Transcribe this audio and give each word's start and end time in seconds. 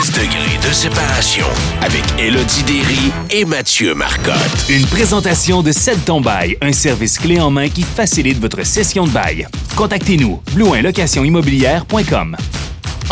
6 0.01 0.11
degrés 0.11 0.67
de 0.67 0.73
séparation 0.73 1.45
avec 1.81 2.03
Elodie 2.19 2.63
Derry 2.63 3.11
et 3.29 3.45
Mathieu 3.45 3.93
Marcotte. 3.95 4.35
Une 4.69 4.85
présentation 4.87 5.61
de 5.61 5.71
Cède 5.71 6.03
ton 6.05 6.19
bail, 6.21 6.57
un 6.61 6.73
service 6.73 7.17
clé 7.17 7.39
en 7.39 7.49
main 7.49 7.69
qui 7.69 7.83
facilite 7.83 8.39
votre 8.39 8.65
session 8.65 9.05
de 9.05 9.11
bail. 9.11 9.47
Contactez-nous, 9.75 10.41
blouinlocationimmobilière.com. 10.53 12.37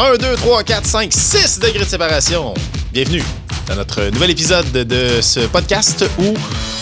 1, 0.01 0.15
2, 0.15 0.35
3, 0.37 0.63
4, 0.63 0.85
5, 0.85 1.11
6 1.11 1.59
degrés 1.59 1.83
de 1.83 1.89
séparation. 1.89 2.53
Bienvenue 2.93 3.21
dans 3.67 3.75
notre 3.75 4.01
nouvel 4.05 4.29
épisode 4.29 4.71
de 4.71 5.19
ce 5.19 5.41
podcast 5.41 6.05
où 6.17 6.35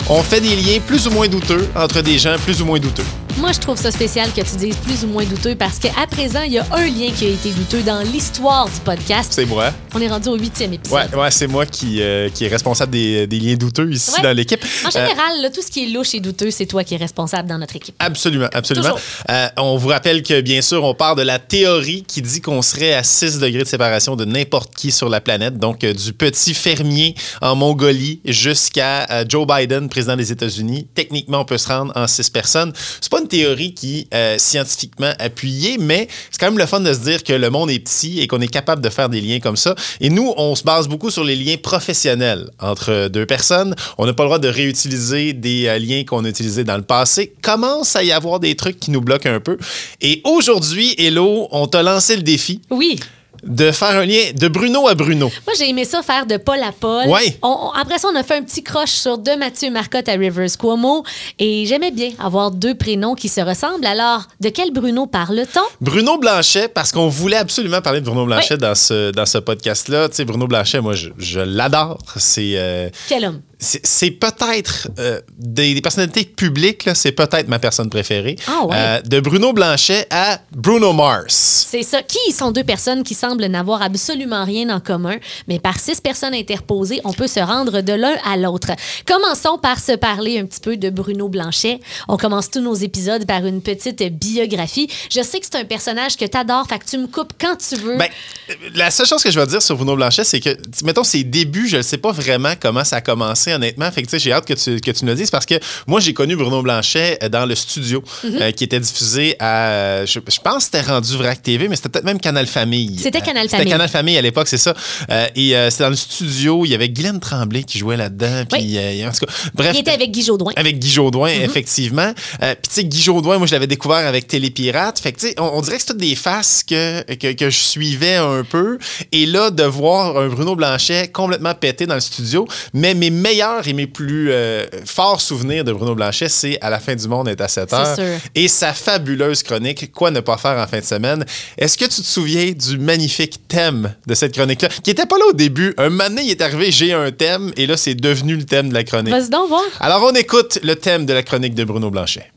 on 0.07 0.21
fait 0.21 0.39
des 0.39 0.55
liens 0.55 0.79
plus 0.85 1.07
ou 1.07 1.09
moins 1.09 1.27
douteux 1.27 1.67
entre 1.75 2.01
des 2.01 2.19
gens 2.19 2.35
plus 2.37 2.61
ou 2.61 2.65
moins 2.65 2.77
douteux. 2.77 3.01
Moi, 3.39 3.51
je 3.51 3.59
trouve 3.59 3.77
ça 3.77 3.91
spécial 3.91 4.29
que 4.33 4.41
tu 4.41 4.55
dises 4.57 4.75
plus 4.77 5.03
ou 5.03 5.07
moins 5.07 5.23
douteux 5.23 5.53
parce 5.55 5.77
qu'à 5.77 6.07
présent, 6.09 6.41
il 6.41 6.53
y 6.53 6.57
a 6.57 6.65
un 6.71 6.87
lien 6.87 7.11
qui 7.15 7.25
a 7.25 7.29
été 7.29 7.51
douteux 7.51 7.83
dans 7.83 8.01
l'histoire 8.01 8.65
du 8.67 8.79
podcast. 8.79 9.31
C'est 9.31 9.45
moi. 9.45 9.71
On 9.93 10.01
est 10.01 10.07
rendu 10.07 10.29
au 10.29 10.35
huitième 10.37 10.73
épisode. 10.73 11.09
Ouais, 11.13 11.19
ouais 11.19 11.29
c'est 11.31 11.45
moi 11.45 11.67
qui, 11.67 12.01
euh, 12.01 12.29
qui 12.29 12.45
est 12.45 12.47
responsable 12.47 12.91
des, 12.91 13.27
des 13.27 13.39
liens 13.39 13.55
douteux 13.55 13.91
ici 13.91 14.11
Ouais. 14.15 14.23
dans 14.23 14.35
l'équipe. 14.35 14.63
En 14.83 14.87
Euh, 14.87 14.91
général, 14.91 15.41
là, 15.41 15.49
tout 15.51 15.61
ce 15.61 15.67
qui 15.69 15.83
est 15.83 15.89
louche 15.89 16.15
et 16.15 16.19
douteux, 16.19 16.49
c'est 16.49 16.65
toi 16.65 16.83
qui 16.83 16.95
es 16.95 16.97
responsable 16.97 17.47
dans 17.47 17.59
notre 17.59 17.75
équipe. 17.75 17.95
Absolument, 17.99 18.47
absolument. 18.53 18.95
Euh, 19.29 19.47
on 19.57 19.77
vous 19.77 19.89
rappelle 19.89 20.23
que, 20.23 20.41
bien 20.41 20.61
sûr, 20.63 20.83
on 20.83 20.95
part 20.95 21.15
de 21.15 21.21
la 21.21 21.37
théorie 21.37 22.03
qui 22.07 22.23
dit 22.23 22.41
qu'on 22.41 22.63
serait 22.63 22.95
à 22.95 23.03
6 23.03 23.37
degrés 23.37 23.63
de 23.63 23.67
séparation 23.67 24.15
de 24.15 24.25
n'importe 24.25 24.73
qui 24.75 24.91
sur 24.91 25.09
la 25.09 25.21
planète. 25.21 25.57
Donc, 25.59 25.83
euh, 25.83 25.93
du 25.93 26.11
petit 26.11 26.55
fermier 26.55 27.13
en 27.41 27.55
Mongolie 27.55 28.19
jusqu'à 28.25 29.23
Joe 29.29 29.45
Biden, 29.45 29.89
président 29.89 30.15
des 30.15 30.31
États-Unis. 30.31 30.87
Techniquement, 30.95 31.41
on 31.41 31.45
peut 31.45 31.59
se 31.59 31.67
rendre 31.67 31.93
en 31.95 32.07
6 32.07 32.31
personnes. 32.31 32.73
C'est 32.99 33.11
pas 33.11 33.19
une 33.19 33.26
théorie 33.27 33.73
qui 33.73 34.07
est 34.11 34.37
scientifiquement 34.39 35.13
appuyée, 35.19 35.77
mais 35.77 36.07
c'est 36.31 36.39
quand 36.39 36.47
même 36.47 36.57
le 36.57 36.65
fun 36.65 36.79
de 36.79 36.93
se 36.93 36.99
dire 36.99 37.23
que 37.23 37.33
le 37.33 37.49
monde 37.49 37.69
est 37.69 37.79
petit 37.79 38.19
et 38.19 38.27
qu'on 38.27 38.41
est 38.41 38.47
capable 38.47 38.81
de 38.81 38.89
faire 38.89 39.09
des 39.09 39.21
liens 39.21 39.39
comme 39.39 39.57
ça. 39.57 39.75
Et 40.01 40.09
nous, 40.09 40.33
on 40.37 40.55
se 40.55 40.63
base 40.63 40.87
beaucoup 40.87 41.11
sur 41.11 41.23
les 41.23 41.35
liens 41.35 41.57
professionnels 41.61 42.49
entre 42.59 43.07
deux 43.07 43.25
personnes. 43.25 43.75
On 43.97 44.05
n'a 44.05 44.13
pas 44.13 44.23
le 44.23 44.27
droit 44.27 44.39
de 44.39 44.47
réutiliser 44.47 45.33
des 45.33 45.67
euh, 45.67 45.79
liens 45.79 46.03
qu'on 46.03 46.25
a 46.25 46.29
utilisés 46.29 46.63
dans 46.63 46.77
le 46.77 46.83
passé. 46.83 47.33
Commence 47.41 47.95
à 47.95 48.03
y 48.03 48.11
avoir 48.11 48.39
des 48.39 48.55
trucs 48.55 48.79
qui 48.79 48.91
nous 48.91 49.01
bloquent 49.01 49.29
un 49.29 49.39
peu. 49.39 49.57
Et 50.01 50.21
aujourd'hui, 50.23 50.95
Hello, 50.97 51.47
on 51.51 51.67
t'a 51.67 51.83
lancé 51.83 52.15
le 52.15 52.23
défi 52.23 52.61
Oui. 52.69 52.99
De 53.47 53.71
faire 53.71 53.89
un 53.97 54.05
lien 54.05 54.31
de 54.35 54.47
Bruno 54.47 54.87
à 54.87 54.95
Bruno. 54.95 55.31
Moi, 55.45 55.55
j'ai 55.57 55.69
aimé 55.69 55.85
ça 55.85 56.01
faire 56.01 56.25
de 56.25 56.37
Paul 56.37 56.59
à 56.61 56.71
Paul. 56.71 57.07
Ouais. 57.07 57.37
On- 57.41 57.47
on- 57.47 57.69
après 57.71 57.97
ça, 57.97 58.07
on 58.11 58.15
a 58.15 58.23
fait 58.23 58.35
un 58.35 58.43
petit 58.43 58.61
croche 58.63 58.91
sur 58.91 59.17
de 59.17 59.31
Mathieu 59.31 59.69
Marcotte 59.71 60.09
à 60.09 60.13
Rivers 60.13 60.57
Cuomo. 60.59 61.03
Et 61.39 61.65
j'aimais 61.65 61.91
bien 61.91 62.11
avoir 62.19 62.51
deux 62.51 62.75
prénoms 62.75 63.15
qui 63.15 63.29
se 63.29 63.41
ressemblent. 63.41 63.85
Alors, 63.85 64.23
de 64.41 64.49
quel 64.49 64.71
Bruno 64.71 65.07
parle-t-on? 65.07 65.61
Bruno 65.81 66.17
Blanchet, 66.17 66.67
parce 66.67 66.91
qu'on 66.91 67.07
voulait 67.07 67.37
absolument 67.37 67.81
parler 67.81 68.01
de 68.01 68.05
Bruno 68.05 68.25
Blanchet 68.25 68.57
dans 68.57 68.75
ce, 68.75 69.11
dans 69.11 69.25
ce 69.25 69.37
podcast-là. 69.37 70.09
Tu 70.09 70.15
sais, 70.17 70.25
Bruno 70.25 70.47
Blanchet, 70.47 70.81
moi, 70.81 70.93
je, 70.93 71.09
je 71.17 71.39
l'adore. 71.39 71.99
C'est. 72.17 72.53
euh, 72.55 72.89
Quel 73.07 73.25
homme? 73.25 73.41
C'est 73.59 74.11
peut-être 74.11 74.89
euh, 74.99 75.19
des, 75.37 75.73
des 75.73 75.81
personnalités 75.81 76.25
publiques, 76.25 76.89
c'est 76.93 77.11
peut-être 77.11 77.47
ma 77.47 77.57
personne 77.57 77.89
préférée. 77.89 78.35
Ah 78.47 78.65
ouais. 78.65 78.75
Euh, 78.75 79.01
de 79.01 79.19
Bruno 79.19 79.51
Blanchet 79.51 80.07
à 80.11 80.39
Bruno 80.51 80.93
Mars. 80.93 81.65
C'est 81.69 81.83
ça. 81.83 82.01
Qui 82.03 82.31
sont 82.31 82.51
deux 82.51 82.63
personnes 82.63 83.03
qui 83.03 83.15
semblent 83.15 83.45
n'avoir 83.45 83.81
absolument 83.81 84.45
rien 84.45 84.69
en 84.69 84.79
commun, 84.79 85.17
mais 85.47 85.59
par 85.59 85.79
six 85.79 85.99
personnes 85.99 86.35
interposées, 86.35 87.01
on 87.03 87.13
peut 87.13 87.27
se 87.27 87.39
rendre 87.39 87.81
de 87.81 87.93
l'un 87.93 88.15
à 88.25 88.37
l'autre. 88.37 88.71
Commençons 89.05 89.57
par 89.57 89.79
se 89.79 89.93
parler 89.93 90.39
un 90.39 90.45
petit 90.45 90.59
peu 90.59 90.77
de 90.77 90.89
Bruno 90.89 91.27
Blanchet. 91.27 91.79
On 92.07 92.17
commence 92.17 92.51
tous 92.51 92.61
nos 92.61 92.75
épisodes 92.75 93.25
par 93.25 93.45
une 93.45 93.61
petite 93.61 94.03
biographie. 94.03 94.87
Je 95.09 95.23
sais 95.23 95.39
que 95.39 95.45
c'est 95.45 95.57
un 95.57 95.65
personnage 95.65 96.15
que 96.15 96.25
tu 96.25 96.37
adores, 96.37 96.67
fait 96.67 96.79
que 96.79 96.85
tu 96.85 96.97
me 96.97 97.07
coupes 97.07 97.33
quand 97.39 97.55
tu 97.57 97.75
veux. 97.75 97.97
Ben, 97.97 98.09
euh, 98.49 98.53
la 98.75 98.91
seule 98.91 99.07
chose 99.07 99.23
que 99.23 99.31
je 99.31 99.39
vais 99.39 99.47
dire 99.47 99.61
sur 99.61 99.75
Bruno 99.75 99.95
Blanchet, 99.95 100.23
c'est 100.23 100.39
que, 100.39 100.55
mettons, 100.83 101.03
ses 101.03 101.23
débuts, 101.23 101.67
je 101.67 101.77
ne 101.77 101.81
sais 101.81 101.97
pas 101.97 102.11
vraiment 102.11 102.53
comment 102.59 102.83
ça 102.83 102.97
a 102.97 103.01
commencé, 103.01 103.46
honnêtement. 103.53 103.89
Fait 103.91 104.03
que, 104.03 104.17
j'ai 104.17 104.31
hâte 104.31 104.45
que 104.45 104.53
tu, 104.53 104.79
que 104.81 104.91
tu 104.91 105.05
nous 105.05 105.11
le 105.11 105.15
dises 105.17 105.29
parce 105.31 105.45
que 105.45 105.55
moi, 105.87 105.99
j'ai 105.99 106.13
connu 106.13 106.35
Bruno 106.35 106.61
Blanchet 106.61 107.19
euh, 107.23 107.29
dans 107.29 107.45
le 107.45 107.55
studio 107.55 108.03
Mhm. 108.23 108.37
euh, 108.41 108.51
qui 108.51 108.63
était 108.63 108.79
diffusé 108.79 109.35
à. 109.39 110.05
Je, 110.05 110.19
je 110.27 110.39
pense 110.39 110.57
que 110.57 110.63
c'était 110.63 110.81
rendu 110.81 111.15
Vrac 111.17 111.41
TV, 111.41 111.67
mais 111.67 111.75
c'était 111.75 111.89
peut-être 111.89 112.05
même 112.05 112.19
Canal 112.19 112.47
Famille. 112.47 112.97
C'était 112.99 113.19
Euh, 113.19 113.21
Canal 113.21 113.43
C'était 113.45 113.57
Famille. 113.57 113.71
Canal 113.71 113.89
Famille 113.89 114.17
à 114.17 114.21
l'époque, 114.21 114.47
c'est 114.47 114.57
ça. 114.57 114.73
Euh, 115.09 115.27
et 115.35 115.55
euh, 115.55 115.69
c'était 115.69 115.83
dans 115.83 115.89
le 115.89 115.95
studio, 115.95 116.65
il 116.65 116.71
y 116.71 116.75
avait 116.75 116.89
Guylaine 116.89 117.19
Tremblay 117.19 117.63
qui 117.63 117.77
jouait 117.79 117.97
là-dedans. 117.97 118.43
Puis, 118.51 118.77
Oui. 118.77 119.05
en 119.05 119.11
tout 119.11 119.25
cas, 119.25 119.31
bref. 119.53 119.71
Il 119.75 119.79
était 119.81 119.91
avec 119.91 120.11
Guy 120.11 120.23
Jodoin. 120.23 120.53
Avec 120.55 120.79
Guy 120.79 120.89
Jodoin, 120.89 121.29
effectivement. 121.29 122.13
Euh, 122.43 122.53
Puis, 122.55 122.69
tu 122.69 122.73
sais, 122.75 122.83
Guy 122.85 123.01
Jodoin, 123.01 123.37
moi, 123.37 123.47
je 123.47 123.53
l'avais 123.53 123.67
découvert 123.67 124.05
avec 124.07 124.27
Télépirate. 124.27 124.99
Fait 124.99 125.11
que, 125.11 125.19
tu 125.19 125.27
sais, 125.27 125.35
on, 125.39 125.43
on 125.57 125.61
dirait 125.61 125.75
que 125.77 125.81
c'est 125.81 125.87
toutes 125.93 125.97
des 125.97 126.15
faces 126.15 126.63
que, 126.67 127.01
que, 127.15 127.33
que 127.33 127.49
je 127.49 127.57
suivais 127.57 128.15
un 128.15 128.43
peu. 128.43 128.77
Et 129.11 129.25
là, 129.25 129.51
de 129.51 129.63
voir 129.63 130.17
un 130.17 130.27
Bruno 130.27 130.55
Blanchet 130.55 131.09
complètement 131.09 131.53
pété 131.53 131.85
dans 131.85 131.95
le 131.95 132.01
studio. 132.01 132.47
Mais 132.73 132.93
mes 132.93 133.09
meilleurs 133.09 133.36
et 133.65 133.73
mes 133.73 133.87
plus 133.87 134.31
euh, 134.31 134.65
forts 134.85 135.21
souvenirs 135.21 135.63
de 135.63 135.71
Bruno 135.71 135.93
Blanchet, 135.95 136.29
c'est 136.29 136.59
à 136.61 136.69
la 136.69 136.79
fin 136.79 136.95
du 136.95 137.07
monde 137.07 137.27
est 137.27 137.39
à 137.39 137.47
7 137.47 137.73
heures. 137.73 137.95
sûr. 137.95 138.05
Et 138.33 138.47
sa 138.47 138.73
fabuleuse 138.73 139.43
chronique, 139.43 139.91
Quoi 139.93 140.11
ne 140.11 140.19
pas 140.19 140.37
faire 140.37 140.57
en 140.57 140.67
fin 140.67 140.79
de 140.79 140.83
semaine. 140.85 141.25
Est-ce 141.57 141.77
que 141.77 141.85
tu 141.85 142.01
te 142.01 142.07
souviens 142.07 142.51
du 142.51 142.77
magnifique 142.77 143.47
thème 143.47 143.93
de 144.05 144.13
cette 144.15 144.33
chronique-là, 144.33 144.69
qui 144.83 144.91
était 144.91 145.05
pas 145.05 145.17
là 145.17 145.25
au 145.29 145.33
début? 145.33 145.73
Un 145.77 145.89
moment 145.89 146.09
donné, 146.09 146.23
il 146.23 146.31
est 146.31 146.41
arrivé, 146.41 146.71
j'ai 146.71 146.93
un 146.93 147.11
thème, 147.11 147.51
et 147.57 147.67
là, 147.67 147.77
c'est 147.77 147.95
devenu 147.95 148.35
le 148.35 148.43
thème 148.43 148.69
de 148.69 148.73
la 148.73 148.83
chronique. 148.83 149.13
Vas-y 149.13 149.29
donc 149.29 149.49
voir. 149.49 149.63
Alors, 149.79 150.03
on 150.03 150.15
écoute 150.15 150.59
le 150.63 150.75
thème 150.75 151.05
de 151.05 151.13
la 151.13 151.23
chronique 151.23 151.53
de 151.55 151.63
Bruno 151.63 151.89
Blanchet. 151.89 152.31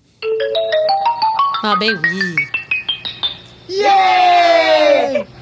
Ah 1.62 1.76
ben 1.78 1.98
oui. 2.02 2.34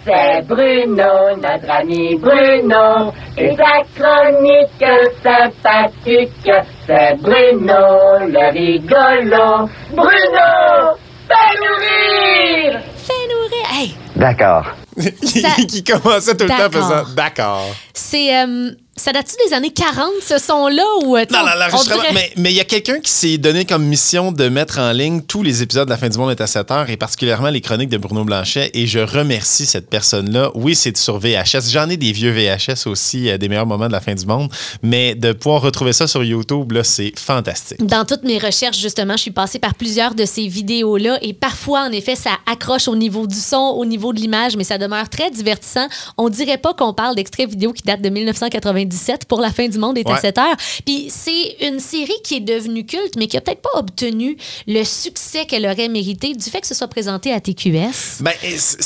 C'est 0.08 0.40
Bruno, 0.46 1.36
notre 1.36 1.70
ami 1.70 2.16
Bruno, 2.16 3.12
et 3.36 3.54
sa 3.54 3.82
chronique 3.94 4.84
sympathique. 5.22 6.50
C'est 6.86 7.14
Bruno, 7.20 8.16
le 8.26 8.50
rigolo. 8.52 9.68
Bruno, 9.90 10.96
fais-nous 11.28 11.76
rire! 11.84 12.80
Fais-nous 12.96 13.48
rire. 13.50 13.68
Hey, 13.78 13.94
D'accord. 14.16 14.64
Ça- 14.96 15.62
qui 15.68 15.84
commençait 15.84 16.34
tout 16.36 16.44
le 16.44 16.48
temps 16.48 16.70
faisant 16.72 17.04
D'accord. 17.14 17.66
c'est... 17.92 18.34
euh, 18.34 18.70
ça 18.98 19.12
date-tu 19.12 19.34
des 19.48 19.54
années 19.54 19.70
40, 19.70 20.10
ce 20.26 20.38
son-là? 20.38 20.82
Ou, 21.04 21.16
euh, 21.16 21.24
Non, 21.30 21.38
non, 21.38 21.44
on 21.54 21.58
l'enregistrement. 21.58 22.02
dirait- 22.02 22.12
Mais 22.14 22.32
mais 22.36 22.52
il 22.52 22.56
y 22.56 22.60
a 22.60 22.64
quelqu'un 22.64 23.00
qui 23.00 23.10
s'est 23.10 23.38
donné 23.38 23.64
comme 23.64 23.84
mission 23.84 24.32
de 24.32 24.48
mettre 24.48 24.78
en 24.78 24.92
ligne 24.92 25.22
tous 25.22 25.42
les 25.42 25.62
épisodes 25.62 25.86
de 25.86 25.90
La 25.90 25.96
fin 25.98 26.08
du 26.08 26.18
monde 26.18 26.30
est 26.30 26.40
à 26.40 26.46
7 26.46 26.70
heures 26.70 26.90
et 26.90 26.96
particulièrement 26.96 27.48
les 27.50 27.60
chroniques 27.60 27.88
de 27.88 27.96
Bruno 27.98 28.24
Blanchet. 28.24 28.70
Et 28.74 28.86
je 28.86 28.98
remercie 28.98 29.66
cette 29.66 29.88
personne-là. 29.88 30.50
Oui, 30.54 30.74
c'est 30.74 30.96
sur 30.96 31.18
VHS. 31.18 31.70
J'en 31.70 31.88
ai 31.88 31.96
des 31.96 32.12
vieux 32.12 32.30
VHS 32.32 32.86
aussi, 32.86 33.28
euh, 33.30 33.38
des 33.38 33.48
meilleurs 33.48 33.66
moments 33.66 33.86
de 33.88 33.92
La 33.92 34.00
fin 34.00 34.14
du 34.14 34.26
monde. 34.26 34.50
Mais 34.82 35.14
de 35.14 35.32
pouvoir 35.32 35.62
retrouver 35.62 35.92
ça 35.92 36.06
sur 36.06 36.22
YouTube, 36.24 36.72
là, 36.72 36.84
c'est 36.84 37.12
fantastique. 37.18 37.84
Dans 37.84 38.04
toutes 38.04 38.24
mes 38.24 38.38
recherches, 38.38 38.78
justement, 38.78 39.14
je 39.16 39.22
suis 39.22 39.30
passée 39.30 39.58
par 39.58 39.74
plusieurs 39.74 40.14
de 40.14 40.24
ces 40.24 40.46
vidéos-là 40.48 41.18
et 41.22 41.32
parfois, 41.34 41.82
en 41.86 41.92
effet, 41.92 42.16
ça 42.16 42.30
accroche 42.50 42.88
au 42.88 42.96
niveau 42.96 43.26
du 43.26 43.38
son, 43.38 43.74
au 43.76 43.84
niveau 43.84 44.12
de 44.12 44.20
l'image, 44.20 44.56
mais 44.56 44.64
ça 44.64 44.78
demeure 44.78 45.08
très 45.08 45.30
divertissant. 45.30 45.86
On 46.16 46.28
dirait 46.28 46.58
pas 46.58 46.74
qu'on 46.74 46.92
parle 46.92 47.14
d'extraits 47.16 47.48
vidéo 47.48 47.72
qui 47.72 47.82
datent 47.82 48.02
de 48.02 48.08
1999 48.08 48.87
97 48.88 49.24
pour 49.26 49.40
la 49.40 49.50
fin 49.50 49.68
du 49.68 49.78
monde 49.78 49.98
est 49.98 50.08
à 50.08 50.12
Ouais. 50.14 50.20
7 50.20 50.38
heures. 50.38 50.56
Puis 50.86 51.08
c'est 51.10 51.56
une 51.68 51.80
série 51.80 52.12
qui 52.24 52.36
est 52.36 52.40
devenue 52.40 52.84
culte, 52.86 53.14
mais 53.16 53.26
qui 53.26 53.36
a 53.36 53.40
peut-être 53.40 53.60
pas 53.62 53.78
obtenu 53.78 54.36
le 54.66 54.82
succès 54.84 55.44
qu'elle 55.44 55.66
aurait 55.66 55.88
mérité 55.88 56.32
du 56.34 56.44
fait 56.50 56.60
que 56.60 56.66
ce 56.66 56.74
soit 56.74 56.88
présenté 56.88 57.32
à 57.32 57.40
TQS. 57.40 58.20
Ben, 58.20 58.32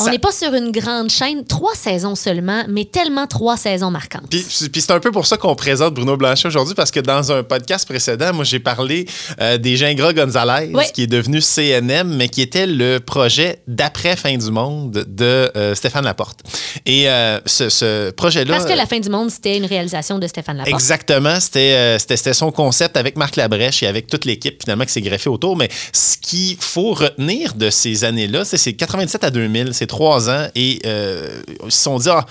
On 0.00 0.10
n'est 0.10 0.18
pas 0.18 0.32
sur 0.32 0.52
une 0.54 0.70
grande 0.72 1.10
chaîne, 1.10 1.44
trois 1.44 1.74
saisons 1.74 2.14
seulement, 2.14 2.64
mais 2.68 2.84
tellement 2.84 3.26
trois 3.26 3.56
saisons 3.56 3.90
marquantes. 3.90 4.28
Puis, 4.30 4.44
puis 4.72 4.80
c'est 4.80 4.90
un 4.90 5.00
peu 5.00 5.12
pour 5.12 5.26
ça 5.26 5.36
qu'on 5.36 5.54
présente 5.54 5.94
Bruno 5.94 6.16
Blanchet 6.16 6.48
aujourd'hui, 6.48 6.74
parce 6.74 6.90
que 6.90 7.00
dans 7.00 7.30
un 7.32 7.42
podcast 7.42 7.86
précédent, 7.88 8.32
moi, 8.34 8.44
j'ai 8.44 8.58
parlé 8.60 9.06
euh, 9.40 9.58
des 9.58 9.76
Gingras 9.76 10.12
Gonzalez, 10.12 10.70
Oui. 10.74 10.84
qui 10.92 11.02
est 11.04 11.06
devenu 11.06 11.40
CNM, 11.40 12.16
mais 12.16 12.28
qui 12.28 12.42
était 12.42 12.66
le 12.66 12.98
projet 12.98 13.60
d'après 13.68 14.16
Fin 14.16 14.36
du 14.36 14.50
Monde 14.50 15.04
de 15.06 15.50
euh, 15.56 15.74
Stéphane 15.74 16.04
Laporte. 16.04 16.40
Et 16.86 17.08
euh, 17.08 17.38
ce, 17.46 17.68
ce 17.68 18.10
projet-là. 18.10 18.56
Parce 18.56 18.66
que 18.70 18.76
La 18.76 18.86
fin 18.86 18.98
du 18.98 19.08
monde, 19.08 19.30
c'était 19.30 19.56
une 19.56 19.64
réalisation 19.66 19.91
de 19.92 20.26
Stéphane. 20.26 20.62
Exactement, 20.66 21.38
c'était 21.38 21.74
euh, 21.74 21.98
c'était 21.98 22.32
son 22.32 22.50
concept 22.50 22.96
avec 22.96 23.16
Marc 23.16 23.36
Labrèche 23.36 23.82
et 23.82 23.86
avec 23.86 24.06
toute 24.06 24.24
l'équipe 24.24 24.62
finalement 24.62 24.84
qui 24.84 24.92
s'est 24.92 25.02
greffée 25.02 25.30
autour. 25.30 25.56
Mais 25.56 25.68
ce 25.92 26.16
qu'il 26.16 26.56
faut 26.58 26.94
retenir 26.94 27.54
de 27.54 27.70
ces 27.70 28.04
années-là, 28.04 28.44
c'est 28.44 28.56
c'est 28.56 28.72
97 28.72 29.24
à 29.24 29.30
2000, 29.30 29.74
c'est 29.74 29.86
trois 29.86 30.30
ans 30.30 30.48
et 30.54 30.80
euh, 30.86 31.42
ils 31.64 31.72
se 31.72 31.82
sont 31.82 31.98
dit 31.98 32.08
ah, 32.10 32.24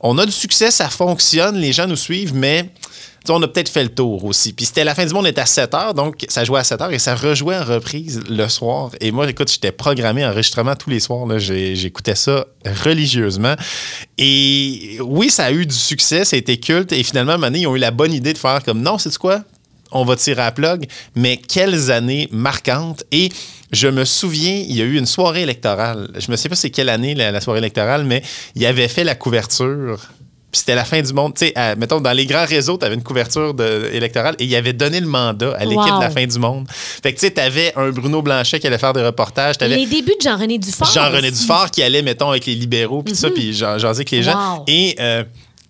on 0.00 0.18
a 0.18 0.26
du 0.26 0.32
succès, 0.32 0.70
ça 0.70 0.88
fonctionne, 0.88 1.56
les 1.56 1.72
gens 1.72 1.86
nous 1.86 1.96
suivent, 1.96 2.34
mais 2.34 2.70
on 3.30 3.42
a 3.42 3.48
peut-être 3.48 3.68
fait 3.68 3.82
le 3.82 3.88
tour 3.88 4.24
aussi. 4.24 4.52
Puis 4.52 4.66
c'était 4.66 4.84
la 4.84 4.94
fin 4.94 5.04
du 5.04 5.12
monde 5.12 5.26
était 5.26 5.40
à 5.40 5.46
7 5.46 5.74
heures, 5.74 5.94
donc 5.94 6.24
ça 6.28 6.44
jouait 6.44 6.60
à 6.60 6.64
7 6.64 6.80
heures 6.80 6.92
et 6.92 6.98
ça 6.98 7.14
rejouait 7.14 7.56
en 7.56 7.64
reprise 7.64 8.22
le 8.28 8.48
soir. 8.48 8.90
Et 9.00 9.10
moi, 9.12 9.28
écoute, 9.28 9.50
j'étais 9.50 9.72
programmé 9.72 10.24
enregistrement 10.24 10.74
tous 10.74 10.90
les 10.90 11.00
soirs. 11.00 11.26
J'écoutais 11.38 12.14
ça 12.14 12.46
religieusement. 12.84 13.54
Et 14.18 14.98
oui, 15.02 15.30
ça 15.30 15.46
a 15.46 15.52
eu 15.52 15.66
du 15.66 15.74
succès, 15.74 16.24
ça 16.24 16.36
a 16.36 16.38
été 16.38 16.58
culte. 16.58 16.92
Et 16.92 17.02
finalement, 17.02 17.32
à 17.32 17.48
ils 17.50 17.66
ont 17.66 17.76
eu 17.76 17.80
la 17.80 17.90
bonne 17.90 18.12
idée 18.12 18.32
de 18.32 18.38
faire 18.38 18.62
comme 18.64 18.82
non, 18.82 18.98
c'est 18.98 19.16
quoi? 19.18 19.42
On 19.92 20.04
va 20.04 20.16
tirer 20.16 20.42
à 20.42 20.46
la 20.46 20.52
plug. 20.52 20.86
Mais 21.14 21.36
quelles 21.36 21.90
années 21.90 22.28
marquantes. 22.32 23.04
Et 23.12 23.30
je 23.72 23.88
me 23.88 24.04
souviens, 24.04 24.56
il 24.56 24.76
y 24.76 24.82
a 24.82 24.84
eu 24.84 24.96
une 24.96 25.06
soirée 25.06 25.42
électorale. 25.42 26.10
Je 26.18 26.30
me 26.30 26.36
sais 26.36 26.48
pas 26.48 26.56
c'est 26.56 26.70
quelle 26.70 26.88
année 26.88 27.14
la, 27.14 27.30
la 27.30 27.40
soirée 27.40 27.58
électorale, 27.58 28.04
mais 28.04 28.22
il 28.54 28.66
avait 28.66 28.88
fait 28.88 29.04
la 29.04 29.14
couverture. 29.14 30.00
Puis 30.52 30.60
c'était 30.60 30.74
la 30.76 30.84
fin 30.84 31.02
du 31.02 31.12
monde. 31.12 31.34
Tu 31.34 31.46
sais, 31.46 31.52
à- 31.56 31.74
mettons, 31.74 32.00
dans 32.00 32.12
les 32.12 32.24
grands 32.24 32.46
réseaux, 32.46 32.78
tu 32.78 32.84
avais 32.86 32.94
une 32.94 33.02
couverture 33.02 33.52
de- 33.52 33.90
électorale 33.92 34.36
et 34.38 34.44
il 34.44 34.54
avait 34.56 34.72
donné 34.72 35.00
le 35.00 35.06
mandat 35.06 35.54
à 35.58 35.64
l'équipe 35.64 35.76
Wow. 35.78 35.96
de 35.98 36.02
la 36.04 36.10
fin 36.10 36.24
du 36.26 36.38
monde. 36.38 36.66
Fait 36.70 37.12
que 37.12 37.18
tu 37.20 37.26
sais, 37.26 37.32
tu 37.32 37.40
avais 37.40 37.72
un 37.76 37.90
Bruno 37.90 38.22
Blanchet 38.22 38.58
qui 38.60 38.66
allait 38.66 38.78
faire 38.78 38.92
des 38.92 39.02
reportages. 39.02 39.58
t'avais- 39.58 39.76
Les 39.76 39.86
débuts 39.86 40.14
de 40.18 40.22
Jean-René 40.22 40.58
Dufort. 40.58 40.90
Jean-René. 40.92 41.30
Dufort 41.30 41.70
qui 41.70 41.82
allait, 41.82 42.00
mettons, 42.02 42.30
avec 42.30 42.46
les 42.46 42.54
libéraux, 42.54 43.02
puis 43.02 43.12
tout 43.12 43.18
ça, 43.18 43.28
puis 43.30 43.52
j'en 43.54 43.76
j'en 43.78 43.90
dis 43.90 43.96
avec 43.98 44.10
les 44.12 44.22
gens. 44.22 44.64
Et 44.66 44.94
euh, 45.00 45.24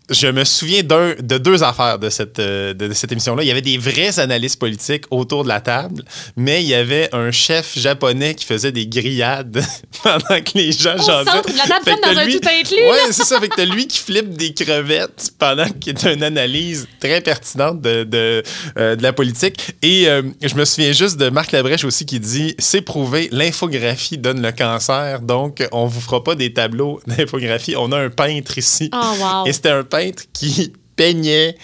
je 0.09 0.29
me 0.29 0.45
souviens 0.45 0.83
de 0.83 1.39
deux 1.39 1.63
affaires 1.65 1.99
de 1.99 2.11
cette, 2.11 2.39
euh, 2.39 2.73
de, 2.75 2.87
de 2.89 2.95
cette 2.95 3.11
émission-là. 3.11 3.43
Il 3.43 3.49
y 3.49 3.51
avait 3.51 3.61
des 3.61 3.77
vrais 3.77 4.21
analystes 4.21 4.59
politiques 4.61 5.05
autour 5.11 5.43
de 5.43 5.49
la 5.49 5.61
table, 5.61 6.05
mais 6.37 6.63
il 6.63 6.69
y 6.69 6.75
avait 6.75 7.09
un 7.13 7.33
chef 7.33 7.77
japonais 7.77 8.35
qui 8.35 8.45
faisait 8.45 8.71
des 8.71 8.87
grillades 8.87 9.61
pendant 10.03 10.41
que 10.41 10.53
les 10.55 10.71
gens 10.71 10.95
Au 10.95 11.03
de 11.03 11.09
la 11.09 11.25
table, 11.25 11.85
Fait 11.85 11.91
comme 11.91 12.01
que 12.01 12.15
dans 12.15 12.21
un 12.21 12.27
tout 12.27 12.49
inclus, 12.49 12.87
là. 12.87 12.95
c'est 13.11 13.25
ça. 13.25 13.41
Fait 13.41 13.49
que 13.49 13.57
t'as 13.57 13.65
lui 13.65 13.89
qui 13.89 13.99
flippe 13.99 14.37
des 14.37 14.55
crevettes 14.55 15.33
pendant 15.39 15.69
qu'il 15.69 15.99
y 15.99 16.07
a 16.07 16.13
une 16.13 16.23
analyse 16.23 16.87
très 17.01 17.21
pertinente 17.21 17.81
de, 17.81 18.05
de, 18.05 18.43
euh, 18.79 18.95
de 18.95 19.03
la 19.03 19.13
politique. 19.13 19.75
Et 19.83 20.09
euh, 20.09 20.23
je 20.41 20.55
me 20.55 20.65
souviens 20.65 20.93
juste 20.93 21.17
de 21.17 21.31
Marc 21.31 21.51
Labrèche 21.51 21.85
aussi 21.85 22.07
qui 22.07 22.21
dit 22.21 22.55
C'est 22.61 22.81
prouvé, 22.83 23.29
l'infographie 23.33 24.19
donne 24.19 24.41
le 24.41 24.53
cancer, 24.53 25.21
donc 25.21 25.67
on 25.73 25.87
vous 25.87 26.01
fera 26.01 26.23
pas 26.23 26.37
des 26.37 26.53
tableaux 26.53 27.01
d'infographie. 27.09 27.75
On 27.77 27.91
a 27.91 27.99
un 27.99 28.11
peintre 28.11 28.57
ici. 28.57 28.89
Oh, 28.93 29.15
wow. 29.21 29.47
Et 29.47 29.53
c'était 29.53 29.71
un 29.71 29.83
peintre 29.83 29.96
qui 30.33 30.73
peignait 30.97 31.57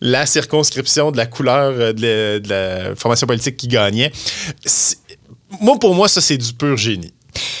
la 0.00 0.26
circonscription 0.26 1.12
de 1.12 1.16
la 1.16 1.26
couleur 1.26 1.72
euh, 1.72 1.92
de 1.92 2.02
la, 2.02 2.40
de 2.40 2.48
la 2.48 2.96
formation 2.96 3.26
politique 3.26 3.56
qui 3.56 3.68
gagnait. 3.68 4.12
Moi, 5.60 5.78
pour 5.78 5.94
moi, 5.94 6.08
ça, 6.08 6.20
c'est 6.20 6.36
du 6.36 6.52
pur 6.52 6.76
génie. 6.76 7.12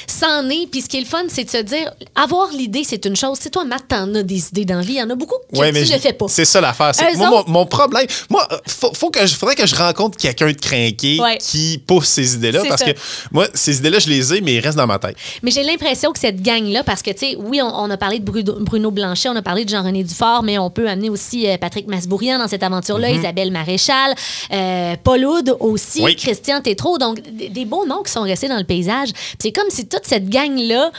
C'en 0.06 0.48
est, 0.50 0.68
puis 0.70 0.82
ce 0.82 0.88
qui 0.88 0.98
est 0.98 1.00
le 1.00 1.06
fun, 1.06 1.22
c'est 1.28 1.44
de 1.44 1.50
se 1.50 1.56
dire, 1.58 1.92
avoir 2.14 2.48
l'idée, 2.52 2.82
c'est 2.84 3.04
une 3.06 3.16
chose. 3.16 3.38
C'est 3.40 3.50
toi, 3.50 3.64
Matt, 3.64 3.84
t'en 3.88 4.14
as 4.14 4.22
des 4.22 4.48
idées 4.48 4.64
dans 4.64 4.76
la 4.76 4.82
vie. 4.82 4.92
Il 4.94 4.98
y 4.98 5.02
en 5.02 5.10
a 5.10 5.14
beaucoup 5.14 5.34
que 5.52 5.58
Ouais, 5.58 5.72
tu 5.72 5.92
le 5.92 5.98
fais 5.98 6.12
pas. 6.12 6.26
C'est 6.28 6.44
ça 6.44 6.60
l'affaire. 6.60 6.92
Moi, 7.16 7.28
autres- 7.28 7.48
mon, 7.48 7.60
mon 7.60 7.66
problème, 7.66 8.06
moi, 8.30 8.46
euh, 8.52 8.56
faut, 8.68 8.92
faut 8.94 9.10
que 9.10 9.26
je, 9.26 9.34
faudrait 9.34 9.54
que 9.56 9.66
je 9.66 9.74
rencontre 9.74 10.16
quelqu'un 10.18 10.46
de 10.48 10.52
craqué 10.52 11.18
Ouais. 11.20 11.38
qui 11.38 11.82
pousse 11.86 12.06
ces 12.08 12.34
idées-là 12.34 12.62
parce 12.68 12.82
ça. 12.84 12.92
que 12.92 12.98
moi, 13.32 13.46
ces 13.54 13.78
idées-là, 13.78 13.98
je 13.98 14.08
les 14.08 14.34
ai, 14.34 14.40
mais 14.40 14.54
ils 14.54 14.60
restent 14.60 14.78
dans 14.78 14.86
ma 14.86 14.98
tête. 14.98 15.16
Mais 15.42 15.50
j'ai 15.50 15.62
l'impression 15.64 16.12
que 16.12 16.18
cette 16.18 16.40
gang-là, 16.42 16.84
parce 16.84 17.02
que, 17.02 17.10
tu 17.10 17.18
sais, 17.18 17.36
oui, 17.38 17.60
on, 17.62 17.66
on 17.66 17.90
a 17.90 17.96
parlé 17.96 18.18
de 18.18 18.24
Bruno, 18.24 18.54
Bruno 18.60 18.90
Blanchet, 18.90 19.28
on 19.28 19.36
a 19.36 19.42
parlé 19.42 19.64
de 19.64 19.70
Jean-René 19.70 20.04
Dufort, 20.04 20.42
mais 20.42 20.58
on 20.58 20.70
peut 20.70 20.88
amener 20.88 21.10
aussi 21.10 21.48
euh, 21.48 21.56
Patrick 21.58 21.86
Masbourian 21.88 22.38
dans 22.38 22.48
cette 22.48 22.62
aventure-là, 22.62 23.10
Isabelle 23.10 23.50
Maréchal, 23.50 24.14
euh, 24.52 24.94
Paul 25.02 25.24
Oud 25.24 25.56
aussi, 25.60 26.00
Mhm. 26.00 26.04
Oui. 26.04 26.16
Christian 26.16 26.60
Tétrault. 26.60 26.98
Donc, 26.98 27.20
des, 27.22 27.48
des 27.48 27.64
beaux 27.64 27.86
noms 27.86 28.02
qui 28.02 28.12
sont 28.12 28.22
restés 28.22 28.48
dans 28.48 28.58
le 28.58 28.64
paysage. 28.64 29.08
C'est 29.40 29.52
si 29.70 29.88
toute 29.88 30.04
cette 30.04 30.28
gang-là 30.28 30.90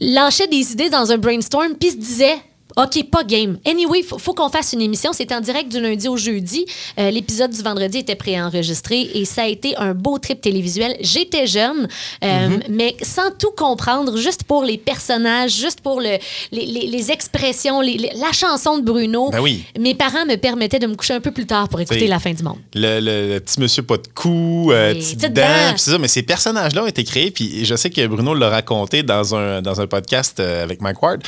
lâchait 0.00 0.46
des 0.48 0.72
idées 0.72 0.90
dans 0.90 1.12
un 1.12 1.18
brainstorm 1.18 1.74
puis 1.78 1.90
se 1.90 1.96
disait. 1.96 2.38
OK, 2.76 3.04
pas 3.10 3.24
game. 3.24 3.56
Anyway, 3.66 4.02
faut, 4.02 4.18
faut 4.18 4.34
qu'on 4.34 4.50
fasse 4.50 4.72
une 4.74 4.82
émission. 4.82 5.12
C'est 5.14 5.32
en 5.32 5.40
direct 5.40 5.70
du 5.72 5.80
lundi 5.80 6.08
au 6.08 6.16
jeudi. 6.16 6.66
Euh, 6.98 7.10
L'épisode 7.10 7.50
du 7.50 7.62
vendredi 7.62 7.98
était 7.98 8.14
préenregistré 8.16 9.08
et 9.14 9.24
ça 9.24 9.42
a 9.44 9.46
été 9.46 9.74
un 9.76 9.94
beau 9.94 10.18
trip 10.18 10.40
télévisuel. 10.42 10.96
J'étais 11.00 11.46
jeune, 11.46 11.88
euh, 12.22 12.48
Mhm. 12.48 12.60
mais 12.68 12.94
sans 13.02 13.30
tout 13.30 13.50
comprendre, 13.56 14.16
juste 14.18 14.44
pour 14.44 14.62
les 14.64 14.76
personnages, 14.76 15.52
juste 15.56 15.80
pour 15.80 16.00
le, 16.00 16.18
les, 16.52 16.66
les- 16.66 16.86
les 16.86 17.10
expressions, 17.10 17.80
les- 17.80 17.96
la 18.14 18.32
chanson 18.32 18.76
de 18.78 18.82
Bruno. 18.84 19.30
Ben 19.30 19.40
oui. 19.40 19.64
Mes 19.78 19.94
parents 19.94 20.26
me 20.26 20.36
permettaient 20.36 20.78
de 20.78 20.86
me 20.86 20.94
coucher 20.96 21.14
un 21.14 21.20
peu 21.20 21.30
plus 21.30 21.46
tard 21.46 21.68
pour 21.70 21.80
écouter 21.80 22.06
La 22.06 22.18
fin 22.18 22.32
du 22.34 22.42
monde. 22.42 22.58
Le, 22.74 23.00
le- 23.00 23.34
le 23.34 23.40
petit 23.40 23.58
monsieur 23.58 23.82
pas 23.84 23.96
de 23.96 24.06
cou, 24.14 24.70
euh, 24.72 24.92
petite 24.94 25.20
dent, 25.32 25.42
dent. 25.42 25.76
ça. 25.78 25.96
Mais 25.98 26.08
ces 26.08 26.22
personnages-là 26.22 26.84
ont 26.84 26.86
été 26.86 27.04
créés, 27.04 27.30
puis 27.30 27.64
je 27.64 27.74
sais 27.74 27.88
que 27.90 28.06
Bruno 28.06 28.34
l'a 28.34 28.50
raconté 28.50 29.02
dans 29.02 29.34
un, 29.34 29.62
dans 29.62 29.80
un 29.80 29.86
podcast 29.86 30.40
euh, 30.40 30.62
avec 30.62 30.82
Mike 30.82 31.02
Ward, 31.02 31.22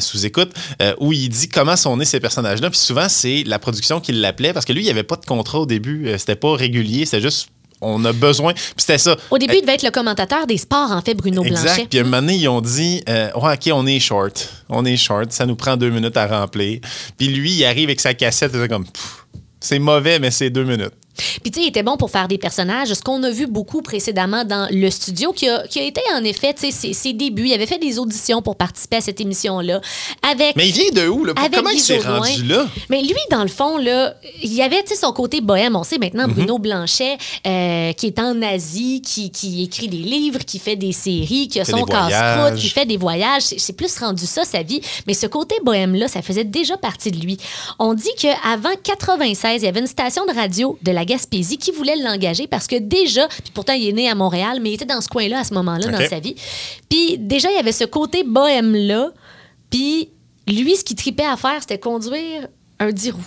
sous 0.00 0.24
écoute, 0.24 0.52
euh, 0.82 0.94
où 0.98 1.12
il 1.12 1.28
dit 1.28 1.48
comment 1.48 1.76
sont 1.76 1.96
nés 1.96 2.04
ces 2.04 2.20
personnages-là. 2.20 2.70
Puis 2.70 2.78
souvent, 2.78 3.08
c'est 3.08 3.44
la 3.46 3.58
production 3.58 4.00
qui 4.00 4.12
l'appelait, 4.12 4.52
parce 4.52 4.64
que 4.66 4.72
lui, 4.72 4.80
il 4.82 4.84
n'y 4.84 4.90
avait 4.90 5.02
pas 5.02 5.16
de 5.16 5.24
contrat 5.26 5.60
au 5.60 5.66
début. 5.66 6.08
euh, 6.08 6.18
C'était 6.18 6.36
pas 6.36 6.54
régulier, 6.56 7.04
c'était 7.04 7.20
juste 7.22 7.48
on 7.80 8.02
a 8.06 8.12
besoin. 8.14 8.54
Puis 8.54 8.62
c'était 8.78 8.96
ça. 8.98 9.14
Au 9.30 9.36
début, 9.36 9.56
il 9.56 9.60
devait 9.60 9.74
être 9.74 9.82
le 9.82 9.90
commentateur 9.90 10.46
des 10.46 10.56
sports, 10.56 10.90
en 10.90 11.02
fait, 11.02 11.12
Bruno 11.14 11.44
Exact. 11.44 11.64
Blanchet. 11.64 11.86
Puis 11.90 11.98
à 11.98 12.02
un 12.02 12.04
moment 12.04 12.20
donné, 12.22 12.36
ils 12.36 12.48
ont 12.48 12.62
dit 12.62 13.02
euh, 13.10 13.28
Ouais, 13.36 13.52
OK, 13.54 13.70
on 13.74 13.86
est 13.86 14.00
short. 14.00 14.48
On 14.70 14.84
est 14.86 14.96
short. 14.96 15.30
Ça 15.32 15.44
nous 15.44 15.56
prend 15.56 15.76
deux 15.76 15.90
minutes 15.90 16.16
à 16.16 16.26
remplir. 16.26 16.80
Puis 17.18 17.28
lui, 17.28 17.52
il 17.52 17.64
arrive 17.66 17.88
avec 17.90 18.00
sa 18.00 18.14
cassette 18.14 18.54
et 18.54 18.58
c'est 18.58 18.68
comme 18.68 18.86
C'est 19.60 19.78
mauvais, 19.78 20.18
mais 20.18 20.30
c'est 20.30 20.48
deux 20.48 20.64
minutes. 20.64 20.92
Puis, 21.42 21.50
tu 21.50 21.60
sais, 21.60 21.66
il 21.66 21.68
était 21.68 21.82
bon 21.82 21.96
pour 21.96 22.10
faire 22.10 22.28
des 22.28 22.38
personnages. 22.38 22.92
Ce 22.92 23.02
qu'on 23.02 23.22
a 23.22 23.30
vu 23.30 23.46
beaucoup 23.46 23.82
précédemment 23.82 24.44
dans 24.44 24.68
le 24.70 24.90
studio, 24.90 25.32
qui 25.32 25.48
a, 25.48 25.66
qui 25.66 25.80
a 25.80 25.82
été 25.84 26.00
en 26.16 26.24
effet, 26.24 26.54
tu 26.54 26.62
sais, 26.62 26.70
ses, 26.70 26.92
ses 26.92 27.12
débuts. 27.12 27.46
Il 27.48 27.52
avait 27.52 27.66
fait 27.66 27.78
des 27.78 27.98
auditions 27.98 28.42
pour 28.42 28.56
participer 28.56 28.96
à 28.96 29.00
cette 29.00 29.20
émission-là. 29.20 29.80
Avec. 30.22 30.56
Mais 30.56 30.68
il 30.68 30.72
vient 30.72 30.90
de 31.04 31.08
où, 31.08 31.24
là? 31.24 31.32
Avec 31.36 31.52
Comment 31.54 31.70
il 31.70 31.80
s'est 31.80 31.98
rendu 31.98 32.44
là? 32.44 32.66
Mais 32.90 33.02
lui, 33.02 33.14
dans 33.30 33.42
le 33.42 33.48
fond, 33.48 33.76
là, 33.78 34.14
il 34.42 34.52
y 34.52 34.62
avait 34.62 34.82
tu 34.82 34.90
sais, 34.90 34.96
son 34.96 35.12
côté 35.12 35.40
bohème. 35.40 35.76
On 35.76 35.84
sait 35.84 35.98
maintenant 35.98 36.26
Mhm. 36.28 36.34
Bruno 36.34 36.58
Blanchet, 36.58 37.16
euh, 37.46 37.92
qui 37.92 38.06
est 38.06 38.18
en 38.18 38.40
Asie, 38.42 39.02
qui, 39.02 39.30
qui 39.30 39.62
écrit 39.64 39.88
des 39.88 39.96
livres, 39.98 40.40
qui 40.44 40.58
fait 40.58 40.76
des 40.76 40.92
séries, 40.92 41.48
qui 41.48 41.60
a 41.60 41.64
son 41.64 41.84
casse-croûte, 41.84 42.58
qui 42.58 42.68
fait 42.68 42.86
des 42.86 42.96
voyages. 42.96 43.42
C'est 43.42 43.58
c'est 43.64 43.72
plus 43.72 43.98
rendu 43.98 44.24
ça, 44.26 44.44
sa 44.44 44.62
vie. 44.62 44.80
Mais 45.06 45.14
ce 45.14 45.26
côté 45.26 45.56
bohème-là, 45.64 46.06
ça 46.06 46.22
faisait 46.22 46.44
déjà 46.44 46.76
partie 46.76 47.10
de 47.10 47.18
lui. 47.18 47.38
On 47.78 47.94
dit 47.94 48.10
qu'avant 48.18 48.68
96, 48.82 49.62
il 49.62 49.64
y 49.64 49.68
avait 49.68 49.80
une 49.80 49.86
station 49.86 50.24
de 50.26 50.32
radio 50.32 50.78
de 50.82 50.92
la 50.92 51.03
Gaspésie 51.04 51.58
qui 51.58 51.70
voulait 51.70 51.96
l'engager 51.96 52.46
parce 52.46 52.66
que 52.66 52.76
déjà, 52.76 53.28
puis 53.28 53.52
pourtant, 53.52 53.72
il 53.72 53.88
est 53.88 53.92
né 53.92 54.08
à 54.08 54.14
Montréal, 54.14 54.58
mais 54.60 54.70
il 54.70 54.74
était 54.74 54.84
dans 54.84 55.00
ce 55.00 55.08
coin-là 55.08 55.40
à 55.40 55.44
ce 55.44 55.54
moment-là 55.54 55.86
dans 55.90 56.08
sa 56.08 56.20
vie. 56.20 56.34
Puis 56.88 57.18
déjà, 57.18 57.50
il 57.50 57.54
y 57.54 57.58
avait 57.58 57.72
ce 57.72 57.84
côté 57.84 58.24
bohème-là. 58.24 59.12
Puis 59.70 60.08
lui, 60.46 60.76
ce 60.76 60.84
qu'il 60.84 60.96
tripait 60.96 61.24
à 61.24 61.36
faire, 61.36 61.60
c'était 61.60 61.78
conduire 61.78 62.48
un 62.80 62.90
10 62.90 63.10
roues. 63.12 63.20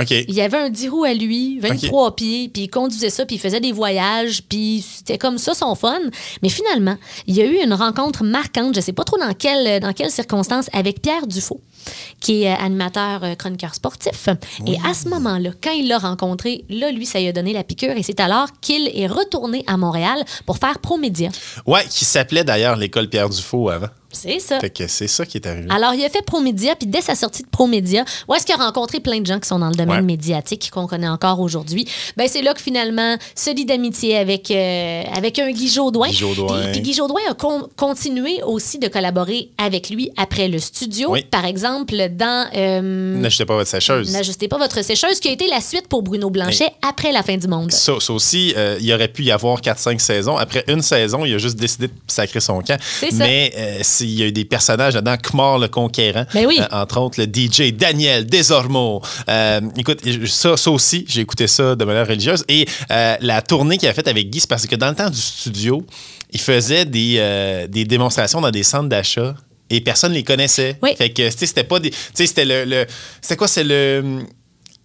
OK. 0.00 0.10
Il 0.10 0.34
y 0.34 0.40
avait 0.40 0.56
un 0.56 0.70
10 0.70 0.88
roues 0.88 1.04
à 1.04 1.14
lui, 1.14 1.58
23 1.60 2.16
pieds, 2.16 2.48
puis 2.48 2.62
il 2.62 2.68
conduisait 2.68 3.10
ça, 3.10 3.26
puis 3.26 3.36
il 3.36 3.38
faisait 3.38 3.60
des 3.60 3.72
voyages, 3.72 4.42
puis 4.48 4.84
c'était 4.86 5.18
comme 5.18 5.38
ça 5.38 5.54
son 5.54 5.74
fun. 5.74 6.00
Mais 6.42 6.48
finalement, 6.48 6.96
il 7.26 7.36
y 7.36 7.42
a 7.42 7.46
eu 7.46 7.62
une 7.62 7.74
rencontre 7.74 8.24
marquante, 8.24 8.74
je 8.74 8.80
sais 8.80 8.92
pas 8.92 9.04
trop 9.04 9.18
dans 9.18 9.34
quelle, 9.34 9.80
dans 9.80 9.92
quelle 9.92 10.10
circonstance, 10.10 10.66
avec 10.72 11.02
Pierre 11.02 11.26
Dufaux, 11.26 11.60
qui 12.20 12.44
est 12.44 12.52
euh, 12.52 12.56
animateur 12.56 13.24
euh, 13.24 13.34
chroniqueur 13.34 13.74
sportif. 13.74 14.28
Et 14.66 14.76
à 14.88 14.94
ce 14.94 15.08
moment-là, 15.08 15.50
quand 15.62 15.72
il 15.72 15.88
l'a 15.88 15.98
rencontré, 15.98 16.64
là, 16.68 16.90
lui, 16.90 17.06
ça 17.06 17.20
lui 17.20 17.28
a 17.28 17.32
donné 17.32 17.52
la 17.52 17.64
piqûre, 17.64 17.96
et 17.96 18.02
c'est 18.02 18.20
alors 18.20 18.48
qu'il 18.60 18.90
est 18.94 19.06
retourné 19.06 19.64
à 19.66 19.76
Montréal 19.76 20.24
pour 20.46 20.58
faire 20.58 20.78
Promédia. 20.78 21.30
Ouais, 21.66 21.84
qui 21.88 22.04
s'appelait 22.04 22.44
d'ailleurs 22.44 22.76
l'école 22.76 23.08
Pierre 23.08 23.28
Dufaux 23.28 23.68
avant. 23.68 23.88
C'est 24.14 24.38
ça. 24.38 24.60
Fait 24.60 24.70
que 24.70 24.86
c'est 24.86 25.06
ça 25.08 25.26
qui 25.26 25.36
est 25.38 25.46
arrivé. 25.46 25.66
Alors, 25.70 25.94
il 25.94 26.04
a 26.04 26.08
fait 26.08 26.22
ProMédia, 26.24 26.74
puis 26.76 26.86
dès 26.86 27.00
sa 27.00 27.14
sortie 27.14 27.42
de 27.42 27.48
ProMédia, 27.48 28.04
où 28.28 28.34
est-ce 28.34 28.46
qu'il 28.46 28.54
a 28.54 28.58
rencontré 28.64 29.00
plein 29.00 29.20
de 29.20 29.26
gens 29.26 29.38
qui 29.40 29.48
sont 29.48 29.58
dans 29.58 29.68
le 29.68 29.74
domaine 29.74 29.96
Ouais. 29.96 30.02
médiatique, 30.02 30.70
qu'on 30.72 30.86
connaît 30.86 31.08
encore 31.08 31.40
aujourd'hui, 31.40 31.86
ben 32.16 32.26
c'est 32.28 32.42
là 32.42 32.54
que 32.54 32.60
finalement, 32.60 33.16
se 33.34 33.50
lie 33.54 33.64
d'amitié 33.64 34.16
avec, 34.16 34.50
euh, 34.50 35.02
avec 35.14 35.38
un 35.38 35.50
Guy 35.50 35.68
Jodoin. 35.68 36.08
Guy 36.08 36.14
Jodoin. 36.16 36.62
Puis, 36.64 36.72
puis 36.72 36.80
Guy 36.80 36.92
Jodoin 36.94 37.20
a 37.30 37.34
con- 37.34 37.68
continué 37.76 38.42
aussi 38.44 38.78
de 38.78 38.88
collaborer 38.88 39.50
avec 39.58 39.90
lui 39.90 40.10
après 40.16 40.48
le 40.48 40.58
studio. 40.58 41.10
Oui. 41.12 41.24
Par 41.30 41.44
exemple, 41.44 41.94
dans 42.10 42.48
euh, 42.56 42.80
N'achetez 43.18 43.44
pas 43.44 43.54
votre 43.56 43.70
sécheuse. 43.70 44.12
N'ajustez 44.12 44.48
pas 44.48 44.58
votre 44.58 44.82
sécheuse, 44.82 45.20
qui 45.20 45.28
a 45.28 45.32
été 45.32 45.46
la 45.48 45.60
suite 45.60 45.88
pour 45.88 46.02
Bruno 46.02 46.30
Blanchet 46.30 46.70
après 46.86 47.12
la 47.12 47.22
fin 47.22 47.36
du 47.36 47.46
monde. 47.48 47.70
Ça, 47.72 47.94
ça 48.00 48.12
aussi, 48.12 48.52
euh, 48.56 48.78
il 48.80 48.92
aurait 48.92 49.08
pu 49.08 49.22
y 49.24 49.30
avoir 49.30 49.60
4-5 49.60 49.98
saisons. 50.00 50.36
Après 50.36 50.64
une 50.68 50.82
saison, 50.82 51.24
il 51.24 51.34
a 51.34 51.38
juste 51.38 51.56
décidé 51.56 51.88
de 51.88 51.92
sacrer 52.06 52.40
son 52.40 52.60
camp. 52.62 52.78
C'est 52.80 53.10
ça. 53.10 53.24
Mais 53.24 53.52
euh, 53.56 53.78
il 54.04 54.18
y 54.18 54.22
a 54.22 54.26
eu 54.26 54.32
des 54.32 54.44
personnages 54.44 54.94
dedans, 54.94 55.16
Kmar 55.16 55.58
le 55.58 55.68
Conquérant, 55.68 56.24
Ben 56.34 56.46
oui. 56.46 56.58
euh, 56.60 56.66
entre 56.70 57.00
autres 57.00 57.20
le 57.20 57.26
DJ 57.26 57.72
Daniel 57.72 58.26
Desormeaux. 58.26 59.02
Euh, 59.28 59.60
écoute, 59.76 60.00
ça, 60.26 60.56
ça 60.56 60.70
aussi, 60.70 61.04
j'ai 61.08 61.22
écouté 61.22 61.46
ça 61.46 61.74
de 61.74 61.84
manière 61.84 62.06
religieuse. 62.06 62.44
Et 62.48 62.66
euh, 62.90 63.16
la 63.20 63.42
tournée 63.42 63.78
qu'il 63.78 63.88
a 63.88 63.94
faite 63.94 64.08
avec 64.08 64.30
Guy, 64.30 64.40
c'est 64.40 64.48
parce 64.48 64.66
que 64.66 64.76
dans 64.76 64.88
le 64.90 64.94
temps 64.94 65.10
du 65.10 65.20
studio, 65.20 65.84
il 66.32 66.40
faisait 66.40 66.84
des, 66.84 67.66
des 67.68 67.84
démonstrations 67.84 68.40
dans 68.40 68.50
des 68.50 68.62
centres 68.62 68.88
d'achat. 68.88 69.34
Et 69.70 69.80
personne 69.80 70.10
ne 70.12 70.16
les 70.16 70.22
connaissait. 70.24 70.76
Oui. 70.82 70.90
Fait 70.96 71.08
que, 71.10 71.22
tu 71.30 71.38
sais, 71.38 71.46
c'était 71.46 71.64
pas 71.64 71.80
des. 71.80 71.90
Tu 71.90 71.96
sais, 72.12 72.26
c'était 72.26 72.44
le. 72.44 72.64
le- 72.66 72.86
c'était 73.22 73.36
quoi? 73.36 73.48
C'est 73.48 73.64
le. 73.64 74.20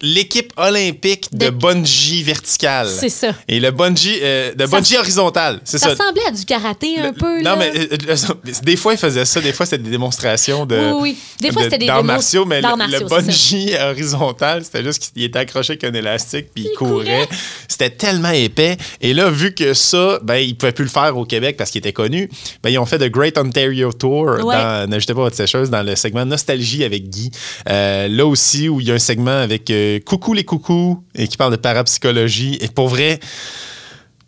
L'équipe 0.02 0.52
olympique 0.56 1.28
de, 1.32 1.46
De- 1.46 1.50
bungee 1.50 2.22
vertical. 2.22 2.88
C'est 2.88 3.08
ça. 3.10 3.34
Et 3.48 3.60
le 3.60 3.70
bungee, 3.70 4.18
euh, 4.22 4.52
Ça- 4.58 4.66
bungee 4.66 4.96
horizontal, 4.96 5.60
c'est 5.64 5.78
Ça 5.78 5.86
ça. 5.88 5.92
ressemblait 5.92 6.22
à 6.26 6.30
du 6.30 6.44
karaté 6.46 6.98
un 6.98 7.08
Le- 7.08 7.12
peu. 7.12 7.36
Non, 7.42 7.50
là. 7.50 7.56
mais 7.56 7.72
euh, 7.78 7.86
euh, 8.08 8.16
des 8.62 8.76
fois, 8.76 8.94
ils 8.94 8.98
faisaient 8.98 9.24
ça. 9.26 9.40
Des 9.40 9.52
fois, 9.52 9.66
c'était 9.66 9.82
des 9.82 9.90
démonstrations 9.90 10.64
de. 10.64 10.76
Oui, 10.76 10.98
oui. 11.00 11.16
Des 11.40 11.52
fois, 11.52 11.62
de- 11.62 11.64
c'était 11.66 11.78
des 11.78 11.86
démos 11.86 12.04
martiaux, 12.04 12.44
mais 12.46 12.62
le, 12.62 12.76
martiaux, 12.76 12.98
le 13.00 13.06
bungee 13.06 13.74
horizontal, 13.80 14.64
c'était 14.64 14.82
juste 14.84 15.10
qu'il 15.12 15.22
était 15.22 15.38
accroché 15.40 15.72
avec 15.72 15.84
un 15.84 15.92
élastique, 15.92 16.46
puis 16.54 16.64
il, 16.64 16.70
Il 16.72 16.76
courait. 16.76 17.04
courait. 17.04 17.28
C'était 17.68 17.90
tellement 17.90 18.30
épais. 18.30 18.76
Et 19.00 19.12
là, 19.14 19.28
vu 19.30 19.54
que 19.54 19.74
ça, 19.74 20.18
ben, 20.22 20.36
ils 20.36 20.56
pouvaient 20.56 20.72
plus 20.72 20.84
le 20.84 20.90
faire 20.90 21.16
au 21.16 21.24
Québec 21.24 21.56
parce 21.58 21.70
qu'il 21.70 21.78
était 21.80 21.92
connu, 21.92 22.30
ben, 22.62 22.70
ils 22.70 22.78
ont 22.78 22.86
fait 22.86 22.98
The 22.98 23.10
Great 23.10 23.36
Ontario 23.38 23.92
Tour 23.92 24.26
Ouais. 24.44 24.54
dans 24.54 24.88
N'ajoutez 24.88 25.14
pas 25.14 25.20
votre 25.20 25.36
sécheuse 25.36 25.68
dans 25.70 25.82
le 25.82 25.94
segment 25.94 26.24
Nostalgie 26.24 26.84
avec 26.84 27.08
Guy. 27.10 27.30
Euh, 27.68 28.08
là 28.08 28.26
aussi, 28.26 28.68
où 28.68 28.80
il 28.80 28.88
y 28.88 28.90
a 28.90 28.94
un 28.94 28.98
segment 28.98 29.30
avec 29.42 29.70
euh, 29.96 30.00
Coucou 30.00 30.32
les 30.34 30.44
coucous 30.44 31.02
et 31.14 31.28
qui 31.28 31.36
parle 31.36 31.52
de 31.52 31.56
parapsychologie. 31.56 32.58
Et 32.60 32.68
pour 32.68 32.88
vrai, 32.88 33.20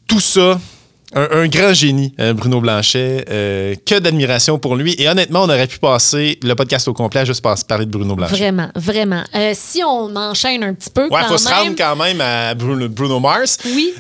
tout 0.07 0.21
ça, 0.21 0.61
un, 1.15 1.29
un 1.31 1.47
grand 1.49 1.75
génie, 1.75 2.15
euh, 2.21 2.33
Bruno 2.33 2.61
Blanchet. 2.61 3.25
Euh, 3.31 3.75
que 3.87 3.99
d'admiration 3.99 4.59
pour 4.59 4.77
lui. 4.77 4.95
Et 4.99 5.09
honnêtement, 5.09 5.43
on 5.43 5.49
aurait 5.49 5.67
pu 5.67 5.79
passer 5.79 6.39
le 6.43 6.55
podcast 6.55 6.89
au 6.89 6.93
complet 6.95 7.21
à 7.21 7.25
juste 7.25 7.43
parler 7.43 7.87
de 7.87 7.91
Bruno 7.91 8.15
Blanchet. 8.17 8.37
Vraiment, 8.37 8.71
vraiment. 8.75 9.23
Euh, 9.35 9.53
si 9.55 9.83
on 9.85 10.15
enchaîne 10.17 10.63
un 10.65 10.75
petit 10.75 10.91
peu, 10.91 11.05
Ouais, 11.05 11.21
quand 11.23 11.29
faut 11.29 11.39
se 11.39 11.49
rendre 11.49 11.75
quand 11.77 11.97
même 11.97 12.21
à 12.21 12.55
Bruno, 12.55 12.89
Bruno 12.89 13.21
Mars. 13.21 13.59
Oui. 13.65 13.93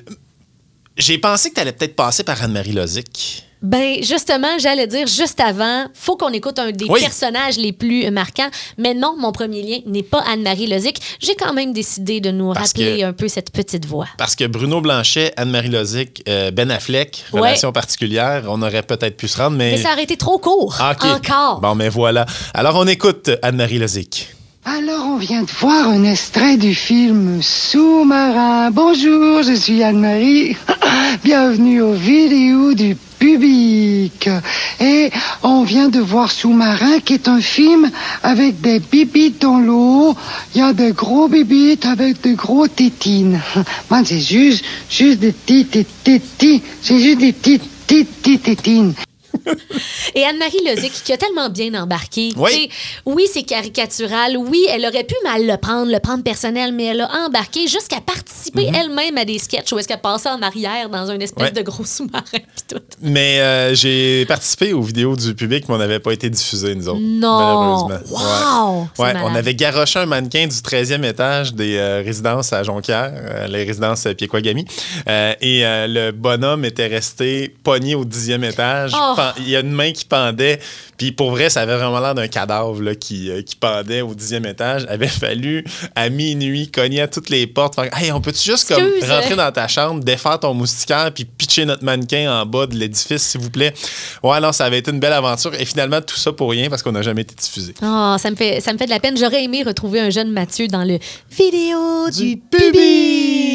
J'ai 0.96 1.18
pensé 1.18 1.50
que 1.50 1.54
tu 1.54 1.60
allais 1.60 1.72
peut-être 1.72 1.96
passer 1.96 2.22
par 2.22 2.42
Anne-Marie 2.42 2.72
Lozic. 2.72 3.44
Ben 3.62 4.02
justement, 4.02 4.58
j'allais 4.58 4.86
dire 4.88 5.06
juste 5.06 5.38
avant, 5.40 5.84
faut 5.94 6.16
qu'on 6.16 6.30
écoute 6.30 6.58
un 6.58 6.72
des 6.72 6.86
Oui. 6.88 7.00
personnages 7.00 7.56
les 7.58 7.72
plus 7.72 8.10
marquants. 8.10 8.48
Mais 8.76 8.92
non, 8.92 9.14
mon 9.18 9.30
premier 9.30 9.62
lien 9.62 9.78
n'est 9.86 10.02
pas 10.02 10.20
Anne-Marie 10.26 10.66
Lozic. 10.66 10.96
J'ai 11.20 11.36
quand 11.36 11.52
même 11.52 11.72
décidé 11.72 12.20
de 12.20 12.30
nous 12.32 12.52
Parce 12.52 12.68
rappeler 12.72 12.98
que- 12.98 13.04
un 13.04 13.12
peu 13.12 13.28
cette 13.28 13.52
petite 13.52 13.86
voix. 13.86 14.08
Parce 14.18 14.34
que 14.34 14.44
Bruno 14.46 14.80
Blanchet, 14.80 15.32
Anne-Marie 15.36 15.68
Lozic, 15.68 16.22
euh, 16.28 16.50
Ben 16.50 16.70
Affleck, 16.72 17.24
Ouais. 17.32 17.40
relation 17.40 17.70
particulière, 17.72 18.44
on 18.48 18.60
aurait 18.62 18.82
peut-être 18.82 19.16
pu 19.16 19.28
se 19.28 19.38
rendre, 19.38 19.56
mais. 19.56 19.72
Mais 19.72 19.76
ça 19.82 19.92
aurait 19.92 20.02
été 20.04 20.16
trop 20.16 20.38
court. 20.38 20.76
Ah, 20.80 20.94
OK. 21.00 21.04
Encore. 21.04 21.60
Bon, 21.60 21.74
mais 21.76 21.88
voilà. 21.88 22.26
Alors, 22.54 22.74
on 22.76 22.86
écoute 22.88 23.30
Anne-Marie 23.42 23.78
Lozic. 23.78 24.28
Alors, 24.64 25.06
on 25.08 25.16
vient 25.16 25.42
de 25.42 25.50
voir 25.50 25.88
un 25.88 26.04
extrait 26.04 26.56
du 26.56 26.72
film 26.72 27.42
Sous-marin. 27.42 28.70
Bonjour, 28.70 29.42
je 29.42 29.54
suis 29.54 29.82
Anne-Marie. 29.82 30.56
Bienvenue 31.24 31.82
aux 31.82 31.94
vidéos 31.94 32.72
du 32.72 32.96
public. 33.18 34.30
Et 34.78 35.10
on 35.42 35.64
vient 35.64 35.88
de 35.88 35.98
voir 35.98 36.30
Sous-marin, 36.30 37.00
qui 37.00 37.14
est 37.14 37.26
un 37.26 37.40
film 37.40 37.90
avec 38.22 38.60
des 38.60 38.78
bibites 38.78 39.42
dans 39.42 39.58
l'eau. 39.58 40.14
Il 40.54 40.60
y 40.60 40.62
a 40.62 40.72
des 40.72 40.92
gros 40.92 41.26
bibites 41.26 41.84
avec 41.84 42.22
de 42.22 42.34
gros 42.34 42.68
tétines. 42.68 43.40
Moi, 43.90 44.02
c'est 44.04 44.20
juste, 44.20 44.64
juste 44.88 45.18
des 45.18 45.32
petites 45.32 45.88
tétines. 46.04 46.60
C'est 46.80 47.00
juste 47.00 47.18
des 47.18 47.32
petites 47.32 48.42
tétines. 48.44 48.94
Et 50.14 50.24
Anne-Marie 50.24 50.60
Lozic, 50.66 50.92
qui 51.04 51.12
a 51.12 51.16
tellement 51.16 51.48
bien 51.48 51.74
embarqué. 51.80 52.30
Oui. 52.36 52.68
Oui, 53.06 53.24
c'est 53.32 53.42
caricatural. 53.42 54.36
Oui, 54.36 54.64
elle 54.70 54.84
aurait 54.84 55.04
pu 55.04 55.14
mal 55.24 55.46
le 55.46 55.56
prendre, 55.56 55.90
le 55.90 55.98
prendre 56.00 56.22
personnel, 56.22 56.72
mais 56.72 56.84
elle 56.84 57.00
a 57.00 57.10
embarqué 57.26 57.66
jusqu'à 57.66 58.00
participer 58.00 58.70
elle-même 58.74 59.16
à 59.18 59.24
des 59.24 59.38
sketchs 59.38 59.72
où 59.72 59.78
est-ce 59.78 59.88
qu'elle 59.88 60.00
passait 60.00 60.28
en 60.28 60.42
arrière 60.42 60.88
dans 60.90 61.10
un 61.10 61.18
espèce 61.18 61.32
Mhm. 61.32 61.42
Ouais. 61.44 61.50
de 61.50 61.62
gros 61.62 61.84
sous-marin. 61.84 62.22
Mais 63.02 63.40
euh, 63.40 63.74
j'ai 63.74 64.24
participé 64.26 64.72
aux 64.72 64.82
vidéos 64.82 65.16
du 65.16 65.34
public, 65.34 65.64
mais 65.68 65.74
on 65.74 65.78
n'avait 65.78 65.98
pas 65.98 66.12
été 66.12 66.28
diffusées, 66.30 66.74
nous 66.74 66.88
autres. 66.88 67.00
Non. 67.00 67.88
Malheureusement. 67.88 68.10
Wow! 68.10 68.88
Ouais. 68.98 69.12
Ouais, 69.14 69.20
on 69.24 69.34
avait 69.34 69.54
garoché 69.54 69.98
un 69.98 70.06
mannequin 70.06 70.46
du 70.46 70.54
13e 70.54 71.04
étage 71.04 71.54
des 71.54 71.76
euh, 71.76 72.02
résidences 72.04 72.52
à 72.52 72.62
Jonquière, 72.62 73.12
euh, 73.14 73.46
les 73.48 73.64
résidences. 73.64 74.06
Euh, 74.06 75.34
et 75.40 75.62
le 75.64 76.10
bonhomme 76.12 76.64
était 76.64 76.86
resté 76.86 77.54
pogné 77.62 77.94
au 77.94 78.04
10e 78.04 78.44
étage. 78.44 78.92
Oh. 78.94 79.14
Il 79.38 79.48
y 79.48 79.56
a 79.56 79.60
une 79.60 79.72
main 79.72 79.92
qui 79.92 80.04
pendait. 80.04 80.58
Puis 80.96 81.12
pour 81.12 81.30
vrai, 81.30 81.50
ça 81.50 81.62
avait 81.62 81.76
vraiment 81.76 82.00
l'air 82.00 82.14
d'un 82.14 82.28
cadavre 82.28 82.80
là, 82.80 82.94
qui, 82.94 83.30
euh, 83.30 83.42
qui 83.42 83.56
pendait 83.56 84.02
au 84.02 84.14
10e 84.14 84.48
étage. 84.48 84.86
avait 84.88 85.08
fallu, 85.08 85.64
à 85.94 86.08
minuit, 86.08 86.70
cogner 86.70 87.00
à 87.00 87.08
toutes 87.08 87.30
les 87.30 87.46
portes. 87.46 87.74
Faire, 87.74 87.90
hey, 87.96 88.12
on 88.12 88.20
peut-tu 88.20 88.42
juste 88.50 88.68
comme, 88.68 88.84
Excuse. 88.84 89.10
rentrer 89.10 89.36
dans 89.36 89.50
ta 89.50 89.68
chambre, 89.68 90.02
défaire 90.02 90.38
ton 90.38 90.54
moustiquaire, 90.54 91.10
puis 91.12 91.24
pitcher 91.24 91.64
notre 91.64 91.84
mannequin 91.84 92.42
en 92.42 92.46
bas 92.46 92.66
de 92.66 92.74
l'édifice, 92.74 93.22
s'il 93.22 93.40
vous 93.40 93.50
plaît? 93.50 93.74
Ouais, 94.22 94.40
non, 94.40 94.52
ça 94.52 94.64
avait 94.64 94.78
été 94.78 94.90
une 94.90 95.00
belle 95.00 95.12
aventure. 95.12 95.54
Et 95.54 95.64
finalement, 95.64 96.00
tout 96.00 96.16
ça 96.16 96.32
pour 96.32 96.50
rien 96.50 96.68
parce 96.68 96.82
qu'on 96.82 96.92
n'a 96.92 97.02
jamais 97.02 97.22
été 97.22 97.34
diffusé. 97.34 97.74
Oh, 97.82 98.16
ça 98.18 98.30
me 98.30 98.36
fait 98.36 98.60
ça 98.60 98.72
me 98.72 98.78
fait 98.78 98.86
de 98.86 98.90
la 98.90 99.00
peine. 99.00 99.16
J'aurais 99.16 99.44
aimé 99.44 99.62
retrouver 99.62 100.00
un 100.00 100.10
jeune 100.10 100.30
Mathieu 100.30 100.68
dans 100.68 100.84
le 100.84 100.98
vidéo 101.30 102.10
du, 102.10 102.36
Du 102.36 102.40
public. 102.50 103.51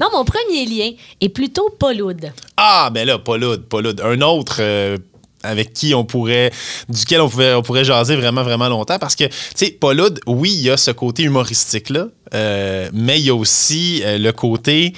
Non, 0.00 0.08
mon 0.12 0.24
premier 0.24 0.66
lien 0.66 0.90
est 1.20 1.28
plutôt 1.28 1.70
Pauloud. 1.78 2.32
Ah, 2.56 2.90
ben 2.92 3.06
là, 3.06 3.18
pas 3.18 3.36
Loud, 3.36 3.64
pas 3.64 3.80
Loud. 3.80 4.00
Un 4.00 4.20
autre 4.20 4.56
euh, 4.60 4.96
avec 5.42 5.72
qui 5.72 5.94
on 5.94 6.04
pourrait, 6.04 6.50
duquel 6.88 7.20
on, 7.20 7.28
pouvait, 7.28 7.54
on 7.54 7.62
pourrait 7.62 7.84
jaser 7.84 8.16
vraiment, 8.16 8.42
vraiment 8.42 8.68
longtemps. 8.68 8.98
Parce 8.98 9.16
que, 9.16 9.24
tu 9.24 9.32
sais, 9.54 9.70
Paul 9.70 10.00
Hood, 10.00 10.20
oui, 10.26 10.52
il 10.52 10.62
y 10.62 10.70
a 10.70 10.76
ce 10.76 10.90
côté 10.90 11.24
humoristique-là, 11.24 12.06
euh, 12.34 12.88
mais 12.92 13.20
il 13.20 13.26
y 13.26 13.30
a 13.30 13.34
aussi 13.34 14.02
euh, 14.04 14.18
le 14.18 14.32
côté 14.32 14.92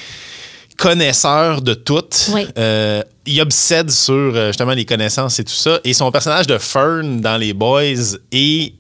connaisseur 0.77 1.63
de 1.63 1.75
tout. 1.75 2.05
Oui. 2.33 2.47
Euh, 2.59 3.03
il 3.27 3.41
obsède 3.41 3.91
sur 3.91 4.35
justement 4.49 4.73
les 4.73 4.85
connaissances 4.85 5.39
et 5.39 5.45
tout 5.45 5.55
ça. 5.55 5.81
Et 5.85 5.95
son 5.95 6.11
personnage 6.11 6.47
de 6.47 6.59
Fern 6.59 7.21
dans 7.21 7.37
Les 7.37 7.55
Boys 7.55 8.19
est 8.33 8.75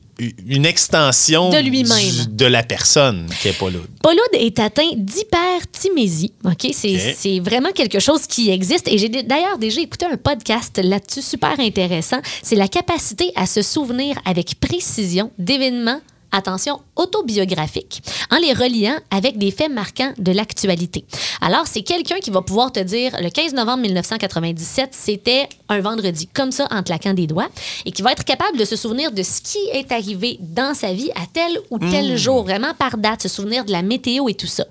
une 0.47 0.67
extension 0.67 1.51
De 1.51 1.59
lui-même. 1.59 2.27
de 2.31 2.47
la 2.47 2.63
personne 2.63 3.27
qui 3.41 3.49
est. 3.49 3.59
Pauloud 3.59 3.83
est 4.33 4.59
atteint 4.59 4.91
d'hyperthymésie. 4.97 6.33
OK? 6.45 6.69
C'est 6.73 6.95
OK. 6.95 7.15
c'est 7.17 7.41
vraiment 7.41 7.71
quelque 7.73 7.99
chose 7.99 8.27
qui 8.27 8.51
existe. 8.51 8.89
Et 8.89 8.99
j'ai 8.99 9.09
d'ailleurs 9.09 9.59
déjà 9.59 9.81
écouté 9.81 10.07
un 10.11 10.17
podcast 10.17 10.81
là-dessus 10.83 11.23
super 11.23 11.59
intéressant. 11.59 12.21
C'est 12.43 12.57
la 12.57 12.69
capacité 12.69 13.33
à 13.35 13.47
se 13.47 13.63
souvenir 13.63 14.17
avec 14.25 14.59
précision 14.61 15.31
d'événements 15.39 16.01
attention, 16.35 16.81
autobiographiques, 16.97 18.03
en 18.31 18.37
les 18.37 18.53
reliant 18.53 18.97
avec 19.11 19.39
des 19.39 19.51
faits 19.51 19.71
marquants 19.71 20.13
de 20.19 20.33
l'actualité. 20.33 21.05
Alors, 21.41 21.67
c'est 21.67 21.83
quelqu'un 21.83 22.19
qui 22.19 22.31
va 22.31 22.43
pouvoir 22.43 22.73
te 22.73 22.81
dire, 22.81 23.17
le 23.21 23.31
15 23.31 23.55
novembre 23.55 23.83
1997, 23.83 24.91
c'était 24.93 25.49
un 25.69 25.81
vendredi, 25.81 26.27
comme 26.27 26.53
ça, 26.53 26.67
en 26.71 26.83
claquant 26.83 27.15
des 27.15 27.27
doigts, 27.27 27.49
et 27.85 27.93
qui 27.93 28.03
va 28.03 28.13
être 28.13 28.25
capable 28.25 28.59
de 28.59 28.65
se 28.65 28.77
souvenir 28.77 29.13
de 29.13 29.23
ce 29.23 29.41
qui 29.41 29.59
est 29.73 29.91
arrivé 29.93 30.39
dans 30.41 30.75
sa 30.75 30.93
vie 30.93 31.11
à 31.13 31.27
tel 31.33 31.59
ou 31.71 31.79
tel 31.79 32.17
jour, 32.17 32.43
vraiment 32.43 32.75
par 32.75 32.97
date, 32.97 33.23
se 33.23 33.29
souvenir 33.29 33.65
de 33.65 33.73
la 33.73 33.83
météo 33.83 34.29
et 34.29 34.35
tout 34.35 34.47
ça. 34.47 34.65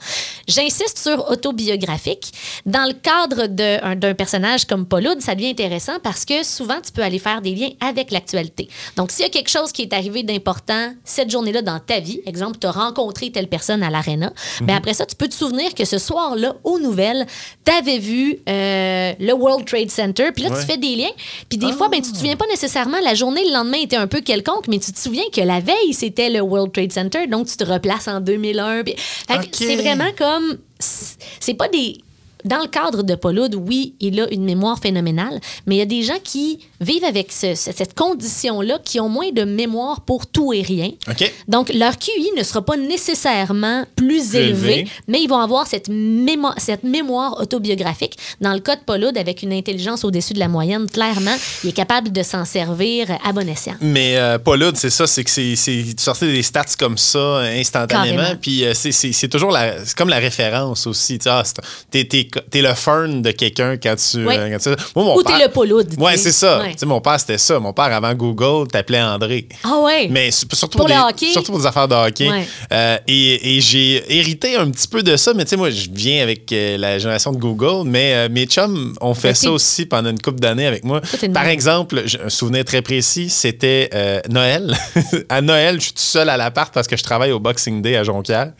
J'insiste 0.47 0.99
sur 0.99 1.29
autobiographique. 1.29 2.31
Dans 2.65 2.87
le 2.87 2.93
cadre 2.93 3.47
d'un 3.47 4.13
personnage 4.13 4.65
comme 4.65 4.85
Pauloud, 4.85 5.21
ça 5.21 5.35
devient 5.35 5.49
intéressant 5.49 5.99
parce 6.01 6.25
que 6.25 6.43
souvent, 6.43 6.79
tu 6.83 6.91
peux 6.91 7.03
aller 7.03 7.19
faire 7.19 7.41
des 7.41 7.55
liens 7.55 7.71
avec 7.79 8.11
l'actualité. 8.11 8.67
Donc, 8.95 9.11
s'il 9.11 9.23
y 9.23 9.27
a 9.27 9.29
quelque 9.29 9.49
chose 9.49 9.71
qui 9.71 9.83
est 9.83 9.93
arrivé 9.93 10.23
d'important 10.23 10.93
cette 11.03 11.29
journée-là 11.53 11.61
dans 11.61 11.79
ta 11.79 11.99
vie, 11.99 12.21
exemple, 12.25 12.57
tu 12.59 12.67
as 12.67 12.71
rencontré 12.71 13.31
telle 13.31 13.47
personne 13.47 13.83
à 13.83 13.89
l'aréna, 13.89 14.33
ben 14.61 14.75
après 14.75 14.93
ça, 14.93 15.05
tu 15.05 15.15
peux 15.15 15.27
te 15.27 15.33
souvenir 15.33 15.73
que 15.75 15.85
ce 15.85 15.97
soir-là, 15.97 16.55
aux 16.63 16.79
nouvelles, 16.79 17.25
tu 17.65 17.71
avais 17.71 17.99
vu 17.99 18.37
euh, 18.49 19.13
le 19.19 19.33
World 19.33 19.65
Trade 19.65 19.91
Center, 19.91 20.31
puis 20.33 20.43
là, 20.43 20.49
Ouais. 20.51 20.59
tu 20.59 20.65
fais 20.65 20.77
des 20.77 20.95
liens. 20.95 21.11
Puis 21.49 21.57
des 21.57 21.71
fois, 21.71 21.89
ben, 21.89 22.01
tu 22.01 22.11
te 22.11 22.17
souviens 22.17 22.35
pas 22.35 22.45
nécessairement, 22.47 22.99
la 23.03 23.13
journée, 23.15 23.43
le 23.45 23.53
lendemain 23.53 23.77
était 23.81 23.95
un 23.95 24.07
peu 24.07 24.21
quelconque, 24.21 24.67
mais 24.67 24.79
tu 24.79 24.91
te 24.91 24.99
souviens 24.99 25.23
que 25.33 25.41
la 25.41 25.59
veille, 25.59 25.93
c'était 25.93 26.29
le 26.29 26.41
World 26.41 26.71
Trade 26.73 26.91
Center, 26.91 27.27
donc 27.27 27.47
tu 27.47 27.57
te 27.57 27.63
replaces 27.63 28.07
en 28.07 28.19
2001. 28.19 28.83
puis- 28.83 28.95
Fait 28.97 29.35
que 29.37 29.43
Ok. 29.43 29.49
C'est 29.53 29.75
vraiment 29.75 30.11
comme... 30.17 30.57
C'est 30.79 31.53
pas 31.53 31.67
des 31.69 31.97
dans 32.45 32.59
le 32.61 32.67
cadre 32.67 33.03
de 33.03 33.15
Paul 33.15 33.39
Oud, 33.39 33.55
oui, 33.55 33.95
il 33.99 34.19
a 34.21 34.31
une 34.33 34.43
mémoire 34.43 34.79
phénoménale, 34.79 35.39
mais 35.65 35.75
il 35.75 35.79
y 35.79 35.81
a 35.81 35.85
des 35.85 36.03
gens 36.03 36.19
qui 36.23 36.59
vivent 36.81 37.03
avec 37.05 37.31
ce- 37.31 37.55
ce- 37.55 37.71
cette 37.75 37.93
condition-là, 37.93 38.79
qui 38.83 38.99
ont 38.99 39.09
moins 39.09 39.31
de 39.31 39.43
mémoire 39.43 40.01
pour 40.01 40.27
tout 40.27 40.53
et 40.53 40.61
rien. 40.61 40.91
OK. 41.09 41.31
Donc, 41.47 41.71
leur 41.73 41.97
QI 41.97 42.31
ne 42.37 42.43
sera 42.43 42.61
pas 42.63 42.77
nécessairement 42.77 43.85
plus 43.95 44.03
Plus 44.13 44.35
élevé, 44.35 44.73
élevé. 44.79 44.87
mais 45.07 45.21
ils 45.21 45.27
vont 45.29 45.39
avoir 45.39 45.65
cette, 45.67 45.89
mémo- 45.89 46.53
cette 46.57 46.83
mémoire 46.83 47.39
autobiographique. 47.39 48.17
Dans 48.41 48.53
le 48.53 48.59
cas 48.59 48.75
de 48.75 48.81
Paul 48.85 49.03
Oud, 49.05 49.17
avec 49.17 49.41
une 49.43 49.53
intelligence 49.53 50.03
au-dessus 50.03 50.33
de 50.33 50.39
la 50.39 50.47
moyenne, 50.49 50.87
clairement, 50.89 51.35
il 51.63 51.69
est 51.69 51.73
capable 51.73 52.11
de 52.11 52.21
s'en 52.23 52.43
servir 52.45 53.07
à 53.23 53.31
bon 53.31 53.47
escient. 53.47 53.75
Mais 53.81 54.17
euh, 54.17 54.37
Paul 54.39 54.61
Hood, 54.61 54.75
c'est 54.77 54.89
ça, 54.89 55.07
c'est 55.07 55.23
que 55.23 55.29
c'est 55.29 55.55
sortais 55.97 56.27
des 56.31 56.43
stats 56.43 56.63
comme 56.77 56.97
ça 56.97 57.37
instantanément, 57.39 58.17
Carrément. 58.17 58.39
puis 58.41 58.65
euh, 58.65 58.73
c'est- 58.73 59.27
toujours 59.29 59.51
la, 59.51 59.75
comme 59.97 60.09
la 60.09 60.19
référence 60.19 60.85
aussi. 60.85 61.17
Tu 61.19 61.29
ah, 61.29 61.43
t'es 61.89 62.05
t'es- 62.39 62.45
t'es 62.49 62.61
le 62.61 62.73
fern 62.73 63.21
de 63.21 63.31
quelqu'un 63.31 63.77
quand 63.77 63.95
tu. 63.95 64.25
Oui. 64.25 64.35
euh, 64.37 64.49
quand 64.57 64.59
tu- 64.75 64.83
Moi, 64.95 65.05
mon 65.05 65.15
Ou 65.17 65.23
t'es 65.23 65.33
le 65.39 65.73
Oud, 65.75 65.89
tu 65.95 66.01
Ouais, 66.01 66.17
c'est 66.17 66.31
ça. 66.31 66.59
Ouais. 66.61 66.71
Tu 66.73 66.79
sais, 66.79 66.85
mon 66.85 67.01
père 67.01 67.19
c'était 67.19 67.37
ça. 67.37 67.59
Mon 67.59 67.73
père 67.73 67.85
avant 67.93 68.13
Google 68.13 68.67
t'appelait 68.67 69.01
André. 69.01 69.47
Ah 69.63 69.79
ouais? 69.79 70.07
Mais 70.09 70.31
su- 70.31 70.45
surtout 70.53 70.77
Pour 70.77 70.87
pour, 70.87 70.95
le 70.95 71.01
des, 71.01 71.09
hockey? 71.09 71.31
surtout 71.31 71.51
pour 71.51 71.59
des 71.61 71.65
affaires 71.67 71.87
de 71.87 71.95
hockey. 71.95 72.29
Ouais. 72.29 72.47
Euh, 72.71 72.97
et 73.07 73.57
et 73.57 73.61
j'ai 73.61 74.03
hérité 74.17 74.55
un 74.55 74.69
petit 74.71 74.87
peu 74.87 75.03
de 75.03 75.15
ça, 75.17 75.33
mais 75.33 75.43
tu 75.43 75.51
sais, 75.51 75.57
moi, 75.57 75.69
je 75.69 75.87
viens 75.91 76.21
avec 76.23 76.51
euh, 76.51 76.77
la 76.77 76.97
génération 76.99 77.31
de 77.31 77.37
Google, 77.37 77.87
mais 77.87 78.13
euh, 78.13 78.29
mes 78.29 78.45
chums 78.45 78.93
ont 79.01 79.13
fait 79.13 79.33
ça 79.33 79.51
aussi 79.51 79.85
pendant 79.85 80.09
une 80.09 80.19
couple 80.21 80.39
d'années 80.39 80.67
avec 80.67 80.83
moi. 80.83 81.01
Toi, 81.01 81.29
Par 81.33 81.47
exemple, 81.47 82.03
un 82.23 82.29
souvenir 82.29 82.65
très 82.65 82.81
précis, 82.81 83.29
c'était 83.29 83.89
Noël. 84.29 84.75
à 85.29 85.41
Noël, 85.41 85.75
je 85.75 85.85
suis 85.85 85.93
tout 85.93 86.01
seul 86.01 86.29
à 86.29 86.37
l'appart 86.37 86.73
parce 86.73 86.87
que 86.87 86.95
je 86.97 87.03
travaille 87.03 87.31
au 87.31 87.39
Boxing 87.39 87.81
Day 87.81 87.95
à 87.95 88.03
Jonquière. 88.03 88.51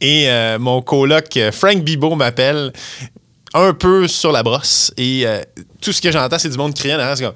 Et 0.00 0.28
mon 0.58 0.82
coloc, 0.82 1.38
Frank 1.52 1.78
Bibo, 1.78 2.14
m'appelle 2.14 2.72
un 3.54 3.72
peu 3.74 4.08
sur 4.08 4.32
la 4.32 4.42
brosse. 4.42 4.92
Et 4.96 5.26
euh, 5.26 5.42
tout 5.80 5.92
ce 5.92 6.00
que 6.00 6.10
j'entends, 6.10 6.38
c'est 6.38 6.48
du 6.48 6.58
monde 6.58 6.74
criant 6.74 6.96
derrière. 6.96 7.16
C'est 7.16 7.24
comme 7.24 7.34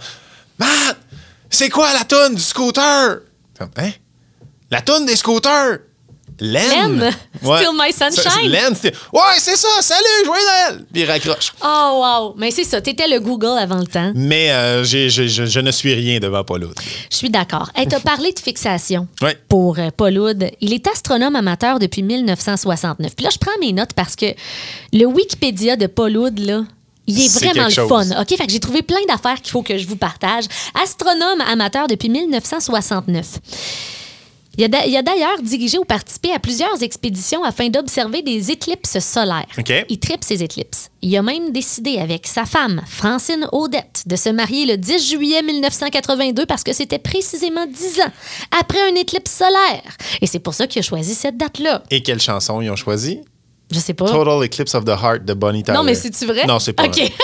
Matt, 0.58 0.96
c'est 1.50 1.68
quoi 1.68 1.92
la 1.92 2.04
tonne 2.04 2.34
du 2.34 2.40
scooter? 2.40 3.20
Hein? 3.60 3.90
La 4.70 4.80
tonne 4.80 5.06
des 5.06 5.16
scooters? 5.16 5.80
Len. 6.40 6.98
Len? 7.00 7.12
Still 7.42 7.72
My 7.74 7.92
Sunshine? 7.92 8.50
Len, 8.50 8.72
ouais, 9.12 9.20
c'est 9.38 9.56
ça, 9.56 9.68
salut, 9.80 10.24
joyeux 10.24 10.40
Noël! 10.70 10.84
Puis 10.92 11.02
il 11.02 11.10
raccroche. 11.10 11.52
Oh, 11.64 12.00
wow! 12.02 12.34
Mais 12.38 12.50
c'est 12.50 12.64
ça, 12.64 12.80
t'étais 12.80 13.08
le 13.08 13.20
Google 13.20 13.58
avant 13.58 13.78
le 13.78 13.86
temps. 13.86 14.12
Mais 14.14 14.50
euh, 14.50 14.84
je, 14.84 15.08
je 15.08 15.60
ne 15.60 15.70
suis 15.70 15.94
rien 15.94 16.18
devant 16.20 16.44
Paul 16.44 16.64
Hood. 16.64 16.74
Je 17.10 17.16
suis 17.16 17.30
d'accord. 17.30 17.70
Hey, 17.74 17.86
t'as 17.86 18.00
parlé 18.12 18.32
de 18.32 18.38
fixation 18.38 19.06
Ouais. 19.20 19.36
pour 19.48 19.78
euh, 19.78 19.88
Paul 19.96 20.18
Oud. 20.18 20.50
Il 20.60 20.72
est 20.72 20.86
astronome 20.88 21.36
amateur 21.36 21.78
depuis 21.78 22.02
1969. 22.02 23.14
Puis 23.16 23.24
là, 23.24 23.30
je 23.32 23.38
prends 23.38 23.58
mes 23.60 23.72
notes 23.72 23.92
parce 23.94 24.16
que 24.16 24.26
le 24.92 25.04
Wikipédia 25.06 25.76
de 25.76 25.86
Paul 25.86 26.16
Oud, 26.16 26.38
là, 26.38 26.62
il 27.06 27.20
est 27.20 27.28
vraiment 27.38 27.64
le 27.66 27.70
fun. 27.70 27.88
chose. 27.88 28.14
OK? 28.20 28.28
Fait 28.36 28.46
que 28.46 28.52
j'ai 28.52 28.60
trouvé 28.60 28.82
plein 28.82 29.00
d'affaires 29.08 29.40
qu'il 29.40 29.50
faut 29.50 29.62
que 29.62 29.76
je 29.76 29.86
vous 29.86 29.96
partage. 29.96 30.44
Astronome 30.82 31.40
amateur 31.50 31.86
depuis 31.88 32.08
1969. 32.08 33.26
Il 34.58 34.64
a 34.64 34.68
d'a- 34.68 34.84
il 34.86 34.94
a 34.96 35.02
d'ailleurs 35.02 35.40
dirigé 35.42 35.78
ou 35.78 35.84
participé 35.84 36.30
à 36.32 36.38
plusieurs 36.38 36.82
expéditions 36.82 37.42
afin 37.42 37.68
d'observer 37.68 38.20
des 38.22 38.50
éclipses 38.50 38.98
solaires. 38.98 39.46
Il 39.88 39.98
tripe 39.98 40.22
ses 40.22 40.42
éclipses. 40.42 40.90
Il 41.00 41.16
a 41.16 41.22
même 41.22 41.52
décidé 41.52 41.98
avec 41.98 42.26
sa 42.26 42.44
femme, 42.44 42.82
Francine 42.86 43.48
Audette, 43.52 44.02
de 44.06 44.14
se 44.14 44.28
marier 44.28 44.66
le 44.66 44.76
10 44.76 45.08
juillet 45.10 45.42
1982 45.42 46.44
parce 46.46 46.62
que 46.64 46.72
c'était 46.72 46.98
précisément 46.98 47.66
10 47.66 48.00
ans 48.02 48.12
après 48.60 48.80
un 48.90 48.94
éclipse 48.94 49.32
solaire. 49.32 49.82
Et 50.20 50.26
c'est 50.26 50.38
pour 50.38 50.52
ça 50.54 50.66
qu'il 50.66 50.80
a 50.80 50.82
choisi 50.82 51.14
cette 51.14 51.36
date-là. 51.38 51.82
Et 51.90 52.02
quelle 52.02 52.20
chanson 52.20 52.60
ils 52.60 52.70
ont 52.70 52.76
choisi? 52.76 53.20
Je 53.70 53.78
sais 53.78 53.94
pas. 53.94 54.04
Total 54.04 54.44
Eclipse 54.44 54.74
of 54.74 54.84
the 54.84 54.90
Heart 54.90 55.24
de 55.24 55.32
Bonnie 55.32 55.62
Tyler. 55.62 55.78
non, 55.78 55.82
mais 55.84 55.94
c'est-tu 55.94 56.26
vrai? 56.26 56.44
Non, 56.46 56.58
c'est 56.58 56.74
pas 56.74 56.88
vrai. 56.88 57.10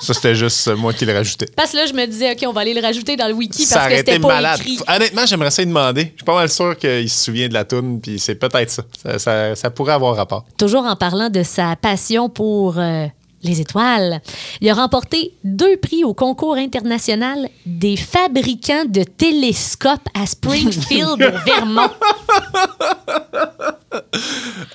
Ça, 0.00 0.14
c'était 0.14 0.34
juste 0.34 0.68
moi 0.76 0.92
qui 0.92 1.04
le 1.04 1.12
rajoutais. 1.12 1.46
parce 1.54 1.72
que 1.72 1.76
là, 1.76 1.86
je 1.86 1.92
me 1.92 2.06
disais, 2.06 2.32
OK, 2.32 2.38
on 2.46 2.52
va 2.52 2.62
aller 2.62 2.74
le 2.74 2.80
rajouter 2.80 3.16
dans 3.16 3.28
le 3.28 3.34
wiki 3.34 3.64
Ça 3.64 3.76
parce 3.80 3.88
que 3.90 3.96
c'était 3.98 4.18
pas 4.18 4.28
malade. 4.28 4.60
écrit. 4.60 4.78
Honnêtement, 4.88 5.26
j'aimerais 5.26 5.50
ça 5.50 5.62
lui 5.62 5.68
demander. 5.68 6.02
Je 6.04 6.16
suis 6.16 6.24
pas 6.24 6.34
mal 6.34 6.48
sûr 6.48 6.76
qu'il 6.78 7.08
se 7.10 7.24
souvient 7.24 7.48
de 7.48 7.54
la 7.54 7.64
toune, 7.64 8.00
puis 8.00 8.18
c'est 8.18 8.34
peut-être 8.34 8.70
ça. 8.70 8.82
Ça, 9.02 9.18
ça- 9.18 9.54
ça 9.56 9.70
pourrait 9.70 9.92
avoir 9.92 10.16
rapport. 10.16 10.44
Toujours 10.58 10.84
en 10.84 10.96
parlant 10.96 11.28
de 11.28 11.42
sa 11.42 11.76
passion 11.76 12.28
pour 12.28 12.78
euh, 12.78 13.06
les 13.42 13.60
étoiles. 13.60 14.20
Il 14.60 14.68
a 14.68 14.74
remporté 14.74 15.34
deux 15.44 15.76
prix 15.76 16.04
au 16.04 16.14
concours 16.14 16.54
international 16.54 17.48
des 17.66 17.96
fabricants 17.96 18.84
de 18.86 19.02
télescopes 19.02 20.08
à 20.14 20.26
Springfield, 20.26 21.22
au 21.22 21.38
Vermont. 21.46 21.90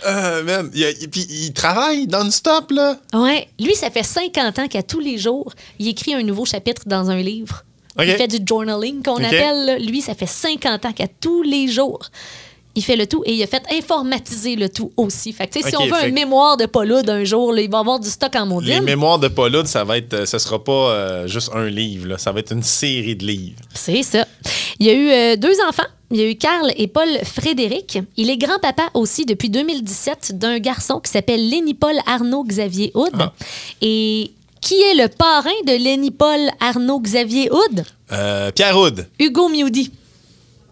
Euh, 0.06 0.64
il, 0.74 1.54
travaille 1.54 2.08
non-stop, 2.08 2.72
là. 2.72 2.98
Ouais, 3.14 3.48
lui, 3.60 3.76
ça 3.76 3.90
fait 3.90 4.04
50 4.04 4.60
ans 4.60 4.68
qu'à 4.68 4.84
tous 4.84 5.00
les 5.00 5.18
jours, 5.18 5.54
il 5.80 5.88
écrit 5.88 6.14
un 6.14 6.24
nouveau 6.24 6.46
chapitre 6.46 6.84
dans 6.86 7.10
un 7.10 7.18
livre. 7.18 7.64
Il 8.04 8.12
fait 8.12 8.28
du 8.28 8.40
journaling 8.46 9.02
qu'on 9.04 9.24
appelle. 9.24 9.66
là. 9.66 9.80
Lui, 9.80 10.02
ça 10.02 10.16
fait 10.16 10.26
50 10.26 10.86
ans 10.86 10.92
qu'à 10.92 11.08
tous 11.08 11.44
les 11.44 11.68
jours, 11.68 12.10
il 12.76 12.84
fait 12.84 12.96
le 12.96 13.08
tout 13.08 13.24
et 13.26 13.34
il 13.34 13.42
a 13.44 13.48
fait 13.48 13.64
informatiser 13.72 14.56
le 14.56 14.70
tout 14.70 14.92
aussi. 14.98 15.32
Fait 15.34 15.48
que, 15.48 15.54
si 15.68 15.76
on 15.78 15.86
veut 15.86 15.94
fait 15.94 16.08
un 16.08 16.12
mémoire 16.12 16.58
de 16.58 16.66
Paula 16.66 17.02
d'un 17.02 17.24
jour, 17.24 17.54
là, 17.54 17.62
il 17.62 17.70
va 17.70 17.80
avoir 17.80 18.00
du 18.00 18.10
stock 18.10 18.36
en 18.36 18.44
Les 18.44 18.50
maudine. 18.50 18.84
mémoires 18.84 19.20
de 19.20 19.28
Paul 19.30 19.56
Hood, 19.56 19.68
ça 19.68 19.84
va 19.84 19.98
être, 19.98 20.14
euh, 20.14 20.26
ça 20.26 20.40
sera 20.40 20.64
pas 20.64 20.72
euh, 20.92 21.28
juste 21.28 21.52
un 21.54 21.68
livre, 21.68 22.08
là. 22.08 22.18
ça 22.18 22.32
va 22.32 22.40
être 22.40 22.52
une 22.52 22.64
série 22.64 23.16
de 23.16 23.26
livres. 23.26 23.60
C'est 23.74 24.04
ça. 24.04 24.26
Il 24.80 24.88
y 24.88 24.90
a 24.90 24.94
eu 24.94 25.10
euh, 25.10 25.36
deux 25.38 25.56
enfants. 25.68 25.84
Il 26.12 26.18
y 26.18 26.22
a 26.24 26.30
eu 26.30 26.36
Carl 26.36 26.72
et 26.78 26.88
Paul 26.88 27.08
Frédéric. 27.24 27.98
Il 28.18 28.30
est 28.30 28.38
grand-papa 28.38 28.90
aussi 28.94 29.26
depuis 29.26 29.50
2017 29.50 30.38
d'un 30.38 30.60
garçon 30.60 31.00
qui 31.00 31.10
s'appelle 31.12 31.50
Léni-Paul 31.50 31.96
Arnaud 32.06 32.44
Xavier 32.44 32.92
Houd. 32.94 33.10
Ah. 33.18 33.34
Et 33.82 34.32
qui 34.62 34.76
est 34.76 34.96
le 34.96 35.08
parrain 35.08 35.50
de 35.66 35.72
Léni-Paul 35.72 36.50
Arnaud 36.60 37.00
Xavier 37.00 37.50
Houd? 37.52 37.84
Euh, 38.12 38.52
Pierre 38.52 38.78
Hood, 38.78 39.08
Hugo 39.20 39.48
Mewdy. 39.50 39.92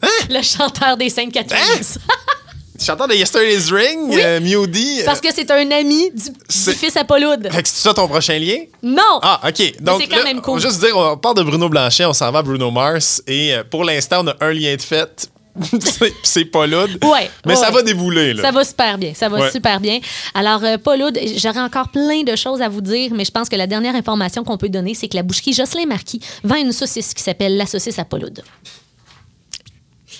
Hein? 0.04 0.26
Le 0.30 0.42
chanteur 0.42 0.98
des 0.98 1.10
Saintes 1.10 1.32
Catherine. 1.32 1.62
chanteur 2.80 3.08
de 3.08 3.14
Yesterday's 3.14 3.72
Ring, 3.72 4.10
Oui. 4.10 4.20
euh, 4.22 4.40
Mewdy. 4.42 5.02
euh, 5.02 5.06
Parce 5.06 5.22
que 5.22 5.30
c'est 5.34 5.50
un 5.52 5.72
ami 5.72 6.12
du, 6.12 6.30
du 6.32 6.74
fils 6.76 6.96
Houd. 6.98 7.50
Fait 7.52 7.64
que 7.64 7.70
c'est 7.70 7.82
ça 7.82 7.94
ton 7.94 8.08
prochain 8.08 8.38
lien? 8.38 8.58
Non! 8.82 9.20
Ah, 9.22 9.40
OK. 9.48 9.74
Donc, 9.80 10.02
c'est 10.02 10.08
quand 10.08 10.18
là, 10.18 10.24
même 10.24 10.42
cool. 10.42 10.54
On 10.56 10.58
va 10.58 10.68
juste 10.70 10.80
dire, 10.82 10.98
on 10.98 11.16
part 11.18 11.34
de 11.34 11.44
Bruno 11.44 11.70
Blanchet, 11.70 12.06
on 12.06 12.14
s'en 12.14 12.32
va 12.32 12.40
à 12.40 12.42
Bruno 12.42 12.70
Mars. 12.72 13.22
Et 13.28 13.54
euh, 13.54 13.64
pour 13.64 13.84
l'instant, 13.86 14.22
on 14.24 14.28
a 14.28 14.36
un 14.42 14.52
lien 14.52 14.76
de 14.76 14.82
fait. 14.82 15.30
C'est- 16.24 16.50
Hood. 16.56 16.98
Ouais, 17.06 17.30
Mais 17.46 17.54
ouais, 17.54 17.56
ça 17.56 17.70
va 17.70 17.84
débouler, 17.84 18.34
là. 18.34 18.42
Ça 18.42 18.52
va 18.52 18.64
super 18.66 18.98
bien. 18.98 19.14
Ça 19.14 19.30
va 19.30 19.38
Ouais. 19.40 19.52
super 19.52 19.80
bien. 19.80 20.00
Alors, 20.34 20.64
euh, 20.64 20.78
Paul 20.84 21.00
Oud, 21.04 21.20
j'aurais 21.38 21.60
encore 21.62 21.90
plein 21.90 22.24
de 22.24 22.36
choses 22.36 22.60
à 22.62 22.70
vous 22.70 22.82
dire, 22.82 23.12
mais 23.14 23.24
je 23.24 23.30
pense 23.32 23.50
que 23.50 23.56
la 23.56 23.68
dernière 23.68 23.94
information 23.96 24.44
qu'on 24.44 24.58
peut 24.58 24.70
donner, 24.70 24.96
c'est 24.96 25.08
que 25.08 25.16
la 25.16 25.22
boucherie 25.22 25.54
Jocelyn 25.54 25.86
Marquis 25.86 26.20
vend 26.44 26.56
une 26.56 26.72
saucisse 26.74 27.14
qui 27.14 27.22
s'appelle 27.22 27.56
la 27.56 27.68
saucisse 27.68 28.00
à 28.00 28.04
Paul 28.04 28.26
Oud. 28.26 28.44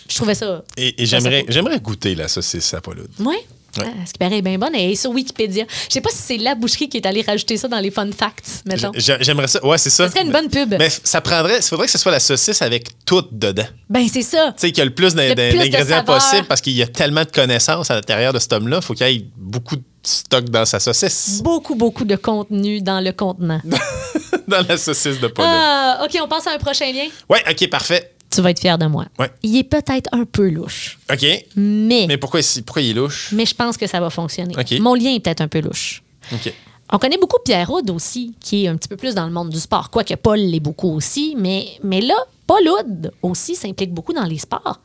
Je 0.10 0.16
trouvais 0.16 0.36
ça. 0.36 0.64
Et, 0.78 0.94
j'aimerais, 1.06 1.80
goûter 1.80 2.16
la 2.16 2.28
saucisse 2.28 2.74
à 2.74 2.82
Paul 2.82 3.00
Hood. 3.00 3.10
Oui. 3.20 3.36
Ouais. 3.76 3.86
ce 4.06 4.12
qui 4.14 4.20
paraît 4.20 4.44
bien 4.44 4.60
bonne. 4.60 4.76
Elle 4.76 4.92
est 4.92 4.96
sur 4.96 5.10
Wikipédia. 5.10 5.66
Je 5.90 5.94
sais 5.94 6.02
pas 6.02 6.12
si 6.12 6.18
c'est 6.18 6.38
la 6.38 6.54
boucherie 6.54 6.90
qui 6.90 6.98
est 6.98 7.06
allée 7.08 7.24
rajouter 7.24 7.58
ça 7.58 7.68
dans 7.68 7.80
les 7.80 7.90
fun 7.90 8.08
facts, 8.12 8.62
mettons. 8.66 8.92
J'ai- 8.96 9.18
J'aimerais 9.22 9.48
ça. 9.48 9.66
Ouais, 9.66 9.80
c'est 9.80 9.90
ça. 9.90 10.06
Ça 10.08 10.14
serait 10.14 10.26
une 10.26 10.32
bonne 10.32 10.48
pub. 10.48 10.76
Mais 10.78 10.92
ça 10.92 11.22
prendrait. 11.22 11.58
Il 11.58 11.64
faudrait 11.64 11.88
que 11.88 11.92
ce 11.92 11.98
soit 11.98 12.12
la 12.12 12.20
saucisse 12.20 12.62
avec 12.62 12.90
tout 13.04 13.24
dedans. 13.32 13.66
Ben, 13.90 14.08
c'est 14.08 14.22
ça. 14.22 14.54
Tu 14.56 14.62
sais, 14.62 14.68
qu'il 14.72 14.78
y 14.78 14.82
a 14.82 14.86
le 14.86 14.94
plus 14.94 15.16
d'ingrédients 15.16 16.04
possible 16.04 16.46
parce 16.48 16.62
qu'il 16.62 16.74
y 16.74 16.84
a 16.84 16.88
tellement 16.88 17.24
de 17.24 17.32
connaissances 17.32 17.90
à 17.90 17.96
l'intérieur 17.96 18.32
de 18.32 18.38
cet 18.38 18.54
homme-là. 18.54 18.78
Il 18.80 18.86
faut 18.86 18.94
qu'il 18.94 19.08
y 19.08 19.16
ait 19.16 19.26
beaucoup 19.38 19.78
de 19.78 19.84
stock 20.04 20.46
dans 20.50 20.66
sa 20.66 20.80
saucisse. 20.80 21.42
Beaucoup, 21.42 21.74
beaucoup 21.74 22.06
de 22.06 22.16
contenu 22.16 22.80
dans 22.82 23.00
le 23.00 23.12
contenant. 23.12 23.62
dans 24.48 24.64
la 24.68 24.78
saucisse 24.78 25.20
de 25.20 25.28
Paul. 25.28 25.46
Ah, 25.48 26.02
OK, 26.06 26.16
on 26.22 26.28
passe 26.28 26.46
à 26.46 26.52
un 26.52 26.58
prochain 26.60 26.92
lien. 26.92 27.08
Ouais, 27.30 27.42
OK, 27.50 27.70
parfait. 27.70 28.13
Tu 28.34 28.42
vas 28.42 28.50
être 28.52 28.60
fier 28.60 28.78
de 28.78 28.86
moi. 28.86 29.06
Ouais. 29.20 29.32
Il 29.44 29.56
est 29.58 29.64
peut-être 29.64 30.10
un 30.12 30.26
peu 30.26 30.50
louche, 30.50 30.98
OK. 31.12 31.26
mais, 31.56 32.06
Mais 32.08 32.18
pourquoi, 32.18 32.40
il- 32.42 32.64
pourquoi 32.64 32.82
il 32.82 32.90
est 32.92 32.94
louche? 32.94 33.30
mais 33.34 33.46
je 33.46 33.54
pense 33.56 33.78
que 33.78 33.88
ça 33.88 34.00
va 34.00 34.10
fonctionner. 34.10 34.54
OK. 34.58 34.80
Mon 34.80 34.96
lien 34.96 35.14
est 35.14 35.20
peut-être 35.20 35.42
un 35.42 35.48
peu 35.48 35.60
louche. 35.62 36.02
OK. 36.32 36.54
On 36.92 36.98
connaît 37.00 37.18
beaucoup 37.18 37.38
Pierre 37.44 37.70
Houd 37.72 37.90
aussi, 37.90 38.34
qui 38.40 38.66
est 38.66 38.68
un 38.68 38.76
petit 38.78 38.88
peu 38.88 38.98
plus 38.98 39.16
dans 39.16 39.26
le 39.26 39.32
monde 39.32 39.50
du 39.50 39.60
sport, 39.60 39.90
quoique 39.90 40.14
Paul 40.16 40.40
l'est 40.40 40.60
beaucoup 40.60 40.90
aussi. 40.94 41.36
Mais, 41.38 41.66
mais 41.84 42.02
là, 42.02 42.16
Paul 42.46 42.62
Houd 42.68 43.12
aussi 43.24 43.56
s'implique 43.56 43.92
beaucoup 43.94 44.14
dans 44.14 44.26
les 44.26 44.38
sports, 44.38 44.80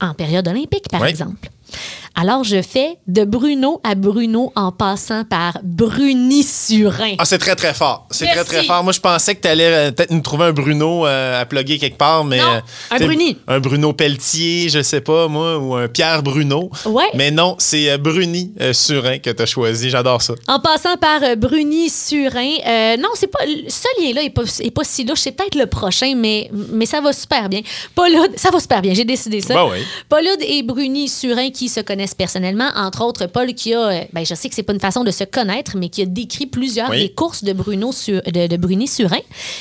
en 0.00 0.14
période 0.14 0.48
olympique, 0.48 0.88
par 0.90 1.00
Ouais. 1.02 1.10
exemple. 1.10 1.50
Alors, 2.14 2.44
je 2.44 2.60
fais 2.60 2.98
de 3.06 3.24
Bruno 3.24 3.80
à 3.84 3.94
Bruno 3.94 4.52
en 4.54 4.70
passant 4.70 5.24
par 5.24 5.58
Bruni 5.62 6.42
Surin. 6.42 7.14
Ah, 7.18 7.24
c'est 7.24 7.38
très, 7.38 7.54
très 7.56 7.72
fort. 7.72 8.06
C'est 8.10 8.26
très, 8.26 8.44
très 8.44 8.64
fort. 8.64 8.84
Moi, 8.84 8.92
je 8.92 9.00
pensais 9.00 9.34
que 9.34 9.40
tu 9.40 9.48
allais 9.48 9.90
peut-être 9.92 10.10
nous 10.10 10.20
trouver 10.20 10.44
un 10.44 10.52
Bruno 10.52 11.06
euh, 11.06 11.40
à 11.40 11.46
plugger 11.46 11.78
quelque 11.78 11.96
part, 11.96 12.22
mais. 12.24 12.36
Non, 12.36 12.44
euh, 12.56 12.60
un 12.90 12.98
Bruni. 12.98 13.38
Un 13.48 13.60
Bruno 13.60 13.94
Pelletier, 13.94 14.68
je 14.68 14.82
sais 14.82 15.00
pas, 15.00 15.26
moi, 15.28 15.56
ou 15.58 15.74
un 15.74 15.88
Pierre 15.88 16.22
Bruno. 16.22 16.70
Ouais. 16.84 17.04
Mais 17.14 17.30
non, 17.30 17.56
c'est 17.58 17.90
euh, 17.90 17.96
Bruni 17.96 18.52
euh, 18.60 18.74
Surin 18.74 19.18
que 19.18 19.30
tu 19.30 19.42
as 19.42 19.46
choisi. 19.46 19.88
J'adore 19.88 20.20
ça. 20.20 20.34
En 20.48 20.60
passant 20.60 20.96
par 20.98 21.22
euh, 21.22 21.34
Bruni 21.34 21.88
Surin. 21.88 22.56
Euh, 22.66 22.96
non, 22.98 23.08
c'est 23.14 23.26
pas. 23.28 23.40
Ce 23.68 24.02
lien-là 24.02 24.22
est 24.22 24.30
pas, 24.30 24.42
est 24.60 24.70
pas 24.70 24.84
si 24.84 25.04
louche. 25.04 25.20
C'est 25.20 25.32
peut-être 25.32 25.54
le 25.54 25.66
prochain, 25.66 26.12
mais, 26.14 26.50
mais 26.70 26.84
ça 26.84 27.00
va 27.00 27.14
super 27.14 27.48
bien. 27.48 27.62
Paul 27.94 28.10
Hood- 28.12 28.36
ça 28.38 28.50
va 28.50 28.60
super 28.60 28.82
bien. 28.82 28.92
J'ai 28.92 29.06
décidé 29.06 29.40
ça. 29.40 29.54
Ben 29.54 29.64
oui. 29.72 29.78
Paul 30.10 30.24
Hood 30.24 30.42
et 30.46 30.62
Bruni 30.62 31.08
Surin 31.08 31.48
qui 31.50 31.61
qui 31.62 31.68
se 31.68 31.78
connaissent 31.78 32.16
personnellement, 32.16 32.70
entre 32.74 33.04
autres 33.04 33.26
Paul 33.26 33.54
qui 33.54 33.72
a, 33.72 33.86
euh, 33.86 34.00
ben, 34.12 34.26
je 34.26 34.34
sais 34.34 34.48
que 34.48 34.54
c'est 34.56 34.64
pas 34.64 34.72
une 34.72 34.80
façon 34.80 35.04
de 35.04 35.12
se 35.12 35.22
connaître, 35.22 35.76
mais 35.76 35.90
qui 35.90 36.02
a 36.02 36.06
décrit 36.06 36.46
plusieurs 36.46 36.90
Oui. 36.90 37.02
des 37.02 37.08
courses 37.10 37.44
de 37.44 37.52
Bruno 37.52 37.92
sur, 37.92 38.20
de, 38.22 38.48
de 38.48 38.56
Bruni-Surin, 38.56 39.20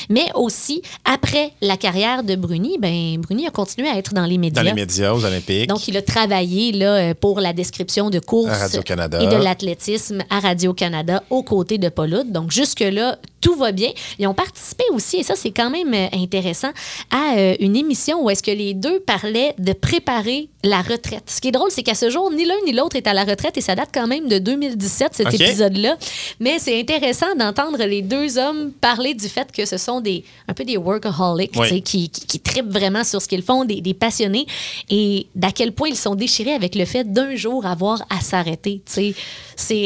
mais 0.10 0.26
aussi 0.34 0.82
après 1.06 1.52
la 1.62 1.78
carrière 1.78 2.24
de 2.24 2.36
Bruni, 2.36 2.80
ben 2.80 3.20
Bruni 3.22 3.46
a 3.46 3.52
continué 3.52 3.88
à 3.88 3.98
être 4.00 4.16
dans 4.16 4.26
les 4.26 4.40
médias. 4.40 4.64
Dans 4.64 4.68
les 4.68 4.74
médias, 4.74 5.14
aux 5.14 5.24
Olympiques. 5.24 5.70
Donc, 5.70 5.88
il 5.88 5.96
a 5.96 6.02
travaillé 6.02 6.72
là, 6.72 6.96
euh, 6.96 7.14
pour 7.14 7.40
la 7.40 7.54
description 7.54 8.10
de 8.10 8.18
courses 8.18 8.74
et 8.74 9.28
de 9.28 9.44
l'athlétisme 9.44 10.24
à 10.32 10.40
Radio-Canada 10.40 11.22
aux 11.30 11.44
côtés 11.44 11.78
de 11.78 11.90
Paul 11.90 12.16
Hood. 12.16 12.32
Donc, 12.32 12.50
jusque-là, 12.50 13.20
tout 13.42 13.56
va 13.56 13.72
bien. 13.72 13.90
Ils 14.20 14.28
ont 14.28 14.34
participé 14.34 14.84
aussi, 14.94 15.18
et 15.18 15.24
ça, 15.24 15.36
c'est 15.36 15.52
quand 15.52 15.70
même 15.70 15.94
euh, 15.94 16.08
intéressant, 16.14 16.72
à 17.10 17.36
euh, 17.38 17.56
une 17.60 17.76
émission 17.76 18.24
où 18.24 18.30
est-ce 18.30 18.44
que 18.44 18.52
les 18.52 18.74
deux 18.74 19.00
parlaient 19.00 19.56
de 19.58 19.74
préparer 19.74 20.50
la 20.64 20.82
retraite. 20.82 21.24
Ce 21.26 21.42
qui 21.42 21.48
est 21.48 21.52
drôle, 21.52 21.72
c'est 21.72 21.84
qu'à 21.84 21.96
ce 21.96 22.10
jour, 22.10 22.32
ni 22.32 22.46
l'un 22.46 22.54
ni 22.66 22.72
l'autre 22.72 22.96
est 22.96 23.08
à 23.08 23.14
la 23.14 23.24
retraite 23.24 23.58
et 23.58 23.62
ça 23.62 23.76
date 23.76 23.90
quand 23.94 24.08
même 24.08 24.28
de 24.28 24.38
2017, 24.38 25.10
cet 25.14 25.34
épisode-là. 25.34 25.98
Mais 26.40 26.60
c'est 26.60 26.80
intéressant 26.80 27.34
d'entendre 27.36 27.84
les 27.84 28.02
deux 28.04 28.38
hommes 28.38 28.72
parler 28.80 29.14
du 29.16 29.28
fait 29.28 29.52
que 29.52 29.66
ce 29.66 29.78
sont 29.78 30.02
des 30.02 30.24
un 30.48 30.54
peu 30.54 30.64
des 30.64 30.78
workaholics, 30.78 31.56
Oui. 31.56 31.82
qui, 31.82 32.10
qui, 32.10 32.26
qui 32.28 32.40
trippent 32.40 32.72
vraiment 32.72 33.04
sur 33.04 33.22
ce 33.22 33.28
qu'ils 33.28 33.42
font, 33.42 33.66
des, 33.66 33.82
des 33.82 33.94
passionnés, 33.96 34.46
et 34.90 35.28
d'à 35.36 35.52
quel 35.52 35.72
point 35.72 35.90
ils 35.90 35.98
sont 35.98 36.16
déchirés 36.16 36.54
avec 36.54 36.76
le 36.76 36.86
fait 36.86 37.12
d'un 37.12 37.36
jour 37.36 37.66
avoir 37.66 38.06
à 38.10 38.22
s'arrêter. 38.22 38.82
C'est 38.86 39.16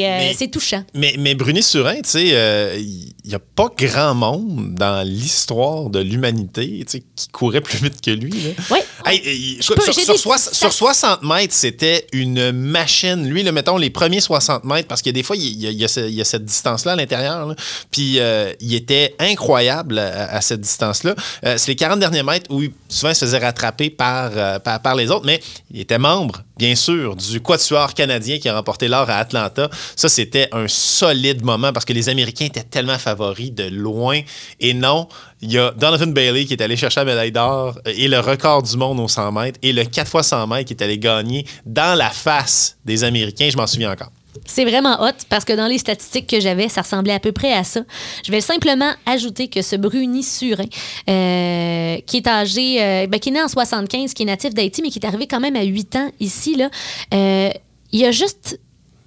euh, 0.05 0.47
touchant. 0.51 0.83
Mais, 0.93 1.15
mais 1.17 1.35
Bruni-Surin, 1.35 2.01
tu 2.01 2.09
sais, 2.09 2.29
euh, 2.33 2.77
il 2.77 3.13
n'y 3.25 3.35
a 3.35 3.39
pas 3.55 3.69
grand 3.77 4.13
monde 4.15 4.73
dans 4.75 5.07
l'histoire 5.07 5.89
de 5.89 5.99
l'humanité 5.99 6.83
qui 6.85 7.03
courait 7.31 7.61
plus 7.61 7.77
vite 7.77 8.01
que 8.01 8.11
lui. 8.11 8.31
là. 8.31 8.49
Oui. 8.71 8.79
Hey, 9.05 9.55
peux- 9.57 9.81
sur, 9.81 9.93
j'ai 9.93 10.03
sur 10.03 10.13
des 10.13 10.19
soix- 10.19 10.35
petites 10.35 10.53
sur 10.55 10.73
stats. 10.73 10.93
60 10.93 11.23
mètres, 11.23 11.53
c'était 11.53 12.07
une 12.11 12.51
machine. 12.51 13.27
Lui, 13.29 13.43
là, 13.43 13.51
mettons, 13.51 13.77
les 13.77 13.89
premiers 13.91 14.19
60 14.19 14.63
mètres, 14.65 14.87
parce 14.87 15.01
que 15.01 15.09
des 15.11 15.21
fois, 15.23 15.35
il 15.37 15.57
y 15.61 15.67
a, 15.67 15.69
il 15.69 15.77
y 15.77 15.85
a 15.85 15.87
ce- 15.87 15.99
il 16.01 16.15
y 16.15 16.21
a 16.21 16.25
cette 16.25 16.43
distance-là 16.43 16.93
à 16.93 16.95
l'intérieur. 16.95 17.45
là. 17.45 17.55
Puis, 17.91 18.19
euh, 18.19 18.51
il 18.59 18.73
était 18.73 19.15
incroyable 19.19 19.99
à, 19.99 20.33
à 20.35 20.41
cette 20.41 20.61
distance-là. 20.61 21.15
Euh, 21.45 21.55
c'est 21.57 21.67
les 21.71 21.75
40 21.75 21.99
derniers 21.99 22.23
mètres 22.23 22.49
où 22.51 22.61
il- 22.63 22.71
souvent 22.89 23.11
il 23.11 23.15
se 23.15 23.23
faisait 23.25 23.37
rattraper 23.37 23.89
par, 23.89 24.31
euh, 24.35 24.59
par, 24.59 24.81
par 24.81 24.95
les 24.95 25.11
autres, 25.11 25.25
mais 25.25 25.39
il 25.71 25.79
était 25.81 25.99
membre, 25.99 26.41
bien 26.57 26.75
sûr, 26.75 27.15
du 27.15 27.39
Quatuor 27.41 27.93
canadien 27.93 28.39
qui 28.39 28.49
a 28.49 28.55
remporté 28.55 28.87
l'or 28.87 29.09
à 29.09 29.17
Atlanta. 29.17 29.69
Ça, 29.95 30.09
c'était 30.09 30.49
un 30.51 30.67
solide 30.67 31.43
moment 31.43 31.71
parce 31.71 31.85
que 31.85 31.93
les 31.93 32.09
Américains 32.09 32.45
étaient 32.45 32.63
tellement 32.63 32.97
favoris 32.97 33.34
de 33.35 33.67
loin. 33.69 34.21
Et 34.59 34.73
non, 34.73 35.07
il 35.41 35.51
y 35.51 35.57
a 35.57 35.71
Donovan 35.71 36.13
Bailey 36.13 36.45
qui 36.45 36.53
est 36.53 36.61
allé 36.61 36.75
chercher 36.75 37.01
la 37.01 37.05
médaille 37.05 37.31
d'or 37.31 37.77
euh, 37.87 37.93
et 37.95 38.07
le 38.07 38.19
record 38.19 38.63
du 38.63 38.77
monde 38.77 38.99
au 38.99 39.07
100 39.07 39.31
mètres 39.31 39.59
et 39.61 39.73
le 39.73 39.83
4 39.83 40.09
fois 40.09 40.23
100 40.23 40.47
mètres 40.47 40.65
qui 40.65 40.73
est 40.73 40.83
allé 40.83 40.97
gagner 40.97 41.45
dans 41.65 41.97
la 41.97 42.09
face 42.09 42.77
des 42.85 43.03
Américains. 43.03 43.49
Je 43.51 43.57
m'en 43.57 43.67
souviens 43.67 43.91
encore. 43.91 44.11
C'est 44.45 44.65
vraiment 44.65 45.01
hot 45.01 45.13
parce 45.29 45.45
que 45.45 45.53
dans 45.53 45.67
les 45.67 45.77
statistiques 45.77 46.27
que 46.27 46.41
j'avais, 46.41 46.67
ça 46.67 46.81
ressemblait 46.81 47.13
à 47.13 47.21
peu 47.21 47.31
près 47.31 47.53
à 47.53 47.63
ça. 47.63 47.81
Je 48.25 48.31
vais 48.31 48.41
simplement 48.41 48.91
ajouter 49.05 49.47
que 49.47 49.61
ce 49.61 49.77
Bruni 49.77 50.23
Surin, 50.23 50.65
euh, 51.09 51.97
qui 52.05 52.17
est 52.17 52.27
âgé, 52.27 52.83
euh, 52.83 53.07
ben, 53.07 53.19
qui 53.19 53.29
est 53.29 53.31
né 53.31 53.41
en 53.41 53.47
75, 53.47 54.13
qui 54.13 54.23
est 54.23 54.25
natif 54.25 54.53
d'Haïti, 54.53 54.81
mais 54.81 54.89
qui 54.89 54.99
est 54.99 55.05
arrivé 55.05 55.25
quand 55.25 55.39
même 55.39 55.55
à 55.55 55.63
8 55.63 55.95
ans 55.95 56.11
ici, 56.19 56.55
là, 56.55 56.69
il 57.11 57.99
y 57.99 58.05
a 58.05 58.11
juste 58.11 58.59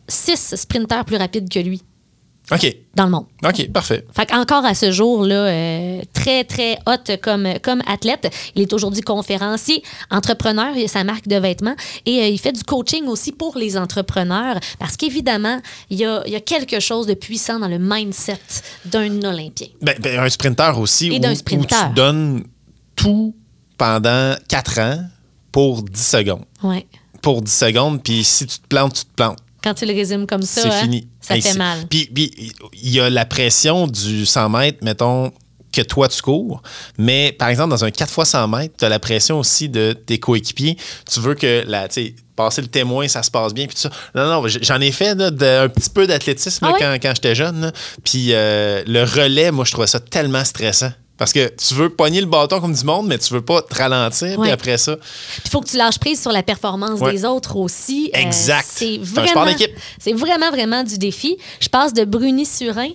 6 0.08 0.54
sprinteurs 0.56 1.04
plus 1.04 1.16
rapides 1.16 1.50
que 1.50 1.58
lui 1.58 1.82
OK. 2.50 2.76
dans 2.94 3.04
le 3.04 3.10
monde. 3.10 3.26
OK, 3.44 3.70
parfait. 3.72 4.04
Fait 4.14 4.26
qu'encore 4.26 4.64
à 4.64 4.74
ce 4.74 4.90
jour-là, 4.90 5.34
euh, 5.34 6.02
très, 6.14 6.44
très 6.44 6.78
hot 6.86 7.16
comme, 7.22 7.46
comme 7.62 7.82
athlète. 7.86 8.32
Il 8.54 8.62
est 8.62 8.72
aujourd'hui 8.72 9.02
conférencier, 9.02 9.82
entrepreneur, 10.10 10.74
il 10.76 10.84
a 10.84 10.88
sa 10.88 11.04
marque 11.04 11.28
de 11.28 11.36
vêtements 11.36 11.76
et 12.06 12.22
euh, 12.22 12.28
il 12.28 12.38
fait 12.38 12.52
du 12.52 12.64
coaching 12.64 13.06
aussi 13.06 13.32
pour 13.32 13.56
les 13.58 13.76
entrepreneurs 13.76 14.58
parce 14.78 14.96
qu'évidemment, 14.96 15.60
il 15.90 15.98
y 15.98 16.04
a, 16.04 16.22
il 16.26 16.32
y 16.32 16.36
a 16.36 16.40
quelque 16.40 16.80
chose 16.80 17.06
de 17.06 17.14
puissant 17.14 17.58
dans 17.58 17.68
le 17.68 17.78
mindset 17.78 18.38
d'un 18.86 19.22
Olympien. 19.22 19.68
Ben, 19.82 19.94
ben, 20.00 20.18
un 20.20 20.28
sprinter 20.28 20.78
aussi, 20.78 21.08
Et 21.08 21.16
où, 21.16 21.18
d'un 21.18 21.32
où 21.32 21.36
sprinter. 21.36 21.76
tu 21.88 21.94
donnes 21.94 22.44
tout 22.96 23.34
pendant 23.76 24.34
4 24.48 24.78
ans 24.80 25.04
pour 25.52 25.82
10 25.82 26.00
secondes. 26.06 26.44
Ouais. 26.62 26.86
Pour 27.22 27.42
10 27.42 27.52
secondes, 27.52 28.02
puis 28.02 28.24
si 28.24 28.46
tu 28.46 28.58
te 28.58 28.66
plantes, 28.66 28.94
tu 28.94 29.04
te 29.04 29.14
plantes. 29.14 29.38
Quand 29.62 29.74
tu 29.74 29.86
le 29.86 29.92
résumes 29.92 30.26
comme 30.26 30.42
ça, 30.42 30.62
C'est 30.62 30.68
hein, 30.68 30.82
fini. 30.82 31.08
Ça 31.28 31.34
fait 31.52 31.58
mal. 31.58 31.86
Puis, 31.88 32.08
il 32.82 32.90
y 32.90 33.00
a 33.00 33.10
la 33.10 33.24
pression 33.24 33.86
du 33.86 34.26
100 34.26 34.48
mètres, 34.48 34.78
mettons, 34.82 35.32
que 35.72 35.82
toi, 35.82 36.08
tu 36.08 36.22
cours. 36.22 36.62
Mais, 36.96 37.32
par 37.38 37.48
exemple, 37.48 37.70
dans 37.70 37.84
un 37.84 37.90
4 37.90 38.10
fois 38.10 38.24
100 38.24 38.48
mètres, 38.48 38.74
tu 38.78 38.84
as 38.84 38.88
la 38.88 38.98
pression 38.98 39.38
aussi 39.38 39.68
de 39.68 39.92
tes 39.92 40.18
coéquipiers. 40.18 40.76
Tu 41.10 41.20
veux 41.20 41.34
que, 41.34 41.62
la, 41.66 41.88
tu 41.88 41.94
sais, 42.06 42.14
passer 42.36 42.62
le 42.62 42.68
témoin, 42.68 43.06
ça 43.08 43.22
se 43.22 43.30
passe 43.30 43.52
bien. 43.52 43.66
Puis 43.66 43.74
tout 43.74 43.82
ça. 43.82 43.90
Non, 44.14 44.26
non, 44.42 44.48
j'en 44.62 44.80
ai 44.80 44.92
fait 44.92 45.14
là, 45.14 45.30
de- 45.30 45.64
un 45.64 45.68
petit 45.68 45.90
peu 45.90 46.06
d'athlétisme 46.06 46.64
Ah 46.66 46.74
quand, 46.78 46.96
quand 47.02 47.12
j'étais 47.14 47.34
jeune. 47.34 47.70
Puis 48.02 48.28
euh, 48.32 48.82
le 48.86 49.02
relais, 49.04 49.50
moi, 49.50 49.64
je 49.66 49.72
trouvais 49.72 49.86
ça 49.86 50.00
tellement 50.00 50.44
stressant. 50.44 50.92
Parce 51.18 51.32
que 51.32 51.48
tu 51.56 51.74
veux 51.74 51.90
pogner 51.90 52.20
le 52.20 52.26
bâton 52.26 52.60
comme 52.60 52.72
du 52.72 52.84
monde, 52.84 53.08
mais 53.08 53.18
tu 53.18 53.34
veux 53.34 53.42
pas 53.42 53.60
te 53.60 53.74
ralentir. 53.74 54.40
Puis 54.40 54.50
après 54.50 54.78
ça, 54.78 54.96
Il 55.44 55.50
faut 55.50 55.60
que 55.60 55.68
tu 55.68 55.76
lâches 55.76 55.98
prise 55.98 56.20
sur 56.22 56.30
la 56.32 56.42
performance 56.44 57.00
Ouais. 57.00 57.12
des 57.12 57.24
autres 57.24 57.56
aussi. 57.56 58.10
Euh, 58.14 58.20
Exact. 58.20 58.66
c'est 58.70 58.98
vraiment, 58.98 59.44
c'est 59.98 60.12
vraiment, 60.12 60.50
vraiment 60.50 60.84
du 60.84 60.96
défi. 60.96 61.36
Je 61.60 61.68
passe 61.68 61.92
de 61.92 62.04
Bruni 62.04 62.46
Surin 62.46 62.90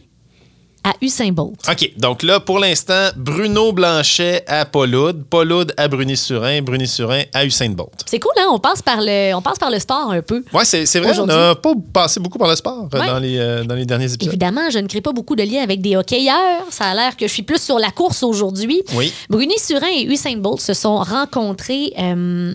à 0.83 0.93
Usain 1.01 1.31
Bolt. 1.31 1.55
OK. 1.69 1.91
Donc 1.97 2.23
là, 2.23 2.39
pour 2.39 2.59
l'instant, 2.59 3.09
Bruno 3.15 3.71
Blanchet 3.71 4.43
à 4.47 4.65
Pauloud, 4.65 5.23
Pauloud 5.29 5.73
à 5.77 5.87
Bruni-Surin, 5.87 6.61
Bruni-Surin 6.61 7.23
à 7.33 7.45
Usain 7.45 7.69
Bolt. 7.69 8.03
C'est 8.05 8.19
cool, 8.19 8.31
hein? 8.37 8.47
On 8.51 8.59
passe 8.59 8.81
par 8.81 8.97
le, 8.99 9.33
on 9.33 9.41
passe 9.41 9.57
par 9.59 9.71
le 9.71 9.79
sport 9.79 10.11
un 10.11 10.21
peu. 10.21 10.43
Ouais, 10.53 10.65
c'est 10.65 10.99
vrai, 10.99 11.17
on 11.19 11.25
n'a 11.25 11.55
pas 11.55 11.73
passé 11.93 12.19
beaucoup 12.19 12.37
par 12.37 12.49
le 12.49 12.55
sport 12.55 12.89
euh, 12.93 12.99
Ouais. 12.99 13.07
dans, 13.07 13.19
les, 13.19 13.37
euh, 13.37 13.63
dans 13.63 13.75
les 13.75 13.85
derniers 13.85 14.11
épisodes. 14.13 14.33
Évidemment, 14.33 14.69
je 14.69 14.79
ne 14.79 14.87
crée 14.87 15.01
pas 15.01 15.13
beaucoup 15.13 15.35
de 15.35 15.43
liens 15.43 15.63
avec 15.63 15.81
des 15.81 15.95
hockeyeurs. 15.95 16.65
Ça 16.69 16.85
a 16.87 16.93
l'air 16.95 17.15
que 17.15 17.27
je 17.27 17.33
suis 17.33 17.43
plus 17.43 17.61
sur 17.61 17.79
la 17.79 17.91
course 17.91 18.21
aujourd'hui. 18.23 18.81
Oui. 18.95 19.13
Bruni 19.29 19.57
Surin 19.57 19.87
et 19.95 20.03
Usain 20.03 20.35
Bolt 20.37 20.59
se 20.59 20.73
sont 20.73 20.97
rencontrés 20.97 21.93
euh, 21.97 22.53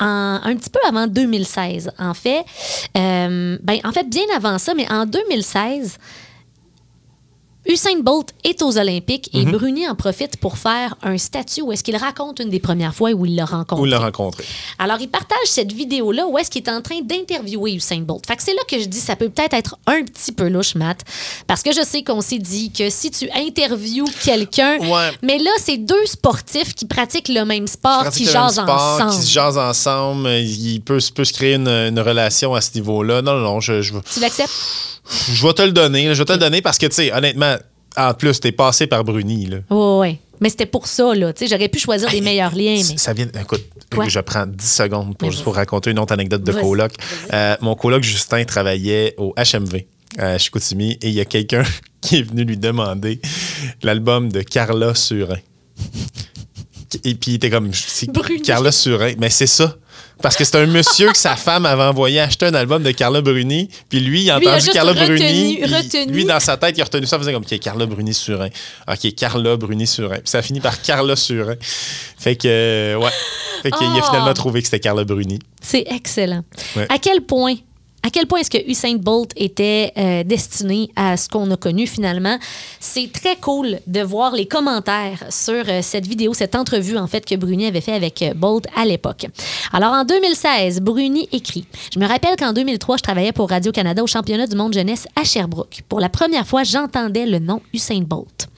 en- 0.00 0.40
un 0.42 0.56
petit 0.56 0.70
peu 0.70 0.78
avant 0.88 1.06
2016. 1.06 1.90
En 1.98 2.14
fait, 2.14 2.44
Euh, 2.96 3.58
ben, 3.62 3.78
en 3.84 3.92
fait, 3.92 4.08
bien 4.08 4.22
avant 4.34 4.58
ça, 4.58 4.72
mais 4.74 4.90
en 4.90 5.04
2016, 5.06 5.98
Usain 7.66 7.98
Bolt 8.02 8.28
est 8.44 8.62
aux 8.62 8.78
Olympiques 8.78 9.28
Mhm. 9.34 9.40
et 9.40 9.44
Bruni 9.52 9.88
en 9.88 9.94
profite 9.94 10.38
pour 10.38 10.56
faire 10.56 10.94
un 11.02 11.18
statut 11.18 11.60
où 11.60 11.70
est-ce 11.72 11.82
qu'il 11.84 11.96
raconte 11.96 12.38
une 12.40 12.48
des 12.48 12.60
premières 12.60 12.94
fois 12.94 13.10
où 13.10 13.26
il 13.26 13.34
l'a 13.36 13.44
rencontré. 13.44 13.82
Où 13.82 13.84
l'a 13.84 13.98
rencontré. 13.98 14.44
Alors, 14.78 14.96
il 15.00 15.08
partage 15.08 15.36
cette 15.46 15.72
vidéo-là 15.72 16.26
où 16.28 16.38
est-ce 16.38 16.50
qu'il 16.50 16.62
est 16.62 16.70
en 16.70 16.80
train 16.80 17.00
d'interviewer 17.02 17.72
Usain 17.74 17.98
Bolt. 18.00 18.24
Fait 18.26 18.36
que 18.36 18.42
c'est 18.42 18.54
là 18.54 18.62
que 18.66 18.78
je 18.80 18.86
dis 18.86 19.00
ça 19.00 19.16
peut 19.16 19.28
peut-être 19.28 19.52
être 19.54 19.76
un 19.86 20.02
petit 20.02 20.32
peu 20.32 20.48
louche, 20.48 20.76
Matt. 20.76 21.00
Parce 21.46 21.62
que 21.62 21.72
je 21.72 21.82
sais 21.84 22.02
qu'on 22.02 22.22
s'est 22.22 22.38
dit 22.38 22.70
que 22.72 22.88
si 22.88 23.10
tu 23.10 23.28
interviews 23.34 24.06
quelqu'un, 24.24 24.78
Ouais. 24.78 25.10
mais 25.22 25.38
là, 25.38 25.50
c'est 25.58 25.76
deux 25.78 26.06
sportifs 26.06 26.74
qui 26.74 26.86
pratiquent 26.86 27.28
le 27.28 27.44
même 27.44 27.66
sport, 27.66 28.08
qui 28.10 28.24
jasent 28.24 28.54
sport, 28.62 28.70
ensemble. 28.70 29.10
Qui 29.10 29.22
se 29.26 29.30
jasent 29.30 29.58
ensemble. 29.58 30.28
Il 30.30 30.80
peut, 30.80 30.98
peut 31.14 31.24
se 31.24 31.32
créer 31.34 31.54
une, 31.56 31.68
une 31.68 32.00
relation 32.00 32.54
à 32.54 32.62
ce 32.62 32.70
niveau-là. 32.76 33.20
Non, 33.20 33.34
non, 33.34 33.40
non, 33.42 33.60
je, 33.60 33.82
je, 33.82 33.92
Tu 34.14 34.20
l'acceptes? 34.20 34.50
Je 35.32 35.46
vais 35.46 35.52
te 35.52 35.62
le 35.62 35.72
donner. 35.72 36.14
Je 36.14 36.18
vais 36.18 36.24
te 36.24 36.32
le 36.32 36.38
donner 36.38 36.62
parce 36.62 36.78
que, 36.78 36.86
tu 36.86 36.94
sais, 36.94 37.12
honnêtement, 37.12 37.56
en 37.96 38.14
plus, 38.14 38.40
t'es 38.40 38.52
passé 38.52 38.86
par 38.86 39.04
Bruni. 39.04 39.46
Là. 39.46 39.58
Oui, 39.70 40.08
oui. 40.08 40.18
Mais 40.40 40.50
c'était 40.50 40.66
pour 40.66 40.86
ça, 40.86 41.14
là. 41.14 41.32
Tu 41.32 41.40
sais, 41.40 41.50
j'aurais 41.50 41.68
pu 41.68 41.78
choisir 41.78 42.08
des 42.10 42.20
meilleurs 42.20 42.54
liens, 42.54 42.76
mais. 42.88 42.96
Ça 42.96 43.12
vient. 43.12 43.26
Écoute, 43.40 43.64
Quoi? 43.92 44.08
je 44.08 44.20
prends 44.20 44.46
10 44.46 44.64
secondes 44.64 45.16
pour, 45.16 45.30
juste 45.30 45.42
pour 45.42 45.54
raconter 45.56 45.90
une 45.90 45.98
autre 45.98 46.12
anecdote 46.12 46.44
de 46.44 46.52
coloc. 46.52 46.92
Euh, 47.32 47.56
mon 47.60 47.74
coloc 47.74 48.02
Justin 48.02 48.44
travaillait 48.44 49.14
au 49.16 49.34
HMV 49.36 49.84
à 50.18 50.38
Chicoutimi 50.38 50.92
et 51.02 51.08
il 51.08 51.14
y 51.14 51.20
a 51.20 51.24
quelqu'un 51.24 51.64
qui 52.00 52.18
est 52.18 52.22
venu 52.22 52.44
lui 52.44 52.56
demander 52.56 53.20
l'album 53.82 54.30
de 54.30 54.42
Carla 54.42 54.94
Surin. 54.94 55.38
Et 57.04 57.14
puis 57.14 57.32
il 57.32 57.34
était 57.34 57.50
comme. 57.50 57.70
Carla 58.44 58.72
Surin, 58.72 59.14
mais 59.18 59.30
c'est 59.30 59.46
ça. 59.46 59.76
Parce 60.22 60.36
que 60.36 60.44
c'est 60.44 60.56
un 60.56 60.66
monsieur 60.66 61.10
que 61.12 61.16
sa 61.18 61.36
femme 61.36 61.64
avait 61.64 61.82
envoyé 61.84 62.20
acheter 62.20 62.46
un 62.46 62.54
album 62.54 62.82
de 62.82 62.90
Carla 62.90 63.20
Bruni, 63.20 63.68
puis 63.88 64.00
lui, 64.00 64.22
il 64.22 64.30
a 64.30 64.38
Lui, 64.38 64.46
il 64.46 64.48
a 64.48 64.54
entendu 64.56 64.70
Carla 64.70 64.92
retenu- 64.92 65.06
Bruni, 65.16 65.56
puis 65.62 65.74
retenu. 65.74 66.12
lui 66.12 66.24
dans 66.24 66.40
sa 66.40 66.56
tête, 66.56 66.76
il 66.76 66.80
a 66.80 66.84
retenu 66.84 67.06
ça, 67.06 67.16
il 67.16 67.20
faisait 67.20 67.32
comme 67.32 67.44
OK, 67.50 67.58
Carla 67.60 67.86
Bruni 67.86 68.12
Surin. 68.14 68.48
OK, 68.90 69.14
Carla 69.14 69.56
Bruni 69.56 69.86
Surin. 69.86 70.16
Puis 70.16 70.22
ça 70.28 70.38
a 70.38 70.42
fini 70.42 70.60
par 70.60 70.80
Carla 70.82 71.14
Surin. 71.16 71.54
Fait 71.60 72.34
que 72.36 72.48
euh, 72.48 72.96
ouais. 72.96 73.10
Fait 73.62 73.70
qu'il 73.70 73.86
a 73.86 73.90
Oh. 73.98 74.02
finalement 74.06 74.34
trouvé 74.34 74.60
que 74.60 74.66
c'était 74.66 74.80
Carla 74.80 75.04
Bruni. 75.04 75.38
C'est 75.60 75.84
excellent. 75.88 76.42
Ouais. 76.76 76.86
À 76.90 76.98
quel 76.98 77.20
point 77.22 77.54
à 78.02 78.10
quel 78.10 78.26
point 78.26 78.40
est-ce 78.40 78.50
que 78.50 78.70
Usain 78.70 78.94
Bolt 78.96 79.32
était 79.36 79.92
euh, 79.98 80.22
destiné 80.24 80.90
à 80.96 81.16
ce 81.16 81.28
qu'on 81.28 81.50
a 81.50 81.56
connu 81.56 81.86
finalement? 81.86 82.38
C'est 82.80 83.10
très 83.12 83.36
cool 83.36 83.80
de 83.86 84.00
voir 84.00 84.34
les 84.34 84.46
commentaires 84.46 85.24
sur 85.30 85.64
euh, 85.68 85.80
cette 85.82 86.06
vidéo, 86.06 86.32
cette 86.32 86.54
entrevue 86.54 86.96
en 86.96 87.06
fait 87.06 87.24
que 87.26 87.34
Bruni 87.34 87.66
avait 87.66 87.80
fait 87.80 87.92
avec 87.92 88.22
euh, 88.22 88.34
Bolt 88.34 88.66
à 88.76 88.84
l'époque. 88.84 89.26
Alors 89.72 89.92
en 89.92 90.04
2016, 90.04 90.80
Bruni 90.80 91.28
écrit 91.32 91.66
Je 91.92 91.98
me 91.98 92.06
rappelle 92.06 92.36
qu'en 92.36 92.52
2003, 92.52 92.98
je 92.98 93.02
travaillais 93.02 93.32
pour 93.32 93.50
Radio-Canada 93.50 94.02
au 94.02 94.06
championnat 94.06 94.46
du 94.46 94.56
monde 94.56 94.74
jeunesse 94.74 95.06
à 95.16 95.24
Sherbrooke. 95.24 95.82
Pour 95.88 96.00
la 96.00 96.08
première 96.08 96.46
fois, 96.46 96.62
j'entendais 96.62 97.26
le 97.26 97.40
nom 97.40 97.60
Usain 97.74 98.00
Bolt. 98.00 98.48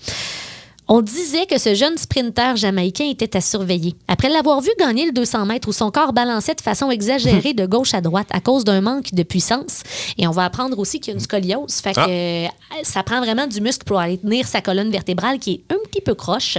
On 0.93 1.03
disait 1.03 1.47
que 1.47 1.57
ce 1.57 1.73
jeune 1.77 1.97
sprinteur 1.97 2.57
jamaïcain 2.57 3.05
était 3.09 3.37
à 3.37 3.41
surveiller. 3.41 3.95
Après 4.09 4.29
l'avoir 4.29 4.61
vu 4.61 4.71
gagner 4.77 5.07
le 5.07 5.13
200 5.13 5.47
mètres 5.47 5.69
où 5.69 5.73
son 5.73 5.93
corps 5.93 6.13
balançait 6.13 6.57
de 6.57 6.61
façon 6.61 6.91
exagérée 6.91 7.55
de 7.55 7.65
gauche 7.65 7.95
à 7.95 8.01
droite 8.01 8.27
à 8.33 8.41
cause 8.41 8.65
d'un 8.65 8.81
manque 8.81 9.15
de 9.15 9.23
puissance, 9.23 9.85
et 10.19 10.27
on 10.27 10.33
va 10.33 10.45
apprendre 10.47 10.77
aussi 10.81 10.99
qu'il 10.99 11.13
y 11.13 11.15
a 11.15 11.15
une 11.15 11.21
scoliose, 11.21 11.75
fait 11.75 11.93
que 11.95 12.01
Ah. 12.01 12.09
euh, 12.09 12.47
ça 12.83 13.05
prend 13.05 13.21
vraiment 13.21 13.47
du 13.47 13.61
muscle 13.61 13.85
pour 13.85 14.01
aller 14.01 14.19
tenir 14.19 14.49
sa 14.49 14.63
colonne 14.63 14.91
vertébrale 14.91 15.39
qui 15.39 15.53
est 15.69 15.73
un 15.73 15.79
petit 15.89 16.01
peu 16.01 16.15
croche. 16.17 16.59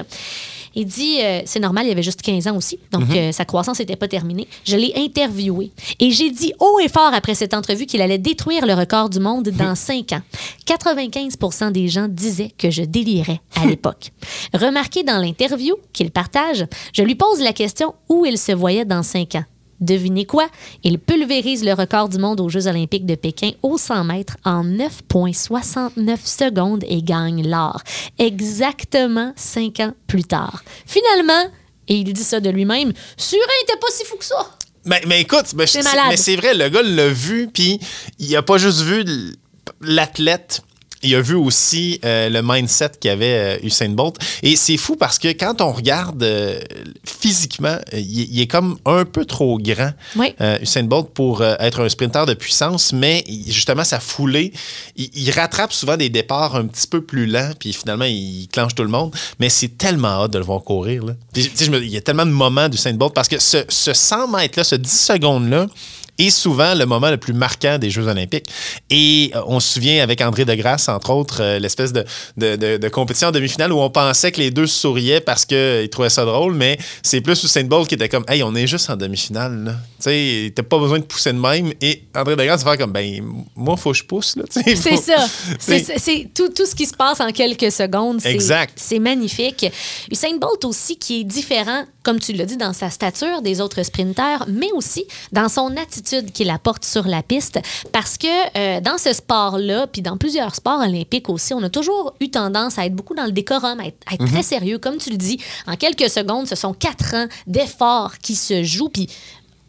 Il 0.76 0.86
dit, 0.86 1.20
euh, 1.22 1.42
c'est 1.46 1.60
normal, 1.60 1.86
il 1.86 1.92
avait 1.92 2.04
juste 2.04 2.22
15 2.22 2.48
ans 2.48 2.56
aussi, 2.56 2.80
donc 2.92 3.04
euh, 3.16 3.32
sa 3.32 3.46
croissance 3.46 3.80
n'était 3.80 3.96
pas 3.96 4.08
terminée. 4.08 4.48
Je 4.64 4.78
l'ai 4.78 4.94
interviewé 4.96 5.72
et 6.00 6.12
j'ai 6.12 6.32
dit 6.32 6.54
haut 6.60 6.80
et 6.80 6.88
fort 6.88 7.14
après 7.14 7.36
cette 7.36 7.54
entrevue 7.54 7.86
qu'il 7.86 8.02
allait 8.02 8.18
détruire 8.18 8.66
le 8.66 8.74
record 8.74 9.10
du 9.10 9.20
monde 9.20 9.50
dans 9.50 9.76
5 9.76 10.14
ans. 10.14 10.22
95% 10.66 11.72
des 11.72 11.88
gens 11.88 12.08
disaient 12.08 12.52
que 12.58 12.70
je 12.70 12.84
délirais 12.84 13.42
à 13.56 13.66
l'époque. 13.68 14.12
Remarquez 14.54 15.04
dans 15.04 15.18
l'interview 15.18 15.76
qu'il 15.94 16.12
partage, 16.12 16.66
je 16.94 17.04
lui 17.04 17.16
pose 17.16 17.42
la 17.42 17.54
question 17.54 17.94
où 18.10 18.26
il 18.26 18.38
se 18.38 18.52
voyait 18.52 18.86
dans 18.86 19.04
5 19.04 19.36
ans. 19.36 19.44
Devinez 19.82 20.26
quoi? 20.26 20.48
Il 20.84 21.00
pulvérise 21.00 21.64
le 21.64 21.74
record 21.74 22.08
du 22.08 22.20
monde 22.20 22.40
aux 22.40 22.50
Jeux 22.50 22.68
olympiques 22.68 23.06
de 23.06 23.16
Pékin 23.16 23.52
au 23.64 23.78
100 23.78 24.04
mètres 24.04 24.38
en 24.46 24.64
9,69 24.64 26.18
secondes 26.24 26.84
et 26.88 27.02
gagne 27.02 27.48
l'or. 27.50 27.82
Exactement 28.20 29.34
cinq 29.36 29.80
ans 29.80 29.94
plus 30.08 30.24
tard. 30.24 30.64
Finalement, 30.86 31.52
et 31.88 31.96
il 31.96 32.14
dit 32.14 32.24
ça 32.24 32.40
de 32.40 32.50
lui-même, 32.50 32.94
Surin 33.18 33.42
n'était 33.62 33.80
pas 33.80 33.88
si 33.90 34.06
fou 34.06 34.18
que 34.18 34.26
ça. 34.26 34.48
Mais, 34.86 35.02
mais 35.08 35.22
écoute, 35.22 35.54
ben, 35.56 35.68
C'est 35.68 35.84
mais 35.84 36.36
vrai, 36.36 36.54
le 36.54 36.70
gars 36.70 36.82
l'a 36.84 37.10
vu, 37.10 37.50
puis 37.52 37.80
il 38.20 38.36
a 38.36 38.42
pas 38.42 38.58
juste 38.58 38.82
vu 38.82 39.04
l'athlète. 39.82 40.62
Il 41.04 41.16
a 41.16 41.22
vu 41.22 41.36
aussi 41.36 42.00
euh, 42.06 42.30
le 42.30 42.42
mindset 42.44 42.92
qu'avait 43.00 43.58
euh, 43.58 43.66
Usain 43.66 43.90
Bolt. 43.90 44.18
Et 44.44 44.56
c'est 44.56 44.78
fou 44.78 44.96
parce 44.96 45.18
que 45.18 45.30
quand 45.30 45.60
on 45.62 45.72
regarde 45.72 46.22
euh, 46.24 46.60
physiquement, 47.04 47.78
euh, 47.94 48.00
il, 48.00 48.34
il 48.34 48.42
est 48.42 48.48
comme 48.48 48.78
un 48.86 49.06
peu 49.06 49.26
trop 49.26 49.58
grand, 49.58 49.92
Oui. 50.16 50.34
euh, 50.42 50.58
Usain 50.62 50.84
Bolt, 50.84 51.10
pour 51.14 51.42
euh, 51.42 51.56
être 51.60 51.82
un 51.84 51.90
sprinter 51.90 52.26
de 52.26 52.34
puissance. 52.34 52.94
Mais 52.94 53.24
il- 53.28 53.52
justement, 53.52 53.84
sa 53.84 54.00
foulée, 54.00 54.54
il, 54.96 55.10
il 55.16 55.32
rattrape 55.32 55.74
souvent 55.74 55.98
des 55.98 56.10
départs 56.10 56.56
un 56.56 56.66
petit 56.68 56.88
peu 56.88 57.02
plus 57.02 57.26
lents, 57.26 57.52
puis 57.60 57.74
finalement, 57.74 58.06
il 58.06 58.48
clenche 58.52 58.76
tout 58.76 58.84
le 58.84 58.90
monde. 58.90 59.14
Mais 59.40 59.50
c'est 59.50 59.78
tellement 59.78 60.24
hâte 60.24 60.32
de 60.32 60.38
le 60.40 60.46
voir 60.46 60.62
courir. 60.64 61.04
Là. 61.06 61.14
Puis, 61.34 61.52
je 61.60 61.70
me- 61.72 61.82
il 61.84 61.90
y 61.90 61.98
a 61.98 62.02
tellement 62.02 62.26
de 62.26 62.32
moments 62.32 62.70
d'Usain 62.70 62.94
Bolt 62.94 63.14
parce 63.14 63.28
que 63.28 63.40
ce, 63.40 63.64
ce 63.70 63.94
100 63.94 64.28
mètres-là, 64.28 64.64
ce 64.64 64.76
10 64.76 65.06
secondes-là, 65.06 65.68
est 66.18 66.30
souvent 66.30 66.74
le 66.76 66.86
moment 66.86 67.10
le 67.10 67.18
plus 67.18 67.34
marquant 67.34 67.78
des 67.78 67.90
Jeux 67.90 68.08
olympiques. 68.08 68.46
Et 68.90 69.32
euh, 69.36 69.42
on 69.48 69.60
se 69.60 69.74
souvient 69.74 70.04
avec 70.04 70.22
André 70.22 70.46
Degrasse, 70.46 70.90
entre 70.90 71.10
autres, 71.12 71.42
euh, 71.42 71.60
l'espèce 71.60 71.94
de, 71.94 72.06
de, 72.38 72.56
de- 72.56 72.78
de 72.78 72.90
compétition 72.90 73.30
en 73.30 73.32
demi-finale 73.32 73.72
où 73.74 73.80
on 73.80 73.90
pensait 73.90 74.32
que 74.32 74.40
les 74.40 74.52
deux 74.52 74.68
souriaient 74.68 75.22
parce 75.22 75.46
qu'ils 75.46 75.90
trouvaient 75.90 76.10
ça 76.10 76.26
drôle, 76.26 76.54
mais 76.54 76.78
c'est 77.02 77.22
plus 77.22 77.44
Usain 77.44 77.64
Bolt 77.64 77.88
qui 77.88 77.96
était 77.96 78.10
comme 78.10 78.26
Hey, 78.28 78.44
on 78.44 78.54
est 78.56 78.68
juste 78.68 78.90
en 78.90 78.96
demi-finale. 78.98 79.78
Tu 79.98 80.04
sais, 80.04 80.54
t'as 80.56 80.64
pas 80.64 80.78
besoin 80.80 81.00
de 81.00 81.04
pousser 81.06 81.34
de 81.34 81.40
même. 81.40 81.72
Et 81.82 82.04
André 82.16 82.36
Degrasse 82.36 82.64
va 82.64 82.72
faire 82.72 82.80
comme 82.86 82.92
Ben, 82.92 83.22
moi, 83.56 83.78
faut 83.78 83.92
que 83.92 83.98
je 83.98 84.04
pousse. 84.04 84.36
C'est 84.50 84.76
faut- 84.76 85.02
ça. 85.02 85.28
C'est 85.60 86.30
tout, 86.34 86.50
tout 86.50 86.66
ce 86.66 86.76
qui 86.76 86.86
se 86.86 86.94
passe 86.96 87.20
en 87.20 87.32
quelques 87.32 87.72
secondes. 87.72 88.20
Exact. 88.26 88.74
C'est 88.76 89.00
magnifique. 89.00 89.66
Usain 90.12 90.38
Bolt 90.40 90.66
aussi, 90.66 90.98
qui 90.98 91.22
est 91.22 91.24
différent, 91.24 91.86
comme 92.04 92.20
tu 92.20 92.34
l'as 92.34 92.46
dit, 92.46 92.58
dans 92.58 92.74
sa 92.74 92.90
stature 92.90 93.42
des 93.42 93.62
autres 93.62 93.84
sprinteurs, 93.84 94.46
mais 94.48 94.72
aussi 94.74 95.06
dans 95.32 95.50
son 95.50 95.76
attitude 95.78 96.32
qu'il 96.32 96.50
apporte 96.50 96.84
sur 96.86 97.08
la 97.08 97.24
piste. 97.24 97.60
Parce 97.92 98.18
que 98.18 98.28
euh, 98.58 98.82
dans 98.82 98.98
ce 98.98 99.14
sport-là, 99.14 99.88
puis 99.88 100.02
dans 100.02 100.18
plusieurs 100.18 100.56
sports 100.56 100.82
olympiques 100.82 101.30
aussi, 101.30 101.54
on 101.54 101.64
a 101.64 101.70
toujours 101.70 102.14
eu 102.20 102.30
tendance 102.30 102.78
à 102.78 102.86
être 102.86 102.96
beaucoup 102.96 103.14
dans 103.14 103.26
le 103.26 103.32
décorum, 103.32 103.80
à 103.80 103.86
être, 103.86 104.00
à 104.10 104.16
être 104.16 104.26
très 104.26 104.44
sérieux. 104.44 104.78
Comme 104.78 104.98
tu 104.98 105.12
le 105.12 105.18
dis, 105.18 105.40
en 105.68 105.76
quelques 105.76 106.10
secondes, 106.10 106.48
ce 106.48 106.56
sont 106.56 106.74
quatre 106.74 107.16
ans 107.16 107.28
d'efforts 107.48 108.18
qui 108.20 108.36
se 108.36 108.64
jouent. 108.64 108.90
Puis 108.90 109.08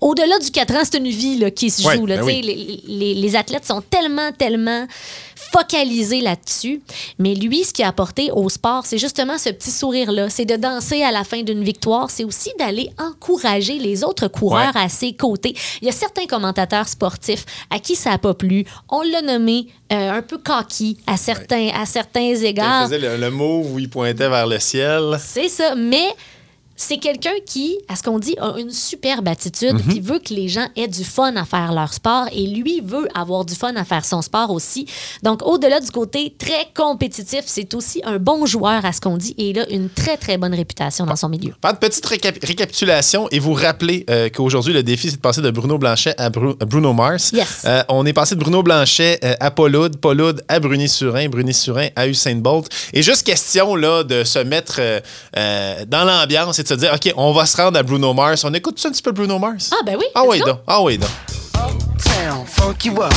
au-delà 0.03 0.38
du 0.38 0.51
4 0.51 0.75
ans, 0.75 0.83
c'est 0.85 0.99
une 0.99 1.09
vie 1.09 1.38
là, 1.38 1.51
qui 1.51 1.71
se 1.71 1.87
Ouais, 1.87 1.97
joue. 1.97 2.05
là. 2.07 2.17
ben 2.19 2.25
oui. 2.25 2.43
les, 2.43 2.83
les- 2.87 3.15
les 3.15 3.37
athlètes 3.37 3.65
sont 3.65 3.81
tellement, 3.81 4.31
tellement 4.33 4.87
focalisés 5.53 6.21
là-dessus. 6.21 6.81
Mais 7.19 7.35
lui, 7.35 7.65
ce 7.65 7.73
qu'il 7.73 7.85
a 7.85 7.88
apporté 7.88 8.31
au 8.33 8.49
sport, 8.49 8.87
c'est 8.87 8.99
justement 8.99 9.38
ce 9.38 9.51
petit 9.51 9.71
sourire-là. 9.71 10.31
C'est 10.31 10.45
de 10.45 10.57
danser 10.57 11.03
à 11.03 11.12
la 11.12 11.25
fin 11.25 11.43
d'une 11.43 11.62
victoire. 11.62 12.11
C'est 12.11 12.25
aussi 12.25 12.51
d'aller 12.59 12.91
encourager 12.99 13.79
les 13.79 14.05
autres 14.05 14.29
coureurs 14.29 14.77
à 14.77 14.88
ses 14.88 15.12
côtés. 15.12 15.55
Il 15.81 15.87
y 15.87 15.88
a 15.88 15.93
certains 15.93 16.27
commentateurs 16.27 16.88
sportifs 16.88 17.45
à 17.71 17.79
qui 17.79 17.97
ça 17.97 18.11
n'a 18.11 18.19
pas 18.19 18.35
plu. 18.35 18.65
On 18.88 19.03
l'a 19.03 19.21
nommé 19.23 19.67
euh, 19.93 20.11
un 20.12 20.23
peu 20.23 20.38
cocky 20.38 20.97
à 21.07 21.17
certains, 21.17 21.69
à 21.75 21.85
certains 21.87 22.21
Il 22.35 22.45
égards. 22.47 22.85
faisait 22.85 22.99
le, 22.99 23.17
le 23.19 23.31
move 23.31 23.73
où 23.75 23.79
il 23.79 23.91
pointait 23.91 24.29
vers 24.29 24.47
le 24.47 24.59
ciel. 24.59 25.19
C'est 25.23 25.49
ça. 25.49 25.75
Mais 25.75 26.07
c'est 26.77 26.97
quelqu'un 26.99 27.31
qui, 27.47 27.77
à 27.89 27.97
ce 27.97 28.03
qu'on 28.03 28.19
dit, 28.19 28.35
a 28.41 28.59
une 28.59 28.71
superbe 28.71 29.29
attitude, 29.29 29.75
Mhm. 29.75 29.93
qui 29.95 30.01
veut 30.01 30.19
que 30.19 30.35
les 30.35 30.49
gens 30.49 30.67
aient 30.77 30.89
du 30.89 31.05
fun 31.05 31.35
à 31.37 31.45
faire 31.45 31.73
leur 31.73 31.93
sport 31.93 32.27
et 32.33 32.47
lui 32.47 32.81
veut 32.85 33.07
avoir 33.15 33.45
du 33.45 33.55
fun 33.55 33.75
à 33.77 33.85
faire 33.85 34.05
son 34.05 34.23
sport 34.23 34.51
aussi. 34.51 34.87
Donc, 35.23 35.43
au-delà 35.47 35.81
du 35.81 35.91
côté 35.91 36.35
très 36.39 36.69
compétitif, 36.75 37.43
c'est 37.47 37.73
aussi 37.75 38.01
un 38.05 38.19
bon 38.19 38.47
joueur 38.47 38.85
à 38.85 38.93
ce 38.93 39.01
qu'on 39.01 39.17
dit 39.17 39.35
et 39.39 39.51
il 39.51 39.59
a 39.59 39.69
une 39.71 39.89
très, 39.89 40.17
très 40.17 40.37
bonne 40.39 40.55
réputation 40.55 41.07
dans 41.07 41.17
son 41.17 41.29
milieu. 41.29 41.53
Faire 41.63 41.73
de 41.75 41.79
petite 41.79 42.07
récap- 42.07 42.45
récapitulation 42.45 43.29
et 43.31 43.39
vous 43.39 43.53
rappeler 43.55 44.05
euh, 44.11 44.29
qu'aujourd'hui, 44.31 44.73
le 44.73 44.83
défi, 44.83 45.11
c'est 45.11 45.17
de 45.17 45.21
passer 45.21 45.41
de 45.43 45.51
Bruno 45.51 45.79
Blanchet 45.79 46.15
à, 46.19 46.31
Bru- 46.31 46.57
à 46.61 46.65
Bruno 46.65 46.93
Mars. 46.93 47.33
Yes. 47.33 47.63
Euh, 47.65 47.83
on 47.89 48.05
est 48.07 48.13
passé 48.13 48.35
de 48.35 48.41
Bruno 48.41 48.63
Blanchet 48.63 49.19
euh, 49.25 49.35
à 49.41 49.51
Pauloud, 49.51 49.97
Pauloud 49.99 50.43
à 50.49 50.59
Bruni-Surin, 50.61 51.29
Bruni-Surin 51.29 51.89
à 51.97 52.07
Usain 52.09 52.37
Bolt. 52.37 52.69
Et 52.93 53.03
juste 53.03 53.25
question 53.27 53.75
là, 53.77 54.03
de 54.05 54.25
se 54.25 54.39
mettre 54.39 54.77
euh, 54.79 55.01
euh, 55.37 55.85
dans 55.87 56.05
l'ambiance 56.05 56.59
et 56.62 56.64
de 56.64 56.68
se 56.68 56.75
dire, 56.75 56.92
OK, 56.94 57.12
on 57.16 57.33
va 57.33 57.44
se 57.44 57.57
rendre 57.57 57.77
à 57.79 57.83
Bruno 57.83 58.14
Mars. 58.14 58.44
On 58.44 58.55
écoute 58.55 58.79
ça 58.79 58.88
un 58.88 58.92
petit 58.92 59.03
peu 59.03 59.11
Bruno 59.11 59.38
Mars? 59.38 59.70
Ah, 59.72 59.83
ben 59.85 59.96
oui. 59.98 60.05
Ah 60.14 60.22
oui, 60.27 60.40
donc. 60.40 60.61
Ah 60.66 60.81
oui, 60.81 60.96
donc. 60.96 61.11
Uptown, 61.55 62.46
funk 62.46 62.85
you 62.85 63.03
up. 63.03 63.12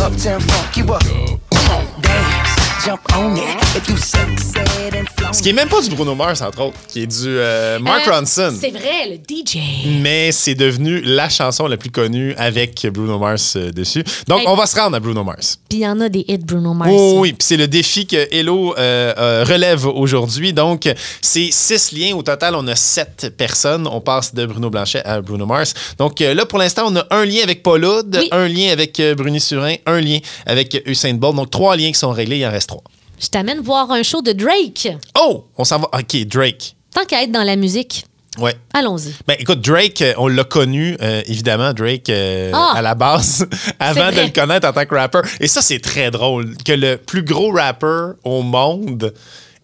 Uptown, 0.00 0.40
funk 0.40 0.76
you 0.76 0.92
up. 0.92 1.02
Come 1.50 1.60
on, 1.70 2.02
Ce 5.32 5.42
qui 5.42 5.48
est 5.48 5.52
même 5.52 5.68
pas 5.68 5.80
du 5.82 5.90
Bruno 5.90 6.14
Mars, 6.14 6.40
entre 6.40 6.62
autres, 6.66 6.76
qui 6.88 7.02
est 7.02 7.06
du 7.06 7.24
euh, 7.26 7.78
Mark 7.80 8.06
Euh, 8.06 8.12
Ronson. 8.18 8.54
C'est 8.58 8.70
vrai, 8.70 9.08
le 9.10 9.16
DJ. 9.16 9.58
Mais 10.00 10.30
c'est 10.32 10.54
devenu 10.54 11.00
la 11.02 11.28
chanson 11.28 11.66
la 11.66 11.76
plus 11.76 11.90
connue 11.90 12.32
avec 12.36 12.86
Bruno 12.92 13.18
Mars 13.18 13.54
euh, 13.56 13.72
dessus. 13.72 14.04
Donc, 14.28 14.40
Hey. 14.42 14.46
on 14.48 14.54
va 14.54 14.66
se 14.66 14.76
rendre 14.76 14.96
à 14.96 15.00
Bruno 15.00 15.24
Mars. 15.24 15.58
Puis 15.68 15.78
il 15.78 15.82
y 15.82 15.86
en 15.88 16.00
a 16.00 16.08
des 16.08 16.24
hits 16.28 16.38
Bruno 16.38 16.74
Mars. 16.74 16.90
Oh 16.94 17.16
oui, 17.18 17.32
puis 17.32 17.44
c'est 17.44 17.56
le 17.56 17.66
défi 17.66 18.06
que 18.06 18.28
Hello 18.32 18.74
euh, 18.78 19.12
euh, 19.18 19.44
relève 19.44 19.84
aujourd'hui. 19.86 20.52
Donc, 20.52 20.88
c'est 21.20 21.48
six 21.50 21.90
liens. 21.92 22.14
Au 22.14 22.22
total, 22.22 22.54
on 22.54 22.66
a 22.68 22.76
sept 22.76 23.34
personnes. 23.36 23.86
On 23.88 24.00
passe 24.00 24.32
de 24.34 24.46
Bruno 24.46 24.70
Blanchet 24.70 25.02
à 25.04 25.20
Bruno 25.20 25.44
Mars. 25.44 25.74
Donc 25.98 26.20
euh, 26.20 26.34
là, 26.34 26.46
pour 26.46 26.58
l'instant, 26.60 26.84
on 26.86 26.96
a 26.96 27.04
un 27.10 27.24
lien 27.24 27.42
avec 27.42 27.62
Paul 27.64 27.84
Oud, 27.84 28.16
Oui. 28.18 28.28
un 28.30 28.46
lien 28.48 28.70
avec 28.70 29.00
euh, 29.00 29.14
Bruni 29.16 29.40
Surin, 29.40 29.74
un 29.86 30.00
lien 30.00 30.18
avec 30.46 30.80
Usain 30.86 31.14
Bolt. 31.14 31.34
Donc, 31.36 31.50
trois 31.50 31.76
liens 31.76 31.88
qui 31.90 31.98
sont 31.98 32.12
réglés. 32.12 32.38
Il 32.38 32.46
en 32.46 32.50
reste 32.52 32.68
trois. 32.68 32.75
Je 33.20 33.28
t'amène 33.28 33.60
voir 33.60 33.90
un 33.90 34.02
show 34.02 34.22
de 34.22 34.32
Drake. 34.32 34.88
Oh! 35.18 35.46
On 35.56 35.64
s'en 35.64 35.78
va. 35.78 35.88
OK, 35.92 36.16
Drake. 36.26 36.76
Tant 36.94 37.04
qu'à 37.04 37.22
être 37.22 37.32
dans 37.32 37.42
la 37.44 37.56
musique, 37.56 38.04
Ouais. 38.38 38.54
allons-y. 38.74 39.14
Ben, 39.26 39.36
écoute, 39.38 39.60
Drake, 39.62 40.02
euh, 40.02 40.12
on 40.18 40.28
l'a 40.28 40.44
connu, 40.44 40.96
euh, 41.00 41.22
évidemment, 41.26 41.72
Drake, 41.72 42.10
euh, 42.10 42.50
Ah! 42.54 42.72
à 42.76 42.82
la 42.82 42.94
base, 42.94 43.46
avant 43.78 44.10
de 44.10 44.20
le 44.20 44.28
connaître 44.28 44.68
en 44.68 44.72
tant 44.72 44.84
que 44.84 44.94
rappeur. 44.94 45.22
Et 45.40 45.48
ça, 45.48 45.62
c'est 45.62 45.78
très 45.78 46.10
drôle, 46.10 46.54
que 46.64 46.72
le 46.72 46.96
plus 46.96 47.22
gros 47.22 47.50
rappeur 47.52 48.14
au 48.24 48.42
monde 48.42 49.14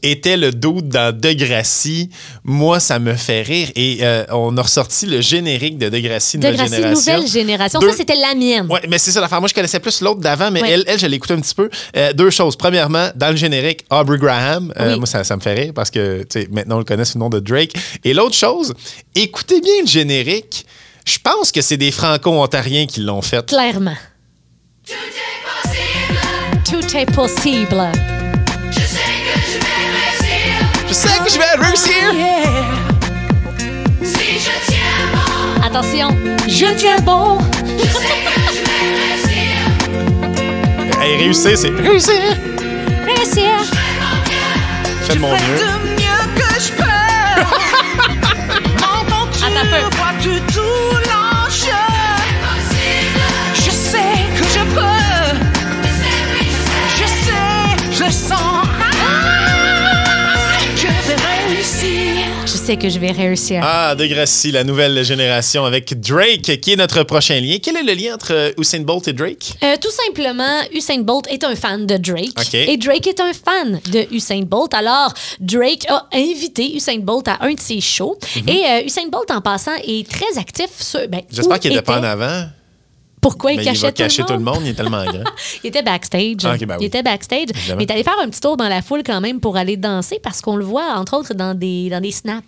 était 0.03 0.37
le 0.37 0.51
dude 0.51 0.89
dans 0.89 1.17
Degrassi. 1.17 2.11
Moi, 2.45 2.81
ça 2.81 2.99
me 2.99 3.15
fait 3.15 3.43
rire. 3.43 3.69
Et 3.77 3.99
euh, 4.03 4.25
on 4.31 4.57
a 4.57 4.63
ressorti 4.63 5.07
le 5.07 5.21
générique 5.21 5.79
de 5.79 5.89
Degrassi, 5.89 6.39
De 6.39 6.49
nouvelle 6.49 6.69
génération. 6.69 7.13
nouvelle 7.15 7.31
génération. 7.31 7.81
Deux- 7.81 7.91
Ça, 7.91 7.97
c'était 7.99 8.17
la 8.17 8.35
mienne. 8.35 8.67
Ouais, 8.71 8.81
mais 8.89 8.99
c'est 8.99 9.13
ça 9.13 9.21
l'affaire. 9.21 9.41
Moi, 9.41 9.49
je 9.49 9.55
connaissais 9.55 9.81
plus 9.81 10.01
l'autre 10.01 10.21
d'avant, 10.21 10.51
mais 10.51 10.63
Ouais. 10.63 10.71
elle, 10.73 10.85
elle, 10.87 10.99
je 10.99 11.07
écouté 11.07 11.35
un 11.35 11.41
petit 11.41 11.55
peu. 11.55 11.69
Euh, 11.97 12.13
deux 12.13 12.31
choses. 12.31 12.57
Premièrement, 12.57 13.11
dans 13.15 13.31
le 13.31 13.37
générique, 13.37 13.85
Aubrey 13.91 14.19
Graham. 14.19 14.73
Euh, 14.81 14.93
Oui. 14.93 14.99
Moi, 14.99 15.07
ça, 15.07 15.25
ça 15.25 15.37
me 15.37 15.41
fait 15.41 15.55
rire 15.55 15.73
parce 15.75 15.91
que, 15.91 16.25
maintenant, 16.51 16.77
on 16.77 16.79
le 16.79 16.85
connaît 16.85 17.05
sous 17.05 17.19
le 17.19 17.21
nom 17.25 17.29
de 17.31 17.39
Drake. 17.41 17.73
Et 18.05 18.15
l'autre 18.15 18.35
chose, 18.35 18.75
écoutez 19.15 19.61
bien 19.61 19.83
le 19.83 19.87
générique. 19.89 20.67
Je 21.05 21.19
pense 21.23 21.51
que 21.53 21.61
c'est 21.63 21.77
des 21.77 21.91
Franco-Ontariens 21.91 22.87
qui 22.87 23.01
l'ont 23.01 23.23
fait. 23.23 23.45
Clairement. 23.47 23.97
Tout 26.65 26.97
est 26.97 27.07
possible. 27.13 27.91
Je 30.93 30.97
sais 30.99 31.19
que 31.25 31.31
je 31.31 31.39
vais 31.39 31.55
réussir. 31.59 32.05
Attention, 35.65 36.09
je 36.47 36.67
tiens 36.77 36.99
bon. 37.01 37.39
Hey, 41.01 41.17
réussir, 41.17 41.57
c'est 41.57 41.71
réussir. 41.71 42.37
Réussir. 43.07 43.53
Je 44.85 45.07
fais 45.07 45.15
de 45.15 45.19
mon 45.19 45.33
mieux. 45.33 45.39
De 45.39 45.65
mieux 45.99 46.25
que 46.37 46.61
je 46.61 46.73
peux. 46.75 46.85
M'entends-tu? 48.79 49.45
Attends 49.45 49.57
un 49.57 49.67
peu. 49.71 49.97
Vois-tu 49.97 50.43
tout 50.53 50.93
l'enjeu? 51.09 51.87
Je 53.55 53.71
sais 53.71 54.29
que 54.37 54.45
je 54.45 54.63
peux. 54.75 55.39
Je 56.99 57.07
sais, 57.07 57.97
je 57.99 58.05
le 58.05 58.11
sens. 58.11 58.52
Pensais 62.63 62.77
que 62.77 62.89
je 62.89 62.99
vais 63.01 63.11
réussir. 63.11 63.61
Ah, 63.65 63.97
Degrassi, 63.97 64.53
la 64.53 64.63
nouvelle 64.63 65.05
génération 65.05 65.65
avec 65.65 65.99
Drake, 66.01 66.61
qui 66.61 66.73
est 66.73 66.77
notre 66.77 67.03
prochain 67.03 67.41
lien. 67.41 67.57
Quel 67.61 67.77
est 67.77 67.83
le 67.83 67.93
lien 67.93 68.15
entre 68.15 68.55
Usain 68.57 68.81
Bolt 68.83 69.09
et 69.09 69.13
Drake? 69.13 69.55
Euh, 69.65 69.75
tout 69.81 69.91
simplement, 69.91 70.61
Usain 70.73 70.99
Bolt 71.01 71.27
est 71.29 71.43
un 71.43 71.57
fan 71.57 71.87
de 71.87 71.97
Drake 71.97 72.39
OK. 72.39 72.55
et 72.55 72.77
Drake 72.77 73.09
est 73.09 73.21
un 73.21 73.33
fan 73.33 73.81
de 73.91 74.07
Usain 74.15 74.43
Bolt. 74.43 74.73
Alors, 74.75 75.13
Drake 75.41 75.87
a 75.89 76.07
invité 76.15 76.77
Usain 76.77 76.99
Bolt 76.99 77.27
à 77.27 77.39
un 77.41 77.53
de 77.55 77.61
ses 77.61 77.81
shows 77.81 78.17
et 78.47 78.63
euh, 78.65 78.85
Usain 78.87 79.09
Bolt, 79.11 79.31
en 79.33 79.41
passant, 79.41 79.75
est 79.85 80.09
très 80.09 80.39
actif 80.39 80.69
sur. 80.79 81.01
ben, 81.09 81.19
Mhm. 81.23 81.23
J'espère 81.33 81.59
qu'il 81.61 81.71
n'était 81.73 81.83
pas 81.83 81.99
en 81.99 82.05
avant. 82.05 82.45
Pourquoi 83.23 83.53
il 83.53 83.59
mais 83.59 83.63
il 83.63 83.67
cachait 83.67 83.83
va 83.83 83.93
tout 83.93 84.03
cacher 84.03 84.23
le 84.23 84.27
tout 84.27 84.33
le 84.35 84.41
monde? 84.41 84.59
il 84.63 84.71
est 84.71 84.75
tellement 84.75 85.05
grand. 85.05 85.23
Il 85.63 85.69
était 85.69 85.83
backstage. 85.83 86.45
Ah, 86.45 86.57
ben 86.57 86.77
Il 86.81 86.87
était 86.87 87.05
backstage. 87.05 87.51
Évidemment. 87.55 87.79
Mais 87.79 87.85
il 87.85 87.89
est 87.89 87.93
allé 87.93 88.03
faire 88.03 88.19
un 88.21 88.29
petit 88.29 88.41
tour 88.41 88.57
dans 88.57 88.69
la 88.69 88.83
foule 88.83 89.03
quand 89.07 89.21
même 89.21 89.39
pour 89.39 89.57
aller 89.57 89.77
danser 89.77 90.19
parce 90.21 90.41
qu'on 90.41 90.57
le 90.57 90.65
voit, 90.65 90.95
entre 90.97 91.17
autres, 91.17 91.35
dans 91.35 91.55
des, 91.55 91.89
dans 91.89 92.01
des 92.01 92.11
snaps. 92.11 92.45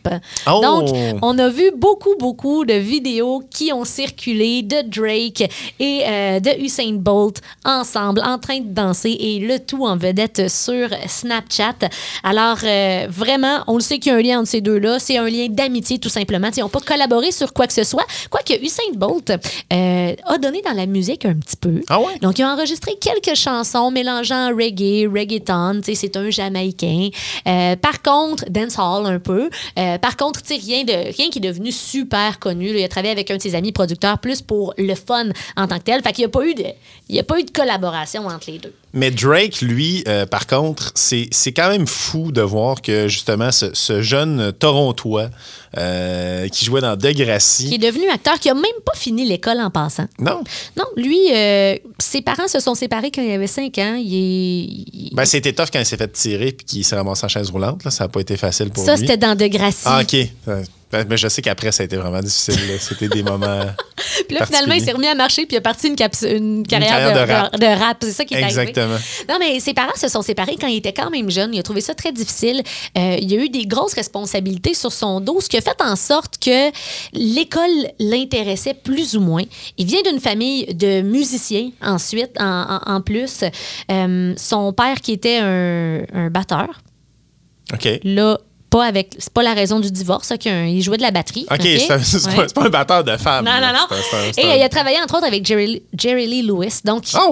Oh! 0.49 0.61
Donc, 0.61 0.91
on 1.23 1.39
a 1.39 1.49
vu 1.49 1.71
beaucoup, 1.77 2.17
beaucoup 2.19 2.65
de 2.65 2.75
vidéos 2.75 3.43
qui 3.51 3.73
ont 3.73 3.85
circulé 3.85 4.63
de 4.63 4.83
Drake 4.89 5.49
et 5.79 6.03
euh, 6.05 6.41
de 6.41 6.61
Usain 6.61 6.95
Bolt 6.95 7.41
ensemble 7.65 8.21
en 8.25 8.39
train 8.39 8.59
de 8.59 8.73
danser 8.73 9.17
et 9.19 9.39
le 9.39 9.61
tout 9.61 9.87
en 9.87 9.97
vedette 9.97 10.49
sur 10.51 10.89
Snapchat. 11.07 11.89
Alors, 12.25 12.59
euh, 12.65 13.07
vraiment, 13.09 13.63
on 13.69 13.77
le 13.77 13.81
sait 13.81 14.01
qu'il 14.01 14.11
y 14.11 14.15
a 14.15 14.19
un 14.19 14.23
lien 14.23 14.41
entre 14.41 14.49
ces 14.49 14.61
deux-là. 14.61 14.99
C'est 14.99 15.19
un 15.19 15.29
lien 15.29 15.47
d'amitié, 15.49 16.01
tout 16.01 16.09
simplement. 16.09 16.49
Ils 16.57 16.61
n'ont 16.61 16.69
pas 16.69 16.81
collaboré 16.81 17.31
sur 17.31 17.53
quoi 17.53 17.69
que 17.69 17.73
ce 17.73 17.85
soit. 17.85 18.07
Quoique 18.29 18.55
Usain 18.61 18.83
Bolt 18.97 19.31
euh, 19.31 20.15
a 20.27 20.39
donné 20.39 20.63
dans 20.65 20.73
la 20.73 20.87
musique 20.87 21.25
un 21.25 21.35
petit 21.35 21.57
peu. 21.57 21.81
Ah 21.89 22.01
ouais? 22.01 22.19
Donc, 22.21 22.39
ils 22.39 22.45
ont 22.45 22.49
enregistré 22.49 22.93
quelques 23.01 23.37
chansons 23.37 23.91
mélangeant 23.91 24.49
reggae, 24.49 25.07
reggaeton. 25.13 25.81
C'est 25.85 26.17
un 26.17 26.31
Jamaïcain. 26.31 27.09
Euh, 27.47 27.77
par 27.77 28.03
contre, 28.03 28.45
dancehall 28.51 29.07
un 29.07 29.19
peu. 29.19 29.49
Euh, 29.79 29.99
par 29.99 30.17
contre, 30.17 30.41
rien, 30.49 30.85
de, 30.85 30.93
rien 31.17 31.31
qui 31.31 31.39
est 31.39 31.43
devenu 31.43 31.73
super 31.73 32.39
connu. 32.39 32.73
là. 32.73 32.79
Il 32.81 32.85
a 32.85 32.89
travaillé 32.89 33.13
avec 33.13 33.31
un 33.31 33.37
de 33.37 33.43
ses 33.43 33.55
amis 33.55 33.73
producteurs 33.73 34.19
plus 34.19 34.43
pour 34.43 34.75
le 34.79 34.95
fun 34.95 35.29
en 35.57 35.67
tant 35.67 35.79
que 35.79 35.85
tel. 35.85 36.03
Fait 36.03 36.13
qu'il 36.13 36.23
n'y 36.23 36.27
a, 36.27 36.29
pas 36.31 36.47
eu 36.47 36.55
de- 36.55 36.65
il 37.09 37.17
y 37.17 37.19
a 37.21 37.25
pas 37.25 37.39
eu 37.39 37.45
de 37.45 37.51
collaboration 37.51 38.27
entre 38.27 38.51
les 38.51 38.59
deux. 38.59 38.73
Mais 38.95 39.11
Drake, 39.11 39.61
lui, 39.61 40.05
euh, 40.07 40.25
par 40.25 40.47
contre, 40.47 40.93
c'est 40.95 41.29
c'est 41.33 41.53
quand 41.53 41.69
même 41.69 41.87
fou 41.87 42.31
de 42.31 42.41
voir 42.41 42.81
que 42.81 43.09
justement 43.09 43.51
ce, 43.51 43.75
ce 43.75 44.03
jeune 44.03 44.53
Torontois 44.53 45.31
euh, 45.77 46.47
qui 46.49 46.65
jouait 46.65 46.81
dans 46.81 46.97
Degrassi. 46.97 47.69
Qui 47.69 47.75
est 47.75 47.79
devenu 47.79 48.09
acteur, 48.09 48.39
qui 48.39 48.49
a 48.49 48.55
même 48.55 48.63
pas 48.87 48.95
fini 48.95 49.27
l'école 49.27 49.59
en 49.59 49.71
passant. 49.71 50.07
Non, 50.21 50.45
Non, 50.77 50.85
lui, 50.97 51.19
euh, 51.35 51.77
ses 51.99 52.23
parents 52.23 52.47
se 52.47 52.61
sont 52.61 52.77
séparés 52.77 53.11
quand 53.11 53.23
il 53.23 53.33
avait 53.33 53.49
5 53.49 53.77
ans. 53.79 53.97
Il 53.99 55.11
ben, 55.13 55.25
c'était 55.25 55.53
tough 55.53 55.67
quand 55.73 55.81
il 55.81 55.87
s'est 55.87 55.97
fait 55.97 56.13
tirer 56.13 56.53
puis 56.53 56.65
qu'il 56.65 56.85
s'est 56.85 56.95
ramassé 56.97 57.25
en 57.25 57.29
chaise 57.29 57.51
roulante. 57.51 57.85
Là. 57.85 57.91
Ça 57.91 58.05
n'a 58.05 58.09
pas 58.09 58.21
été 58.21 58.37
facile 58.37 58.71
pour 58.71 58.85
ça, 58.85 58.95
lui. 58.95 59.01
c'était 59.01 59.17
dans 59.17 59.35
Degrassi. 59.35 59.83
Ah, 59.87 60.03
OK. 60.03 60.17
Euh, 60.93 61.03
ben, 61.03 61.07
mais 61.09 61.17
je 61.17 61.29
sais 61.29 61.43
qu'après, 61.43 61.73
ça 61.73 61.83
a 61.83 61.87
été 61.87 61.97
vraiment 61.97 62.21
difficile. 62.21 62.59
C'était 62.79 63.09
des 63.09 63.23
moments. 63.23 63.65
Puis 64.29 64.37
là, 64.37 64.47
finalement, 64.47 64.75
il 64.75 64.83
s'est 64.83 64.93
remis 64.93 65.07
à 65.09 65.15
marcher 65.15 65.45
puis 65.47 65.57
il 65.57 65.59
a 65.59 65.61
parti 65.61 65.89
une, 65.89 65.97
carrière, 65.97 66.67
carrière 66.67 67.51
de, 67.53 67.59
de 67.59 67.67
rap. 67.67 67.97
C'est 68.01 68.13
ça 68.13 68.25
qui 68.25 68.35
est 68.35 68.43
arrivé. 68.43 68.61
Exactement. 68.63 68.97
Non, 69.29 69.37
mais 69.41 69.59
ses 69.61 69.75
parents 69.75 69.97
se 69.97 70.09
sont 70.09 70.23
séparés 70.23 70.57
quand 70.61 70.69
il 70.69 70.77
était 70.77 70.93
quand 70.93 71.11
même 71.11 71.31
jeune. 71.31 71.53
Il 71.53 71.59
a 71.59 71.63
trouvé 71.65 71.81
ça 71.81 71.95
très 71.95 72.13
difficile. 72.13 72.63
Euh, 72.97 73.17
il 73.21 73.33
a 73.35 73.37
eu 73.45 73.49
des 73.49 73.67
grosses 73.67 73.95
responsabilités 73.95 74.75
sur 74.75 74.93
son 74.93 75.21
dos, 75.21 75.41
ce 75.41 75.49
qui 75.49 75.57
a 75.57 75.61
fait 75.61 75.81
en 75.83 75.97
sorte 75.97 76.39
que 76.39 76.71
l'école 77.13 77.91
l'intéressait 77.99 78.75
plus 78.75 79.17
ou 79.17 79.21
moins. 79.21 79.43
Il 79.79 79.87
vient 79.87 80.03
d'une 80.03 80.21
famille 80.21 80.67
de 80.75 81.01
musiciens, 81.01 81.71
ensuite, 81.83 82.41
en, 82.41 82.81
en- 82.87 82.95
en 82.97 83.01
plus. 83.01 83.41
Euh, 83.91 84.33
son 84.37 84.73
père, 84.73 85.01
qui 85.01 85.13
était 85.13 85.39
un, 85.39 86.03
un 86.13 86.31
batteur, 86.31 86.83
OK. 87.73 87.89
là, 88.05 88.39
pas 88.75 88.87
avec. 88.87 89.15
C'est 89.19 89.33
pas 89.33 89.45
la 89.45 89.55
raison 89.55 89.79
du 89.79 89.91
divorce, 89.93 90.27
ça, 90.27 90.35
un- 90.47 90.67
il 90.67 90.83
jouait 90.83 90.97
de 90.97 91.03
la 91.03 91.13
batterie. 91.13 91.47
OK, 91.49 91.61
c'est 91.63 91.91
un- 91.93 91.99
c'est 92.01 92.27
Ouais. 92.37 92.47
pas, 92.53 92.63
un 92.65 92.69
batteur 92.71 93.05
de 93.05 93.17
femmes. 93.17 93.45
Non, 93.45 93.53
non, 93.61 93.73
non. 93.73 93.87
Un- 93.91 94.17
un- 94.19 94.33
Et 94.37 94.47
euh, 94.53 94.57
il 94.57 94.63
a 94.63 94.69
travaillé 94.69 95.01
entre 95.01 95.15
autres 95.17 95.27
avec 95.27 95.47
Jerry, 95.47 95.83
Jerry 95.97 96.27
Lee 96.27 96.43
Lewis. 96.43 96.81
Donc, 96.85 97.05
Ah, 97.15 97.27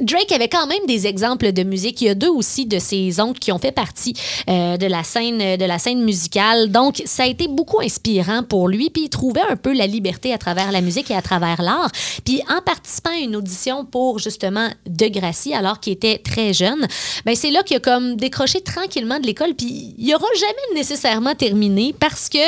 Drake 0.00 0.32
avait 0.32 0.48
quand 0.48 0.66
même 0.66 0.84
des 0.86 1.06
exemples 1.06 1.52
de 1.52 1.62
musique. 1.62 2.00
Il 2.00 2.06
y 2.06 2.10
a 2.10 2.14
deux 2.14 2.28
aussi 2.30 2.66
de 2.66 2.78
ses 2.78 3.20
oncles 3.20 3.38
qui 3.38 3.52
ont 3.52 3.58
fait 3.58 3.72
partie 3.72 4.14
euh, 4.48 4.76
de, 4.76 4.86
la 4.86 5.02
scène, 5.04 5.56
de 5.56 5.64
la 5.64 5.78
scène 5.78 6.02
musicale. 6.02 6.70
Donc, 6.70 7.02
ça 7.06 7.24
a 7.24 7.26
été 7.26 7.48
beaucoup 7.48 7.80
inspirant 7.80 8.42
pour 8.42 8.68
lui. 8.68 8.90
Puis, 8.90 9.04
il 9.04 9.08
trouvait 9.08 9.42
un 9.48 9.56
peu 9.56 9.72
la 9.72 9.86
liberté 9.86 10.32
à 10.32 10.38
travers 10.38 10.72
la 10.72 10.80
musique 10.80 11.10
et 11.10 11.14
à 11.14 11.22
travers 11.22 11.62
l'art. 11.62 11.90
Puis, 12.24 12.42
en 12.48 12.60
participant 12.62 13.10
à 13.10 13.18
une 13.18 13.36
audition 13.36 13.84
pour 13.84 14.18
justement 14.18 14.68
Degrassi, 14.86 15.54
alors 15.54 15.80
qu'il 15.80 15.92
était 15.92 16.18
très 16.18 16.52
jeune, 16.52 16.86
ben 17.24 17.34
c'est 17.34 17.50
là 17.50 17.62
qu'il 17.62 17.76
a 17.76 17.80
comme 17.80 18.16
décroché 18.16 18.60
tranquillement 18.60 19.18
de 19.20 19.26
l'école. 19.26 19.54
Puis, 19.54 19.94
il 19.98 20.08
n'aura 20.08 20.26
jamais 20.38 20.78
nécessairement 20.78 21.34
terminé 21.34 21.94
parce 21.98 22.28
que 22.28 22.38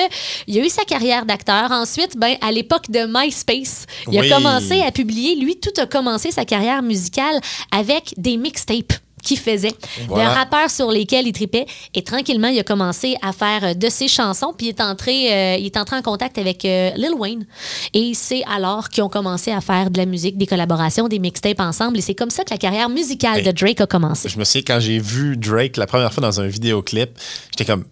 il 0.46 0.59
a 0.59 0.64
eu 0.64 0.68
sa 0.68 0.85
carrière 0.85 1.27
d'acteur. 1.27 1.70
Ensuite, 1.70 2.16
ben, 2.16 2.37
à 2.40 2.51
l'époque 2.53 2.90
de 2.90 3.07
MySpace, 3.09 3.87
il 4.11 4.20
Oui. 4.20 4.33
a 4.33 4.37
commencé 4.37 4.81
à 4.83 4.90
publier. 4.90 5.37
Lui, 5.37 5.57
tout 5.57 5.81
a 5.81 5.87
commencé 5.87 6.31
sa 6.31 6.44
carrière 6.44 6.83
musicale 6.83 7.25
avec 7.72 8.14
des 8.16 8.36
mixtapes 8.36 8.92
qu'il 9.22 9.38
faisait, 9.38 9.72
Voilà. 10.06 10.30
de 10.30 10.34
rappeurs 10.36 10.70
sur 10.70 10.88
lesquels 10.92 11.26
il 11.26 11.32
tripait. 11.32 11.66
Et 11.94 12.02
tranquillement, 12.04 12.46
il 12.46 12.60
a 12.60 12.62
commencé 12.62 13.16
à 13.22 13.32
faire 13.32 13.64
euh, 13.64 13.74
de 13.74 13.88
ses 13.88 14.06
chansons, 14.06 14.54
puis 14.56 14.66
il 14.66 14.68
est 14.68 14.80
entré, 14.80 15.32
euh, 15.32 15.56
il 15.58 15.66
est 15.66 15.76
entré 15.76 15.96
en 15.96 16.02
contact 16.02 16.38
avec 16.38 16.64
euh, 16.64 16.90
Lil 16.94 17.12
Wayne. 17.18 17.44
Et 17.92 18.12
c'est 18.14 18.44
alors 18.44 18.88
qu'ils 18.88 19.02
ont 19.02 19.08
commencé 19.08 19.50
à 19.50 19.60
faire 19.60 19.90
de 19.90 19.98
la 19.98 20.06
musique, 20.06 20.38
des 20.38 20.46
collaborations, 20.46 21.08
des 21.08 21.18
mixtapes 21.18 21.58
ensemble. 21.58 21.98
Et 21.98 22.02
c'est 22.02 22.14
comme 22.14 22.30
ça 22.30 22.44
que 22.44 22.50
la 22.50 22.58
carrière 22.58 22.88
musicale 22.88 23.38
Hey. 23.38 23.42
de 23.44 23.50
Drake 23.50 23.80
a 23.80 23.86
commencé. 23.86 24.28
Je 24.28 24.38
me 24.38 24.44
souviens 24.44 24.62
quand 24.64 24.78
j'ai 24.78 25.00
vu 25.00 25.36
Drake 25.36 25.76
la 25.76 25.88
première 25.88 26.12
fois 26.12 26.20
dans 26.22 26.40
un 26.40 26.46
vidéoclip, 26.46 27.10
j'étais 27.50 27.64
comme, 27.64 27.84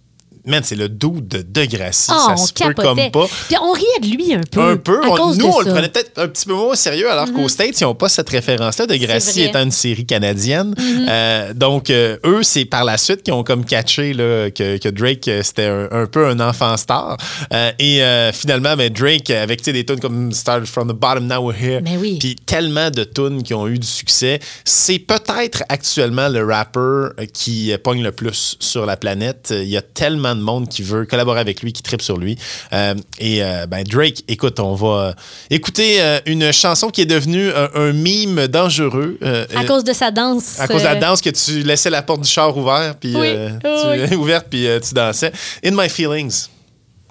man, 0.46 0.62
c'est 0.64 0.74
le 0.76 0.88
dude 0.88 1.28
de 1.28 1.42
Degrassi. 1.42 2.10
Oh, 2.12 2.28
ça 2.28 2.36
se 2.36 2.52
peut 2.52 2.74
comme 2.74 2.98
pas. 3.10 3.26
Puis 3.48 3.56
on 3.60 3.72
riait 3.72 4.00
de 4.02 4.06
lui 4.08 4.34
un 4.34 4.40
peu. 4.50 4.60
Un 4.60 4.76
peu. 4.76 5.02
à 5.04 5.08
On- 5.10 5.16
cause 5.16 5.38
nous, 5.38 5.46
de 5.46 5.50
on 5.52 5.60
le 5.60 5.70
prenait 5.72 5.88
peut-être 5.88 6.12
un 6.18 6.28
petit 6.28 6.46
peu 6.46 6.52
moins 6.54 6.72
au 6.72 6.74
sérieux, 6.74 7.10
alors 7.10 7.32
qu'aux 7.32 7.48
States, 7.48 7.80
ils 7.80 7.84
n'ont 7.84 7.94
pas 7.94 8.08
cette 8.08 8.28
référence-là. 8.28 8.86
De 8.86 8.96
Gracie 8.96 9.32
C'est 9.32 9.40
vrai. 9.40 9.48
étant 9.50 9.62
une 9.62 9.70
série 9.70 10.04
canadienne. 10.06 10.74
Euh, 11.08 11.52
donc, 11.54 11.90
euh, 11.90 12.16
eux, 12.24 12.42
c'est 12.42 12.64
par 12.64 12.84
la 12.84 12.96
suite 12.98 13.22
qu'ils 13.22 13.32
ont 13.34 13.42
comme 13.44 13.64
catché 13.64 14.12
là, 14.12 14.50
que, 14.50 14.78
que 14.78 14.88
Drake, 14.88 15.26
euh, 15.28 15.42
c'était 15.42 15.66
un, 15.66 15.88
un 15.90 16.06
peu 16.06 16.26
un 16.26 16.40
enfant 16.40 16.76
star. 16.76 17.16
Euh, 17.52 17.70
et 17.78 18.00
finalement, 18.32 18.76
ben, 18.76 18.90
Drake, 18.92 19.30
avec 19.30 19.62
des 19.62 19.84
tunes 19.84 20.00
comme 20.00 20.32
Started 20.32 20.66
from 20.68 20.88
the 20.88 20.94
Bottom, 20.94 21.26
Now 21.26 21.46
We're 21.50 21.56
Here. 21.60 21.80
Mais 21.82 21.96
oui. 21.96 22.18
Puis 22.18 22.36
tellement 22.36 22.90
de 22.90 23.04
tunes 23.04 23.42
qui 23.42 23.54
ont 23.54 23.66
eu 23.66 23.78
du 23.78 23.86
succès. 23.86 24.40
C'est 24.64 24.98
peut-être 24.98 25.62
actuellement 25.68 26.28
le 26.28 26.44
rapper 26.44 27.08
qui 27.32 27.72
pogne 27.82 28.02
le 28.02 28.12
plus 28.12 28.56
sur 28.60 28.86
la 28.86 28.96
planète. 28.96 29.52
Il 29.56 29.68
y 29.68 29.76
a 29.76 29.82
tellement 29.82 30.33
de 30.34 30.40
monde 30.40 30.68
qui 30.68 30.82
veut 30.82 31.04
collaborer 31.06 31.40
avec 31.40 31.62
lui, 31.62 31.72
qui 31.72 31.82
tripe 31.82 32.02
sur 32.02 32.16
lui. 32.18 32.36
Euh, 32.72 32.94
et 33.18 33.42
euh, 33.42 33.66
ben 33.66 33.82
Drake, 33.84 34.22
écoute, 34.28 34.60
on 34.60 34.74
va 34.74 34.86
euh, 34.86 35.12
écouter 35.50 36.00
euh, 36.00 36.20
une 36.26 36.52
chanson 36.52 36.90
qui 36.90 37.00
est 37.00 37.06
devenue 37.06 37.50
un, 37.50 37.68
un 37.74 37.92
mime 37.92 38.46
dangereux. 38.48 39.18
euh, 39.22 39.44
À 39.54 39.60
euh, 39.62 39.64
cause 39.66 39.84
de 39.84 39.92
sa 39.92 40.10
danse. 40.10 40.58
à 40.60 40.66
cause 40.68 40.80
de 40.82 40.86
la 40.86 40.96
danse 40.96 41.20
que 41.20 41.30
tu 41.30 41.62
laissais 41.62 41.90
la 41.90 42.02
porte 42.02 42.20
du 42.22 42.28
char 42.28 42.56
ouverte 42.56 42.98
puis 43.00 43.14
Oui, 43.16 43.26
euh, 43.28 43.50
oui. 43.64 44.08
tu- 44.08 44.14
ouverte 44.16 44.46
puis 44.50 44.66
euh, 44.66 44.80
tu 44.80 44.94
dansais. 44.94 45.32
In 45.64 45.72
My 45.72 45.88
Feelings. 45.88 46.48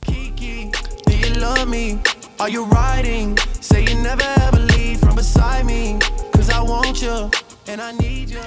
Kiki, 0.05 0.69
do 1.07 1.13
you 1.13 1.33
love 1.39 1.67
me? 1.67 1.97
Are 2.39 2.49
you 2.49 2.65
riding? 2.65 3.37
Say 3.61 3.83
you 3.85 3.95
never 4.01 4.25
ever 4.47 4.59
leave 4.77 4.99
from 4.99 5.15
beside 5.15 5.65
me. 5.65 5.97
Cause 6.35 6.49
I 6.49 6.59
want 6.61 7.01
you 7.01 7.29
and 7.67 7.79
I 7.79 7.93
need 8.01 8.29
you. 8.29 8.39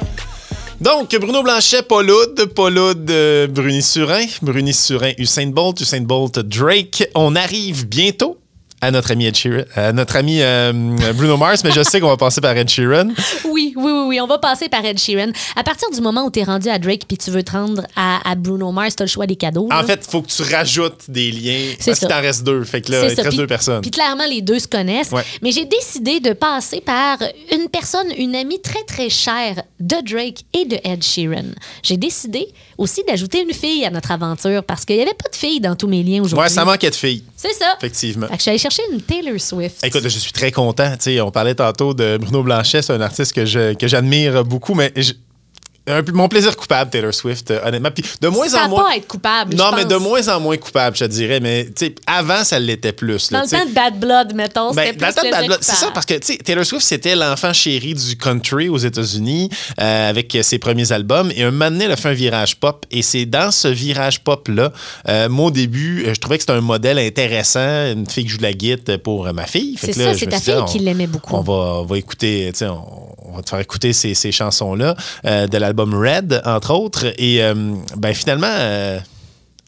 Donc, 0.81 1.17
Bruno 1.17 1.43
Blanchet, 1.43 1.83
Paul 1.83 2.11
Oud, 2.11 2.45
Paul 2.55 2.79
Oud, 2.79 3.11
euh, 3.11 3.47
Bruni 3.47 3.83
Surin, 3.83 4.27
Bruni 4.43 4.75
Surin, 4.75 5.13
Usain 5.17 5.47
Bolt, 5.47 5.81
Usain 5.81 6.03
Bolt, 6.03 6.39
Drake. 6.39 7.09
On 7.15 7.35
arrive 7.35 7.89
bientôt 7.89 8.39
à 8.81 8.91
notre 8.91 9.13
ami 9.13 9.27
Ed 9.27 9.37
Sheeran, 9.37 9.65
à 9.75 9.93
notre 9.93 10.17
ami 10.17 10.39
euh, 10.43 10.73
Bruno 11.15 11.37
Mars, 11.37 11.65
mais 11.65 11.73
je 11.73 11.83
sais 11.83 12.01
qu'on 12.01 12.09
va 12.09 12.17
passer 12.17 12.41
par 12.41 12.57
Ed 12.57 12.69
Sheeran. 12.69 13.09
Oui, 13.57 13.73
oui, 13.75 13.91
oui, 13.91 14.05
oui. 14.09 14.21
On 14.21 14.27
va 14.27 14.39
passer 14.39 14.69
par 14.69 14.85
Ed 14.85 14.99
Sheeran. 14.99 15.31
À 15.55 15.63
partir 15.63 15.91
du 15.91 16.01
moment 16.03 16.25
où 16.25 16.31
tu 16.31 16.41
es 16.41 16.45
rendu 16.45 16.69
à 16.69 16.79
Drake 16.79 17.03
puis 17.09 17.17
tu 17.17 17.31
veux 17.31 17.43
te 17.43 17.53
rendre 17.53 17.87
à, 17.97 18.19
à 18.29 18.35
Bruno 18.35 18.71
Mars, 18.71 18.97
tu 18.97 19.03
as 19.03 19.07
le 19.07 19.11
choix 19.11 19.27
des 19.27 19.37
cadeaux. 19.37 19.69
En 19.73 19.77
là. 19.77 19.85
fait, 19.85 20.05
il 20.07 20.11
faut 20.11 20.21
que 20.21 20.29
tu 20.29 20.43
rajoutes 20.43 21.09
des 21.09 21.31
liens. 21.31 21.75
Parce 21.85 21.99
qu'il 21.99 22.09
t'en 22.09 22.21
reste 22.21 22.45
deux. 22.45 22.65
Fait 22.65 22.83
que 22.83 22.93
là, 22.93 23.09
il 23.09 23.15
te 23.15 23.21
reste 23.23 23.37
deux 23.37 23.47
personnes. 23.47 23.81
Puis 23.81 23.91
clairement, 23.91 24.27
les 24.29 24.43
deux 24.43 24.59
se 24.59 24.69
connaissent. 24.69 25.11
Ouais. 25.11 25.25
Mais 25.43 25.53
j'ai 25.53 25.65
décidé 25.65 26.21
de 26.21 26.33
passer 26.35 26.83
par 26.83 27.19
une 27.53 27.69
personne, 27.71 28.09
une 28.19 28.35
amie 28.35 28.61
très, 28.61 28.83
très 28.83 29.09
chère 29.09 29.63
de 29.81 29.97
Drake 30.05 30.45
et 30.53 30.67
de 30.67 30.77
Ed 30.85 31.03
Sheeran. 31.03 31.47
J'ai 31.83 31.97
décidé 31.97 32.49
aussi 32.79 33.03
d'ajouter 33.07 33.43
une 33.43 33.53
fille 33.55 33.85
à 33.85 33.91
notre 33.91 34.11
aventure 34.11 34.63
parce 34.65 34.85
qu'il 34.85 34.97
n'y 34.97 35.03
avait 35.03 35.15
pas 35.15 35.29
de 35.31 35.37
fille 35.37 35.61
dans 35.61 35.75
tous 35.77 35.89
mes 35.89 36.03
liens 36.03 36.23
aujourd'hui. 36.23 36.45
Ouais, 36.45 36.49
ça 36.49 36.65
manquait 36.65 36.91
de 36.91 36.95
filles, 36.95 37.23
C'est 37.37 37.53
ça. 37.55 37.75
effectivement. 37.79 38.27
Fait 38.27 38.33
que 38.33 38.39
je 38.39 38.43
suis 38.43 38.51
allée 38.51 38.59
chercher 38.59 38.83
une 38.93 39.01
Taylor 39.01 39.41
Swift. 39.41 39.85
Écoute, 39.85 40.03
je 40.03 40.09
suis 40.19 40.33
très 40.33 40.53
content. 40.53 40.91
Tu 40.93 40.97
sais, 41.17 41.21
on 41.21 41.31
parlait 41.31 41.55
tantôt 41.55 41.95
de 41.95 42.17
Bruno 42.19 42.43
Blanchet, 42.43 42.83
c'est 42.83 42.93
un 42.93 43.01
artiste 43.01 43.33
que 43.33 43.45
je- 43.47 43.75
que 43.75 43.87
j'admire 43.89 44.45
beaucoup, 44.45 44.75
mais 44.75 44.93
un 45.89 46.03
mon 46.13 46.29
plaisir 46.29 46.57
coupable, 46.57 46.91
Taylor 46.91 47.15
Swift, 47.15 47.51
euh, 47.51 47.61
honnêtement. 47.65 47.91
Puis 47.95 48.05
de 48.21 48.29
moins 48.29 48.49
Ça 48.49 48.65
en 48.65 48.69
moins. 48.69 48.85
pas 48.85 48.97
être 48.97 49.07
coupable, 49.07 49.55
Non, 49.55 49.67
je 49.71 49.77
mais 49.77 49.83
pense. 49.83 49.93
de 49.93 49.97
moins 49.97 50.29
en 50.29 50.41
moins 50.41 50.57
coupable, 50.57 50.97
je 50.97 51.05
te 51.05 51.11
dirais. 51.11 51.41
Mais 51.41 51.67
tu 51.67 51.87
sais, 51.87 51.95
avant, 52.07 52.43
ça 52.45 52.59
l'était 52.59 52.93
plus. 52.93 53.31
là, 53.31 53.39
Dans 53.39 53.45
le 53.45 53.51
temps 53.51 53.67
de 53.69 53.73
Bad 53.75 53.99
Blood, 54.01 54.35
mettons, 54.35 54.73
Ben, 54.73 54.87
c'était 54.87 54.97
dans 54.99 55.07
le 55.07 55.13
plus 55.13 55.21
temps 55.23 55.27
de 55.27 55.31
Bad 55.33 55.47
Blood, 55.47 55.59
c'est 55.63 55.77
ça, 55.77 55.91
parce 55.93 56.07
que 56.07 56.15
tu 56.15 56.33
sais, 56.33 56.39
Taylor 56.39 56.65
Swift, 56.65 56.85
c'était 56.85 57.15
l'enfant 57.15 57.53
chéri 57.53 57.95
du 57.95 58.17
country 58.17 58.69
aux 58.69 58.79
États-Unis 58.79 59.49
euh, 59.81 60.11
avec 60.11 60.37
ses 60.43 60.59
premiers 60.59 60.91
albums. 60.93 61.31
Et 61.37 61.43
un 61.45 61.51
moment 61.51 61.71
donné, 61.71 61.85
elle 61.85 61.93
a 61.93 61.97
fait 61.97 62.09
un 62.09 62.13
virage 62.15 62.57
pop. 62.57 62.85
Et 62.91 63.03
c'est 63.03 63.27
dans 63.27 63.51
ce 63.51 63.69
virage 63.69 64.21
pop-là, 64.25 64.73
euh, 65.09 65.29
moi, 65.29 65.47
au 65.47 65.51
début, 65.51 66.05
je 66.07 66.19
trouvais 66.19 66.39
que 66.39 66.43
c'était 66.43 66.53
un 66.53 66.61
modèle 66.61 66.99
intéressant, 66.99 67.61
une 67.93 68.09
fille 68.09 68.25
qui 68.25 68.31
joue 68.31 68.39
de 68.39 68.43
la 68.43 68.53
guitare 68.53 68.99
pour 68.99 69.33
ma 69.33 69.47
fille. 69.47 69.77
C'est 69.81 69.89
que 69.89 69.93
ça, 69.95 70.13
je 70.15 70.19
c'est 70.19 70.27
ta 70.27 70.39
dit, 70.39 70.45
fille 70.45 70.65
qui 70.69 70.79
l'aimait 70.81 71.07
beaucoup. 71.07 71.35
On 71.37 71.43
va, 71.43 71.53
on 71.81 71.85
va 71.85 71.99
écouter, 71.99 72.49
tu 72.53 72.59
sais, 72.59 72.67
on, 72.67 72.83
on 73.29 73.37
va 73.37 73.43
te 73.43 73.51
faire 73.51 73.61
écouter 73.61 73.93
ces, 73.93 74.15
ces 74.15 74.33
chansons-là 74.33 74.97
de 75.25 75.59
l'album 75.59 75.76
Red, 75.95 76.43
entre 76.45 76.73
autres. 76.75 77.07
Et 77.19 77.43
euh, 77.43 77.55
ben 77.97 78.15
finalement, 78.15 78.47
euh, 78.51 78.99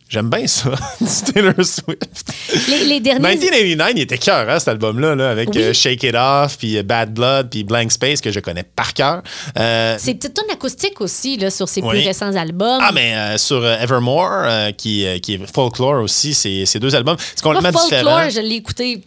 j'aime 0.09 0.31
bien 0.31 0.47
ça, 0.47 0.71
du 1.01 1.33
Taylor 1.33 1.55
Swift. 1.65 2.33
Les, 2.69 2.85
les 2.85 3.01
derniers. 3.01 3.21
1989, 3.37 3.93
il 3.97 4.03
était 4.03 4.19
cœur, 4.19 4.49
hein, 4.49 4.59
cet 4.59 4.69
album-là, 4.69 5.15
là, 5.15 5.31
avec 5.31 5.51
Oui. 5.51 5.59
euh, 5.63 5.73
Shake 5.73 6.03
It 6.03 6.15
Off, 6.15 6.57
puis 6.59 6.83
Bad 6.83 7.13
Blood, 7.13 7.51
puis 7.51 7.65
Blank 7.65 7.93
Space, 7.93 8.21
que 8.21 8.31
je 8.31 8.41
connais 8.41 8.63
par 8.63 8.95
cœur. 8.95 9.23
Euh, 9.59 9.97
C'est 9.99 10.25
une 10.25 10.51
acoustique 10.53 11.01
aussi 11.01 11.37
là, 11.37 11.51
sur 11.51 11.69
ses 11.69 11.83
Oui. 11.83 11.91
plus 11.99 12.07
récents 12.07 12.35
albums. 12.35 12.81
ah, 12.83 12.91
mais 12.95 13.15
euh, 13.15 13.39
sur 13.39 13.67
Evermore, 13.67 14.47
qui, 14.77 15.07
qui 15.21 15.35
est 15.35 15.53
Folklore 15.53 16.03
aussi, 16.03 16.35
c'est 16.35 16.79
deux 16.79 16.95
albums. 16.95 17.17
C'est 17.19 17.45
Moi, 17.45 17.55
complètement 17.55 17.79
Folklore, 17.81 18.01
différent. 18.25 18.31
je 18.31 18.41
l'ai 18.41 18.57
écouté 18.57 19.03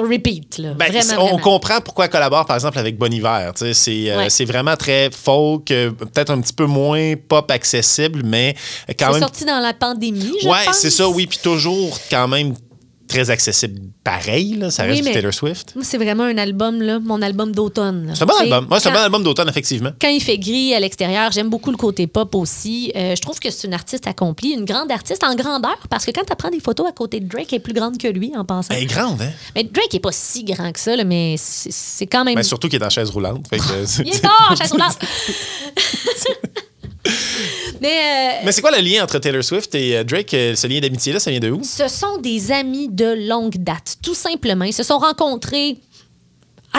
sur 0.00 0.08
repeat. 0.10 0.58
Là. 0.58 0.74
Ben, 0.74 0.86
vraiment, 0.88 1.02
c'est- 1.02 1.14
vraiment. 1.14 1.34
on 1.34 1.38
comprend 1.38 1.80
pourquoi 1.80 2.04
elle 2.06 2.10
collabore, 2.10 2.44
par 2.46 2.56
exemple, 2.56 2.78
avec 2.78 2.96
Bon 2.98 3.12
Iver. 3.12 3.50
tu 3.56 3.64
sais, 3.66 3.74
C'est 3.74 4.10
euh, 4.10 4.18
Ouais. 4.18 4.30
c'est 4.30 4.44
vraiment 4.44 4.76
très 4.76 5.10
folk, 5.10 5.70
euh, 5.70 5.90
peut-être 5.90 6.30
un 6.30 6.40
petit 6.40 6.52
peu 6.52 6.66
moins 6.66 7.14
pop 7.28 7.50
accessible, 7.50 8.22
mais 8.24 8.54
quand 8.98 9.06
C'est 9.06 9.12
même. 9.12 9.20
sorti 9.22 9.44
dans 9.44 9.60
la 9.60 9.72
pandémie, 9.74 10.32
je 10.42 10.48
ouais, 10.48 10.64
pense. 10.66 10.76
c'est 10.78 10.90
ça, 10.90 11.08
oui. 11.08 11.26
Puis 11.26 11.38
toujours 11.42 11.98
quand 12.10 12.28
même 12.28 12.54
très 13.06 13.30
accessible 13.30 13.80
pareil. 14.04 14.56
Là, 14.56 14.70
ça 14.70 14.82
Oui, 14.84 14.90
reste 14.90 15.02
du 15.02 15.08
mais- 15.08 15.14
Taylor 15.14 15.32
Swift. 15.34 15.72
Moi, 15.74 15.84
c'est 15.84 15.98
vraiment 15.98 16.24
un 16.24 16.36
album, 16.38 16.80
là, 16.82 16.98
mon 16.98 17.20
album 17.22 17.52
d'automne. 17.52 18.12
C'est 18.14 18.22
un 18.22 18.26
bon 18.26 18.36
album. 18.38 18.66
Ouais, 18.70 18.80
c'est 18.80 18.88
un 18.88 18.92
bon 18.92 18.98
album 19.00 19.22
d'automne, 19.22 19.48
effectivement. 19.48 19.90
Quand 20.00 20.08
il 20.08 20.20
fait 20.22 20.38
gris 20.38 20.74
à 20.74 20.80
l'extérieur, 20.80 21.30
j'aime 21.32 21.48
beaucoup 21.48 21.70
le 21.70 21.76
côté 21.76 22.06
pop 22.06 22.34
aussi. 22.34 22.92
Euh, 22.96 23.14
je 23.16 23.20
trouve 23.22 23.38
que 23.38 23.50
c'est 23.50 23.66
une 23.66 23.74
artiste 23.74 24.06
accomplie, 24.06 24.50
une 24.50 24.64
grande 24.64 24.90
artiste 24.90 25.24
en 25.24 25.34
grandeur, 25.34 25.76
parce 25.90 26.04
que 26.04 26.10
quand 26.10 26.24
tu 26.28 26.34
prends 26.36 26.50
des 26.50 26.60
photos 26.60 26.88
à 26.88 26.92
côté 26.92 27.20
de 27.20 27.26
Drake, 27.28 27.48
elle 27.52 27.56
est 27.56 27.60
plus 27.60 27.72
grande 27.74 27.98
que 27.98 28.08
lui 28.08 28.32
en 28.36 28.44
pensant. 28.44 28.74
Elle 28.74 28.82
est 28.84 28.86
grande, 28.86 29.20
hein? 29.22 29.30
Mais 29.54 29.64
Drake 29.64 29.94
est 29.94 30.00
pas 30.00 30.12
si 30.12 30.44
grand 30.44 30.72
que 30.72 30.80
ça, 30.80 30.96
là, 30.96 31.04
mais 31.04 31.36
c'est 31.38 32.06
quand 32.06 32.24
même. 32.24 32.34
Ben, 32.34 32.42
surtout 32.42 32.68
qu'il 32.68 32.80
est 32.80 32.84
en 32.84 32.90
chaise 32.90 33.10
roulante. 33.10 33.46
Fait 33.48 33.58
que, 33.58 33.62
Il 34.04 34.14
est 34.14 34.22
mort, 34.24 34.54
chasse 34.58 34.70
roulante. 34.72 34.98
mais 37.80 37.88
euh, 37.88 38.42
Mais 38.44 38.52
c'est 38.52 38.60
quoi 38.60 38.70
le 38.70 38.82
lien 38.82 39.02
entre 39.04 39.18
Taylor 39.18 39.42
Swift 39.44 39.74
et 39.74 39.96
euh, 39.98 40.04
Drake? 40.04 40.32
Euh, 40.34 40.54
Ce 40.54 40.66
lien 40.66 40.80
d'amitié-là, 40.80 41.20
ça 41.20 41.30
vient 41.30 41.40
de 41.40 41.50
où? 41.50 41.62
ce 41.62 41.88
sont 41.88 42.18
des 42.18 42.52
amis 42.52 42.88
de 42.88 43.28
longue 43.28 43.56
date, 43.58 43.96
tout 44.02 44.14
simplement. 44.14 44.64
Ils 44.64 44.72
se 44.72 44.82
sont 44.82 44.98
rencontrés 44.98 45.76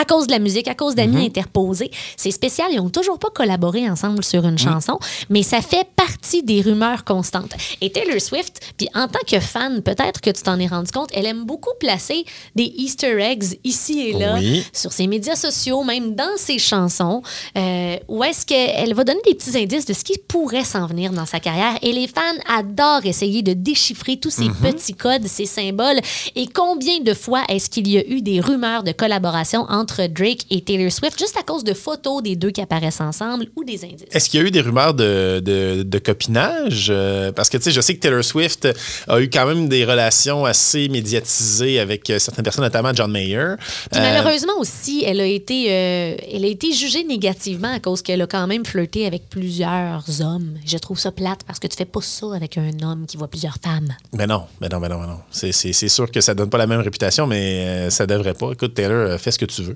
à 0.00 0.04
cause 0.04 0.26
de 0.26 0.32
la 0.32 0.38
musique, 0.38 0.68
à 0.68 0.74
cause 0.74 0.94
d'amis 0.94 1.16
Mhm. 1.16 1.22
interposés. 1.26 1.90
C'est 2.16 2.30
spécial, 2.30 2.68
ils 2.70 2.76
n'ont 2.76 2.88
toujours 2.90 3.18
pas 3.18 3.30
collaboré 3.30 3.88
ensemble 3.90 4.22
sur 4.22 4.42
Mhm. 4.42 4.50
une 4.50 4.58
chanson, 4.58 4.98
mais 5.28 5.42
ça 5.42 5.60
fait 5.60 5.86
partie 5.96 6.42
des 6.42 6.60
rumeurs 6.60 7.04
constantes. 7.04 7.52
Et 7.80 7.90
Taylor 7.90 8.20
Swift, 8.20 8.60
puis 8.76 8.88
en 8.94 9.08
tant 9.08 9.18
que 9.26 9.40
fan, 9.40 9.82
peut-être 9.82 10.20
que 10.20 10.30
tu 10.30 10.42
t'en 10.42 10.58
es 10.60 10.66
rendu 10.66 10.90
compte, 10.92 11.08
elle 11.12 11.26
aime 11.26 11.44
beaucoup 11.44 11.72
placer 11.80 12.24
des 12.54 12.72
Easter 12.76 13.18
eggs 13.20 13.58
ici 13.64 14.08
et 14.08 14.12
là 14.12 14.34
Oui. 14.34 14.64
sur 14.72 14.92
ses 14.92 15.06
médias 15.06 15.34
sociaux, 15.36 15.82
même 15.84 16.14
dans 16.14 16.36
ses 16.36 16.58
chansons, 16.58 17.22
euh, 17.56 17.96
où 18.08 18.22
est-ce 18.22 18.46
qu'elle 18.46 18.94
va 18.94 19.02
donner 19.04 19.20
des 19.26 19.34
petits 19.34 19.56
indices 19.58 19.84
de 19.86 19.92
ce 19.94 20.04
qui 20.04 20.18
pourrait 20.28 20.64
s'en 20.64 20.86
venir 20.86 21.10
dans 21.12 21.26
sa 21.26 21.40
carrière. 21.40 21.76
Et 21.82 21.92
les 21.92 22.06
fans 22.06 22.20
adorent 22.48 23.04
essayer 23.04 23.42
de 23.42 23.52
déchiffrer 23.52 24.16
tous 24.18 24.30
ces 24.30 24.48
petits 24.50 24.94
codes, 24.94 25.26
ces 25.26 25.46
symboles. 25.46 26.00
Et 26.36 26.46
combien 26.46 27.00
de 27.00 27.14
fois 27.14 27.42
est-ce 27.48 27.68
qu'il 27.68 27.88
y 27.88 27.98
a 27.98 28.06
eu 28.06 28.22
des 28.22 28.40
rumeurs 28.40 28.82
de 28.84 28.92
collaboration 28.92 29.66
entre 29.68 29.87
Drake 29.96 30.46
et 30.50 30.60
Taylor 30.60 30.90
Swift 30.92 31.18
juste 31.18 31.36
à 31.36 31.42
cause 31.42 31.64
de 31.64 31.74
photos 31.74 32.22
des 32.22 32.36
deux 32.36 32.50
qui 32.50 32.60
apparaissent 32.60 33.00
ensemble 33.00 33.46
ou 33.56 33.64
des 33.64 33.84
indices? 33.84 34.06
Est-ce 34.12 34.28
qu'il 34.28 34.40
y 34.40 34.42
a 34.42 34.46
eu 34.46 34.50
des 34.50 34.60
rumeurs 34.60 34.94
de, 34.94 35.40
de, 35.44 35.82
de 35.82 35.98
copinage? 35.98 36.88
Euh, 36.90 37.32
parce 37.32 37.48
que, 37.48 37.56
tu 37.56 37.64
sais, 37.64 37.70
je 37.70 37.80
sais 37.80 37.94
que 37.94 38.00
Taylor 38.00 38.24
Swift 38.24 38.68
a 39.08 39.20
eu 39.20 39.28
quand 39.30 39.46
même 39.46 39.68
des 39.68 39.84
relations 39.84 40.44
assez 40.44 40.88
médiatisées 40.88 41.80
avec 41.80 42.08
euh, 42.10 42.18
certaines 42.18 42.44
personnes, 42.44 42.64
notamment 42.64 42.92
John 42.94 43.10
Mayer. 43.10 43.54
Puis 43.90 44.00
Euh, 44.00 44.02
malheureusement 44.02 44.58
aussi, 44.58 45.02
elle 45.06 45.20
a 45.20 45.26
été, 45.26 45.66
elle 45.66 46.44
a 46.44 46.48
été 46.48 46.72
jugée 46.72 47.04
négativement 47.04 47.72
à 47.72 47.80
cause 47.80 48.02
qu'elle 48.02 48.22
a 48.22 48.26
quand 48.26 48.46
même 48.46 48.64
flirté 48.64 49.06
avec 49.06 49.28
plusieurs 49.28 50.04
hommes. 50.20 50.58
Je 50.64 50.78
trouve 50.78 50.98
ça 50.98 51.12
plate 51.12 51.40
parce 51.46 51.58
que 51.58 51.66
tu 51.66 51.76
fais 51.76 51.84
pas 51.84 52.00
ça 52.02 52.26
avec 52.34 52.58
un 52.58 52.70
homme 52.82 53.06
qui 53.06 53.16
voit 53.16 53.28
plusieurs 53.28 53.56
femmes. 53.62 53.88
Ben 54.12 54.26
non, 54.26 54.44
ben 54.60 54.68
non, 54.70 54.80
ben 54.80 54.88
non, 54.88 55.00
ben 55.00 55.06
non. 55.06 55.18
C'est, 55.30 55.52
sûr 55.88 56.10
que 56.10 56.20
ça 56.20 56.34
donne 56.34 56.50
pas 56.50 56.58
la 56.58 56.66
même 56.66 56.80
réputation, 56.80 57.26
mais 57.26 57.90
ça 57.90 58.06
devrait 58.06 58.34
pas. 58.34 58.52
Écoute, 58.52 58.74
Taylor, 58.74 59.18
fais 59.18 59.30
ce 59.30 59.38
que 59.38 59.46
tu 59.46 59.62
veux. 59.62 59.67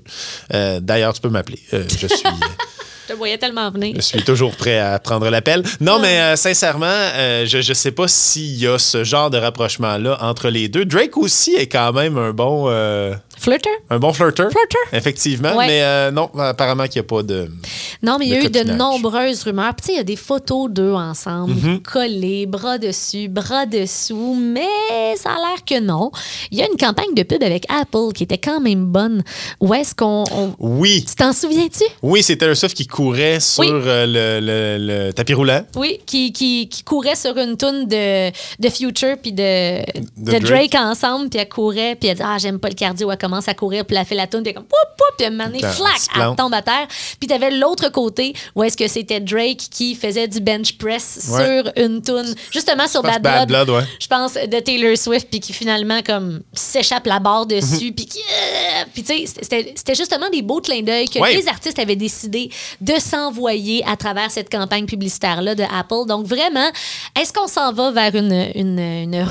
Euh, 0.53 0.79
d'ailleurs, 0.79 1.13
tu 1.13 1.21
peux 1.21 1.29
m'appeler. 1.29 1.59
Euh, 1.73 1.83
je 1.89 2.07
suis. 2.07 2.23
Je 3.05 3.11
te 3.11 3.17
voyais 3.17 3.37
tellement 3.37 3.69
venir. 3.69 3.95
Je 3.97 4.01
suis 4.01 4.23
toujours 4.23 4.55
prêt 4.55 4.79
à 4.79 4.97
prendre 4.97 5.29
l'appel. 5.29 5.61
Non, 5.81 5.99
mais 5.99 6.21
euh, 6.21 6.35
sincèrement, 6.37 6.85
euh, 6.85 7.45
je 7.45 7.57
ne 7.57 7.73
sais 7.73 7.91
pas 7.91 8.07
s'il 8.07 8.55
y 8.55 8.65
a 8.65 8.79
ce 8.79 9.03
genre 9.03 9.29
de 9.29 9.37
rapprochement-là 9.37 10.19
entre 10.21 10.47
les 10.47 10.69
deux. 10.69 10.85
Drake 10.85 11.17
aussi 11.17 11.53
est 11.53 11.67
quand 11.67 11.91
même 11.91 12.17
un 12.17 12.31
bon, 12.31 12.67
euh, 12.69 13.13
Flirter? 13.37 13.69
un 13.89 13.99
bon 13.99 14.13
flirteur. 14.13 14.49
Flirteur. 14.51 14.81
Effectivement. 14.93 15.55
Ouais. 15.55 15.67
Mais 15.67 15.83
euh, 15.83 16.11
non, 16.11 16.29
apparemment 16.37 16.83
qu'il 16.85 17.01
n'y 17.01 17.05
a 17.05 17.09
pas 17.09 17.23
de. 17.23 17.49
Non, 18.01 18.17
mais 18.19 18.25
il 18.27 18.31
y 18.31 18.35
a 18.35 18.41
eu 18.43 18.49
de 18.49 18.63
nombreuses 18.71 19.43
rumeurs. 19.43 19.73
Puis, 19.75 19.81
tu 19.81 19.87
sais, 19.87 19.93
il 19.93 19.97
y 19.97 19.99
a 19.99 20.03
des 20.03 20.15
photos 20.15 20.69
d'eux 20.69 20.93
ensemble, 20.93 21.53
Mhm. 21.53 21.81
collés, 21.81 22.45
bras 22.45 22.77
dessus, 22.77 23.27
bras 23.27 23.65
dessous, 23.65 24.35
mais 24.39 25.15
ça 25.17 25.31
a 25.31 25.35
l'air 25.35 25.65
que 25.65 25.79
non. 25.81 26.11
Il 26.51 26.59
y 26.59 26.61
a 26.61 26.67
une 26.67 26.77
campagne 26.77 27.13
de 27.15 27.23
pub 27.23 27.43
avec 27.43 27.65
Apple 27.69 28.13
qui 28.13 28.23
était 28.23 28.37
quand 28.37 28.59
même 28.61 28.85
bonne. 28.85 29.23
Où 29.59 29.73
est-ce 29.73 29.93
qu'on. 29.95 30.23
on- 30.31 30.53
Oui. 30.59 31.03
Tu 31.07 31.15
t'en 31.15 31.33
souviens-tu? 31.33 31.83
Oui, 32.01 32.23
c'est 32.23 32.37
Taylor 32.37 32.55
Swift 32.55 32.75
qui 32.77 32.87
courait 32.87 33.39
sur 33.39 33.61
Oui. 33.63 33.69
euh, 33.71 34.05
le, 34.39 34.45
le- 34.45 35.05
le 35.07 35.13
tapis 35.13 35.33
roulant. 35.33 35.63
Oui, 35.75 35.99
qui, 36.05 36.31
qui, 36.31 36.69
qui 36.69 36.83
courait 36.83 37.15
sur 37.15 37.37
une 37.37 37.57
toune 37.57 37.87
de, 37.87 38.29
de 38.29 38.69
Future 38.69 39.17
puis 39.21 39.31
de, 39.33 39.79
De 40.17 40.31
de 40.33 40.39
Drake. 40.39 40.71
Drake. 40.71 40.75
ensemble, 40.75 41.29
puis 41.29 41.39
elle 41.39 41.49
courait, 41.49 41.95
puis 41.99 42.09
elle 42.09 42.17
dit 42.17 42.23
Ah, 42.25 42.37
j'aime 42.39 42.59
pas 42.59 42.69
le 42.69 42.75
cardio. 42.75 43.09
Commence 43.23 43.47
à 43.47 43.53
courir, 43.53 43.85
puis 43.85 43.95
elle 43.97 44.05
fait 44.05 44.15
la 44.15 44.27
toune, 44.27 44.41
puis 44.43 44.49
elle 44.49 44.51
est 44.51 44.55
comme 44.55 44.65
Poup, 44.65 44.75
poup, 44.97 45.15
puis 45.17 45.25
elle 45.27 45.71
flac, 45.73 46.01
elle 46.15 46.35
tombe 46.35 46.53
à 46.53 46.61
terre. 46.61 46.87
Puis 47.19 47.27
t'avais 47.27 47.51
l'autre 47.51 47.89
côté 47.89 48.33
où 48.55 48.63
est-ce 48.63 48.75
que 48.77 48.87
c'était 48.87 49.19
Drake 49.19 49.57
qui 49.71 49.95
faisait 49.95 50.27
du 50.27 50.39
bench 50.39 50.77
press 50.77 51.29
Ouais. 51.31 51.61
sur 51.63 51.71
une 51.83 52.01
toune, 52.01 52.35
justement 52.51 52.87
sur 52.87 53.01
Bad 53.01 53.21
Blood. 53.21 53.47
Bad 53.49 53.67
Blood, 53.67 53.69
ouais. 53.69 53.83
Je 53.99 54.07
pense 54.07 54.33
de 54.33 54.59
Taylor 54.59 54.97
Swift, 54.97 55.27
puis 55.29 55.39
qui 55.39 55.53
finalement 55.53 56.01
comme 56.05 56.41
s'échappe 56.53 57.05
la 57.05 57.19
barre 57.19 57.45
dessus, 57.45 57.85
Mhm. 57.87 57.93
puis 57.95 58.05
qui. 58.05 58.19
euh, 58.19 58.83
Puis 58.93 59.03
tu 59.03 59.25
sais, 59.27 59.41
c'était 59.75 59.95
justement 59.95 60.29
des 60.29 60.41
beaux 60.41 60.59
clins 60.61 60.81
d'œil 60.81 61.07
que 61.07 61.19
Ouais. 61.19 61.33
les 61.35 61.47
artistes 61.47 61.79
avaient 61.79 61.95
décidé 61.95 62.49
de 62.81 62.93
s'envoyer 62.99 63.83
à 63.87 63.95
travers 63.95 64.29
cette 64.31 64.51
campagne 64.51 64.85
publicitaire-là 64.85 65.55
de 65.55 65.63
Apple. 65.63 66.05
Donc, 66.07 66.25
vraiment, 66.25 66.69
est-ce 67.19 67.31
qu'on 67.31 67.47
s'en 67.47 67.71
va 67.73 67.91
vers 67.91 68.13
une, 68.15 68.33
une, 68.55 68.79
une- 68.79 69.27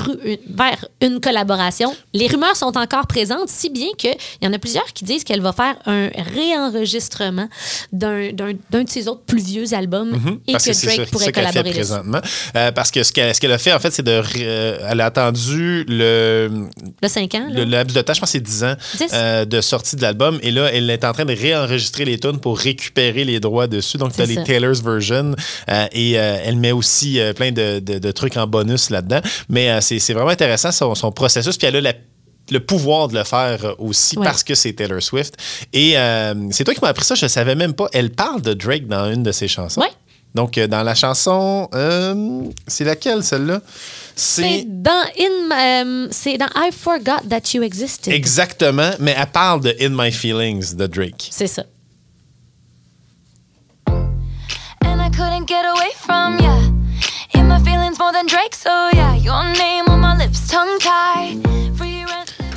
vers 0.49 0.85
une 1.01 1.19
collaboration? 1.21 1.95
Les 2.13 2.27
rumeurs 2.27 2.55
sont 2.55 2.75
encore 2.77 3.07
présentes, 3.07 3.49
si 3.49 3.69
bien 3.69 3.82
qu'il 3.97 4.15
y 4.41 4.47
en 4.47 4.53
a 4.53 4.59
plusieurs 4.59 4.85
qui 4.93 5.03
disent 5.05 5.23
qu'elle 5.23 5.41
va 5.41 5.53
faire 5.53 5.75
un 5.85 6.09
réenregistrement 6.33 7.47
d'un 7.91 8.31
de 8.33 8.89
ses 8.89 9.07
autres 9.07 9.21
plus 9.25 9.41
vieux 9.43 9.73
albums 9.73 10.09
et 10.13 10.17
Mhm. 10.17 10.39
Parce 10.53 10.65
que 10.65 10.85
Drake 10.85 11.11
pourrait 11.11 11.25
fait 11.25 11.31
collaborer 11.31 11.63
dessus. 11.63 11.73
présentement. 11.79 12.19
Euh, 12.55 12.71
parce 12.71 12.91
que 12.91 13.03
ce 13.03 13.11
qu'elle, 13.11 13.51
a 13.51 13.57
fait, 13.57 13.73
en 13.73 13.79
fait, 13.79 13.91
c'est 13.91 14.03
de. 14.03 14.21
euh, 14.39 14.87
elle 14.89 15.01
a 15.01 15.05
attendu 15.05 15.83
le, 15.87 16.67
Le 17.01 17.07
5 17.07 17.35
ans, 17.35 17.47
le, 17.49 17.63
le 17.63 17.71
laps 17.71 17.95
de 17.95 18.01
temps, 18.01 18.13
je 18.13 18.19
pense 18.19 18.29
que 18.29 18.33
c'est 18.33 18.39
10 18.43 18.63
ans 18.63 18.75
10. 18.97 19.07
euh, 19.13 19.45
de 19.45 19.61
sortie 19.61 19.95
de 19.95 20.01
l'album. 20.01 20.39
Et 20.43 20.51
là, 20.51 20.69
elle 20.71 20.89
est 20.89 21.03
en 21.03 21.13
train 21.13 21.25
de 21.25 21.33
réenregistrer 21.33 22.05
les 22.05 22.19
tunes 22.19 22.39
pour 22.39 22.57
récupérer 22.59 23.23
les 23.23 23.39
droits 23.39 23.67
dessus. 23.67 23.97
Donc, 23.97 24.13
tu 24.13 24.21
as 24.21 24.25
les. 24.25 24.43
Taylor's 24.43 24.81
version. 24.81 25.35
et 25.91 26.11
elle 26.13 26.57
met 26.57 26.71
aussi 26.71 27.19
plein 27.35 27.51
de, 27.51 27.79
de- 27.79 27.99
de 27.99 28.11
trucs 28.11 28.37
en 28.37 28.47
bonus 28.47 28.89
là-dedans. 28.89 29.21
Mais 29.49 29.79
c'est, 29.81 29.99
c'est 29.99 30.13
vraiment 30.13 30.29
intéressant 30.31 30.71
son, 30.71 30.95
son 30.95 31.11
processus. 31.11 31.57
Puis 31.57 31.67
elle 31.67 31.75
a 31.77 31.81
la- 31.81 31.93
le 32.53 32.59
pouvoir 32.61 33.07
de 33.09 33.15
le 33.15 33.23
faire 33.23 33.65
euh, 33.65 33.73
aussi 33.79 34.17
Ouais. 34.17 34.25
parce 34.25 34.43
que 34.43 34.55
c'est 34.55 34.73
Taylor 34.73 35.01
Swift. 35.01 35.35
Et 35.73 35.97
euh, 35.97 36.33
c'est 36.51 36.63
toi 36.63 36.73
qui 36.73 36.79
m'as 36.81 36.89
appris 36.89 37.03
ça, 37.05 37.15
je 37.15 37.25
ne 37.25 37.29
savais 37.29 37.55
même 37.55 37.73
pas. 37.73 37.87
Elle 37.91 38.11
parle 38.11 38.41
de 38.41 38.53
Drake 38.53 38.87
dans 38.87 39.11
une 39.11 39.23
de 39.23 39.31
ses 39.31 39.47
chansons. 39.47 39.81
Ouais. 39.81 39.91
Donc, 40.35 40.57
euh, 40.57 40.65
dans 40.67 40.81
la 40.81 40.95
chanson, 40.95 41.69
euh, 41.75 42.43
c'est 42.67 42.83
laquelle 42.85 43.23
celle-là? 43.23 43.61
C'est 44.15 44.63
dans, 44.67 45.03
In 45.19 45.47
My- 45.49 46.05
euh, 46.05 46.07
c'est 46.11 46.37
dans 46.37 46.47
I 46.55 46.71
Forgot 46.71 47.27
That 47.29 47.41
You 47.53 47.61
Existed. 47.63 48.11
Exactement, 48.13 48.91
mais 48.99 49.15
elle 49.17 49.27
parle 49.27 49.61
de 49.61 49.75
In 49.81 49.89
My 49.91 50.11
Feelings 50.11 50.75
de 50.75 50.87
Drake. 50.87 51.27
C'est 51.31 51.47
ça. 51.47 51.63
and 53.87 55.01
I 55.01 55.09
couldn't 55.09 55.47
get 55.47 55.65
away 55.65 55.91
from 55.97 56.39
ya. 56.39 56.55
In 57.35 57.47
my 57.47 57.59
feelings 57.63 57.97
more 57.99 58.11
than 58.11 58.25
Drake, 58.27 58.55
so 58.55 58.69
yeah, 58.93 59.15
your 59.15 59.43
name 59.57 59.85
on 59.87 59.99
my 59.99 60.15
lips, 60.17 60.47
tongue 60.47 60.77
tied. 60.79 61.37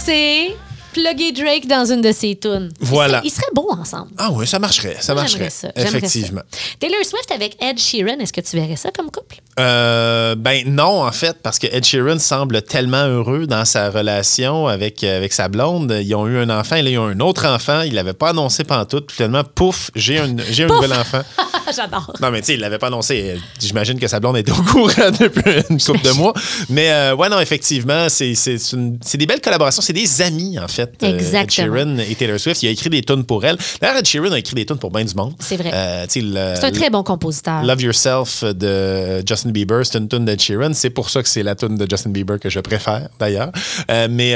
see. 0.07 0.66
Plugger 0.97 1.33
Drake 1.33 1.67
dans 1.67 1.85
une 1.93 2.01
de 2.01 2.11
ses 2.13 2.37
tunes. 2.37 2.71
Ils 2.81 2.87
Voilà. 2.87 3.19
seraient- 3.19 3.27
Ils 3.27 3.31
seraient 3.31 3.53
beaux 3.55 3.71
ensemble. 3.71 4.11
Ah 4.17 4.31
oui, 4.33 4.47
ça 4.47 4.59
marcherait. 4.59 4.97
Ça 5.01 5.13
Moi, 5.13 5.23
marcherait. 5.23 5.51
ça, 5.51 5.69
Effectivement. 5.77 6.41
ça. 6.51 6.59
Taylor 6.81 7.05
Swift 7.05 7.31
avec 7.31 7.57
Ed 7.63 7.79
Sheeran, 7.79 8.19
est-ce 8.21 8.33
que 8.33 8.41
tu 8.41 8.57
verrais 8.57 8.77
ça 8.77 8.91
comme 8.91 9.11
couple? 9.11 9.37
Euh, 9.61 10.35
ben 10.37 10.63
non, 10.67 11.05
en 11.07 11.13
fait, 11.13 11.37
parce 11.43 11.59
que 11.59 11.67
Ed 11.67 11.85
Sheeran 11.85 12.19
semble 12.19 12.63
tellement 12.63 13.05
heureux 13.07 13.47
dans 13.47 13.65
sa 13.65 13.91
relation 13.91 14.67
avec, 14.69 15.03
euh, 15.05 15.17
avec 15.19 15.33
sa 15.33 15.49
blonde. 15.49 15.97
Ils 16.03 16.15
ont 16.15 16.27
eu 16.27 16.39
un 16.39 16.51
enfant, 16.51 16.77
et 16.77 16.83
là, 16.83 16.91
ils 16.91 16.99
ont 16.99 17.07
un 17.07 17.21
autre 17.21 17.47
enfant. 17.47 17.83
Il 17.83 17.95
l'avait 17.95 18.13
pas 18.13 18.31
annoncé 18.31 18.65
pantoute. 18.65 19.07
Puis 19.07 19.17
finalement, 19.17 19.45
pouf, 19.45 19.91
j'ai 19.95 20.19
un, 20.19 20.35
j'ai 20.51 20.65
un 20.65 20.69
nouvel 20.69 20.93
enfant. 20.93 21.23
J'adore. 21.75 22.13
Non, 22.21 22.31
mais 22.31 22.41
tu 22.41 22.47
sais, 22.49 22.55
il 22.55 22.61
l'avait 22.61 22.79
pas 22.79 22.87
annoncé. 22.89 23.39
J'imagine 23.61 23.99
que 23.99 24.07
sa 24.07 24.21
blonde 24.21 24.37
était 24.37 24.53
au 24.53 24.63
courant 24.63 25.11
depuis 25.21 25.63
une 25.69 25.81
couple 25.81 26.03
de 26.03 26.11
mois. 26.13 26.33
Mais 26.69 26.91
euh, 26.91 27.15
ouais, 27.17 27.29
non, 27.29 27.41
effectivement, 27.41 28.09
c'est 28.09 28.35
c'est 28.35 28.57
une- 28.73 28.99
c'est 29.05 29.19
des 29.19 29.27
belles 29.27 29.41
collaborations. 29.41 29.83
C'est 29.83 29.93
des 29.93 30.23
amis, 30.23 30.59
en 30.59 30.69
fait. 30.69 30.86
Euh, 31.03 31.41
Ed. 31.43 31.51
Sheeran 31.51 31.99
et 31.99 32.15
Taylor 32.15 32.39
Swift. 32.39 32.63
Il 32.63 32.69
a 32.69 32.71
écrit 32.71 32.91
des 32.91 33.03
tunes 33.03 33.25
pour 33.25 33.45
elle. 33.45 33.57
D'ailleurs, 33.81 33.99
Ed 33.99 34.07
Sheeran 34.07 34.33
a 34.33 34.39
écrit 34.39 34.55
des 34.55 34.67
tunes 34.67 34.79
pour 34.79 34.91
bien 34.91 35.05
du 35.05 35.15
monde. 35.15 35.35
C'est 35.39 35.57
vrai. 35.57 35.71
Euh, 35.73 36.05
C'est 36.09 36.65
un 36.65 36.71
très 36.71 36.91
bon 36.91 37.03
compositeur. 37.03 37.63
Love 37.65 37.83
Yourself 37.83 38.45
de 38.45 39.23
Justin 39.27 39.51
Bieber, 39.51 39.85
c'est 39.85 39.99
une 39.99 40.09
tune 40.09 40.25
d'Ed 40.25 40.41
Sheeran. 40.41 40.73
C'est 40.75 40.91
pour 40.91 41.11
ça 41.11 41.23
que 41.23 41.29
c'est 41.29 41.43
la 41.43 41.55
tune 41.55 41.77
de 41.77 41.87
Justin 41.89 42.11
Bieber 42.11 42.39
que 42.39 42.49
je 42.51 42.61
préfère, 42.61 43.09
d'ailleurs. 43.19 43.51
Euh, 43.91 44.09
mais 44.11 44.33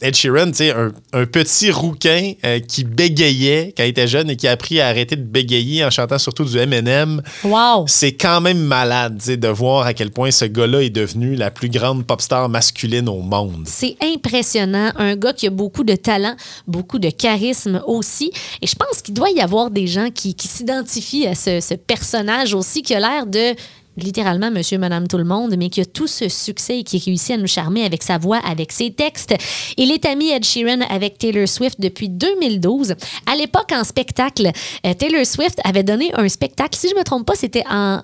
Ed 0.00 0.14
Sheeran, 0.14 0.46
tu 0.48 0.54
sais, 0.54 0.70
un, 0.72 0.92
un 1.12 1.26
petit 1.26 1.70
rouquin 1.70 2.32
qui 2.68 2.84
bégayait 2.84 3.74
quand 3.76 3.84
il 3.84 3.88
était 3.88 4.08
jeune 4.08 4.30
et 4.30 4.36
qui 4.36 4.48
a 4.48 4.52
appris 4.52 4.80
à 4.80 4.88
arrêter 4.88 5.16
de 5.16 5.22
bégayer 5.22 5.84
en 5.84 5.90
chantant 5.90 6.18
surtout 6.18 6.44
du 6.44 6.58
Eminem. 6.58 7.22
Wow. 7.44 7.84
C'est 7.86 8.12
quand 8.12 8.40
même 8.40 8.58
malade, 8.58 9.20
de 9.26 9.48
voir 9.48 9.86
à 9.86 9.94
quel 9.94 10.10
point 10.10 10.30
ce 10.30 10.44
gars-là 10.44 10.82
est 10.82 10.90
devenu 10.90 11.34
la 11.34 11.50
plus 11.50 11.68
grande 11.68 12.04
pop 12.06 12.20
star 12.20 12.48
masculine 12.48 13.08
au 13.08 13.20
monde. 13.20 13.64
C'est 13.66 13.96
impressionnant. 14.02 14.90
Un 14.96 15.16
gars 15.16 15.32
qui 15.32 15.46
a 15.46 15.50
beaucoup 15.50 15.84
de 15.84 15.91
talent, 15.94 16.36
beaucoup 16.66 16.98
de 16.98 17.10
charisme 17.10 17.82
aussi. 17.86 18.30
Et 18.60 18.66
je 18.66 18.74
pense 18.74 19.02
qu'il 19.02 19.14
doit 19.14 19.30
y 19.30 19.40
avoir 19.40 19.70
des 19.70 19.86
gens 19.86 20.10
qui, 20.10 20.34
qui 20.34 20.48
s'identifient 20.48 21.26
à 21.26 21.34
ce, 21.34 21.60
ce 21.60 21.74
personnage 21.74 22.54
aussi 22.54 22.82
qui 22.82 22.94
a 22.94 23.00
l'air 23.00 23.26
de 23.26 23.54
littéralement 23.96 24.50
monsieur, 24.50 24.78
madame, 24.78 25.06
tout 25.06 25.18
le 25.18 25.24
monde, 25.24 25.54
mais 25.58 25.68
qui 25.68 25.80
a 25.80 25.84
tout 25.84 26.06
ce 26.06 26.28
succès 26.28 26.80
et 26.80 26.84
qui 26.84 26.98
réussit 26.98 27.32
à 27.32 27.36
nous 27.36 27.46
charmer 27.46 27.84
avec 27.84 28.02
sa 28.02 28.18
voix, 28.18 28.38
avec 28.38 28.72
ses 28.72 28.90
textes. 28.92 29.34
Il 29.76 29.90
est 29.90 30.04
ami 30.06 30.30
Ed 30.30 30.44
Sheeran 30.44 30.80
avec 30.88 31.18
Taylor 31.18 31.48
Swift 31.48 31.80
depuis 31.80 32.08
2012. 32.08 32.94
À 33.26 33.36
l'époque, 33.36 33.70
en 33.72 33.84
spectacle, 33.84 34.50
euh, 34.86 34.94
Taylor 34.94 35.26
Swift 35.26 35.60
avait 35.64 35.82
donné 35.82 36.10
un 36.14 36.28
spectacle, 36.28 36.78
si 36.78 36.88
je 36.88 36.94
me 36.94 37.04
trompe 37.04 37.26
pas, 37.26 37.34
c'était 37.34 37.64
en 37.70 38.00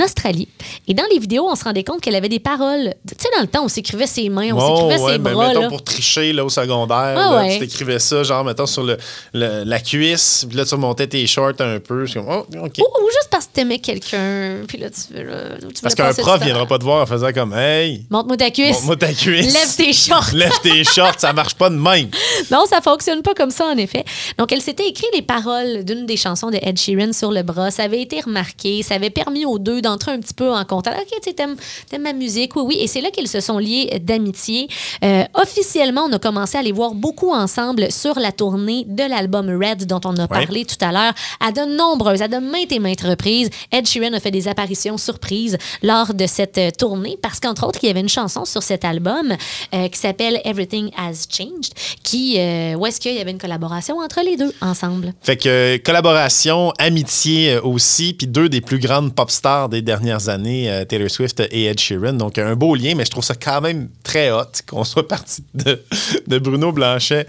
Australie. 0.00 0.48
Et 0.88 0.94
dans 0.94 1.04
les 1.12 1.18
vidéos, 1.18 1.46
on 1.50 1.54
se 1.54 1.64
rendait 1.64 1.84
compte 1.84 2.00
qu'elle 2.00 2.14
avait 2.14 2.28
des 2.28 2.38
paroles. 2.40 2.94
Tu 3.06 3.14
sais, 3.20 3.28
dans 3.36 3.42
le 3.42 3.48
temps, 3.48 3.64
on 3.64 3.68
s'écrivait 3.68 4.06
ses 4.06 4.28
mains, 4.28 4.50
on 4.52 4.58
Oh, 4.58 4.76
s'écrivait 4.76 5.02
ouais, 5.04 5.12
ses 5.12 5.18
ben, 5.18 5.32
bras. 5.34 5.48
mettons 5.48 5.60
là. 5.62 5.68
pour 5.68 5.82
tricher 5.84 6.32
là, 6.32 6.44
au 6.44 6.48
secondaire, 6.48 6.96
Ah 6.96 7.14
là, 7.14 7.36
ouais. 7.42 7.52
tu 7.58 7.66
t'écrivais 7.66 7.98
ça, 7.98 8.22
genre, 8.22 8.44
mettons, 8.44 8.66
sur 8.66 8.82
le, 8.84 8.96
le- 9.34 9.64
la 9.64 9.80
cuisse, 9.80 10.46
puis 10.48 10.56
là, 10.56 10.64
tu 10.64 10.74
remontais 10.74 11.06
tes 11.06 11.26
shorts 11.26 11.52
un 11.60 11.78
peu. 11.80 12.06
Comme, 12.12 12.26
oh. 12.28 12.46
Ou, 12.54 12.64
ou 12.66 13.10
juste 13.10 13.28
parce 13.30 13.46
que 13.46 13.52
t'aimais 13.52 13.78
quelqu'un, 13.80 14.58
puis 14.66 14.78
là, 14.78 14.88
tu 14.90 15.12
veux. 15.14 15.24
là, 15.24 15.56
tu 15.60 15.82
Parce 15.82 15.94
qu'un 15.94 16.12
prof 16.14 16.38
temps. 16.38 16.44
viendra 16.44 16.66
pas 16.66 16.78
te 16.78 16.84
voir 16.84 17.02
en 17.02 17.06
faisant 17.06 17.32
comme, 17.32 17.52
hey, 17.54 18.04
Montre-moi 18.10 18.36
ta 18.36 18.50
cuisse. 18.50 18.70
montre-moi 18.76 18.96
ta 18.96 19.12
cuisse. 19.12 19.52
Lève 19.52 19.76
tes 19.76 19.92
shorts. 19.92 20.30
Lève 20.34 20.58
tes 20.62 20.84
shorts, 20.84 21.18
ça 21.18 21.32
marche 21.32 21.54
pas 21.54 21.68
de 21.70 21.76
même. 21.76 22.08
Non, 22.50 22.64
ça 22.68 22.80
fonctionne 22.80 23.22
pas 23.22 23.34
comme 23.34 23.50
ça, 23.50 23.66
en 23.66 23.76
effet. 23.76 24.04
Donc, 24.38 24.52
elle 24.52 24.62
s'était 24.62 24.88
écrit 24.88 25.06
les 25.14 25.22
paroles 25.22 25.84
d'une 25.84 26.06
des 26.06 26.16
chansons 26.16 26.50
de 26.50 26.58
Ed 26.62 26.78
Sheeran 26.78 27.12
sur 27.12 27.30
le 27.30 27.42
bras. 27.42 27.70
Ça 27.70 27.82
avait 27.84 28.00
été 28.00 28.20
remarqué. 28.20 28.82
Ça 28.82 28.94
avait 28.94 29.10
permis 29.10 29.44
aux 29.44 29.58
deux 29.58 29.81
d'entrer 29.82 30.12
un 30.12 30.20
petit 30.20 30.34
peu 30.34 30.52
en 30.52 30.64
contact. 30.64 30.98
OK, 31.00 31.20
tu 31.22 31.34
t'aimes, 31.34 31.56
t'aimes 31.90 32.02
ma 32.02 32.12
musique. 32.12 32.56
Oui, 32.56 32.62
oui. 32.66 32.76
Et 32.80 32.86
c'est 32.86 33.00
là 33.00 33.10
qu'ils 33.10 33.28
se 33.28 33.40
sont 33.40 33.58
liés 33.58 34.00
d'amitié. 34.00 34.68
Euh, 35.04 35.24
officiellement, 35.34 36.06
on 36.08 36.12
a 36.12 36.18
commencé 36.18 36.56
à 36.56 36.62
les 36.62 36.72
voir 36.72 36.94
beaucoup 36.94 37.32
ensemble 37.32 37.90
sur 37.92 38.18
la 38.18 38.32
tournée 38.32 38.84
de 38.86 39.02
l'album 39.02 39.48
Red, 39.50 39.86
dont 39.86 40.00
on 40.04 40.16
a 40.16 40.26
parlé 40.28 40.64
tout 40.64 40.82
à 40.82 40.92
l'heure, 40.92 41.12
à 41.40 41.52
de 41.52 41.76
nombreuses, 41.76 42.22
à 42.22 42.28
de 42.28 42.38
maintes 42.38 42.72
et 42.72 42.78
maintes 42.78 43.02
reprises. 43.02 43.50
Ed 43.70 43.86
Sheeran 43.86 44.12
a 44.14 44.20
fait 44.20 44.30
des 44.30 44.48
apparitions 44.48 44.96
surprises 44.96 45.58
lors 45.82 46.14
de 46.14 46.26
cette 46.26 46.58
euh, 46.58 46.70
tournée 46.70 47.18
parce 47.20 47.40
qu'entre 47.40 47.66
autres, 47.66 47.80
il 47.82 47.86
y 47.86 47.90
avait 47.90 48.00
une 48.00 48.08
chanson 48.08 48.44
sur 48.44 48.62
cet 48.62 48.84
album 48.84 49.32
euh, 49.74 49.88
qui 49.88 49.98
s'appelle 49.98 50.40
Everything 50.44 50.90
Has 50.96 51.26
Changed, 51.28 51.72
qui, 52.02 52.38
euh, 52.38 52.74
où 52.74 52.86
est-ce 52.86 53.00
qu'il 53.00 53.14
y 53.14 53.20
avait 53.20 53.30
une 53.30 53.38
collaboration 53.38 53.98
entre 53.98 54.20
les 54.24 54.36
deux 54.36 54.52
ensemble. 54.60 55.12
Fait 55.22 55.36
que 55.36 55.76
collaboration, 55.78 56.72
amitié 56.78 57.58
aussi, 57.58 58.14
puis 58.14 58.26
deux 58.26 58.48
des 58.48 58.60
plus 58.60 58.78
grandes 58.78 59.14
pop 59.14 59.30
stars 59.30 59.71
des 59.72 59.82
dernières 59.82 60.28
années, 60.28 60.70
euh, 60.70 60.84
Taylor 60.84 61.10
Swift 61.10 61.40
et 61.50 61.64
Ed 61.64 61.80
Sheeran. 61.80 62.12
Donc 62.12 62.38
un 62.38 62.54
beau 62.54 62.74
lien, 62.74 62.94
mais 62.94 63.04
je 63.04 63.10
trouve 63.10 63.24
ça 63.24 63.34
quand 63.34 63.60
même 63.60 63.88
très 64.04 64.30
hot 64.30 64.44
qu'on 64.68 64.84
soit 64.84 65.08
parti 65.08 65.42
de, 65.54 66.38
Bruno 66.38 66.70
Blanchet 66.70 67.26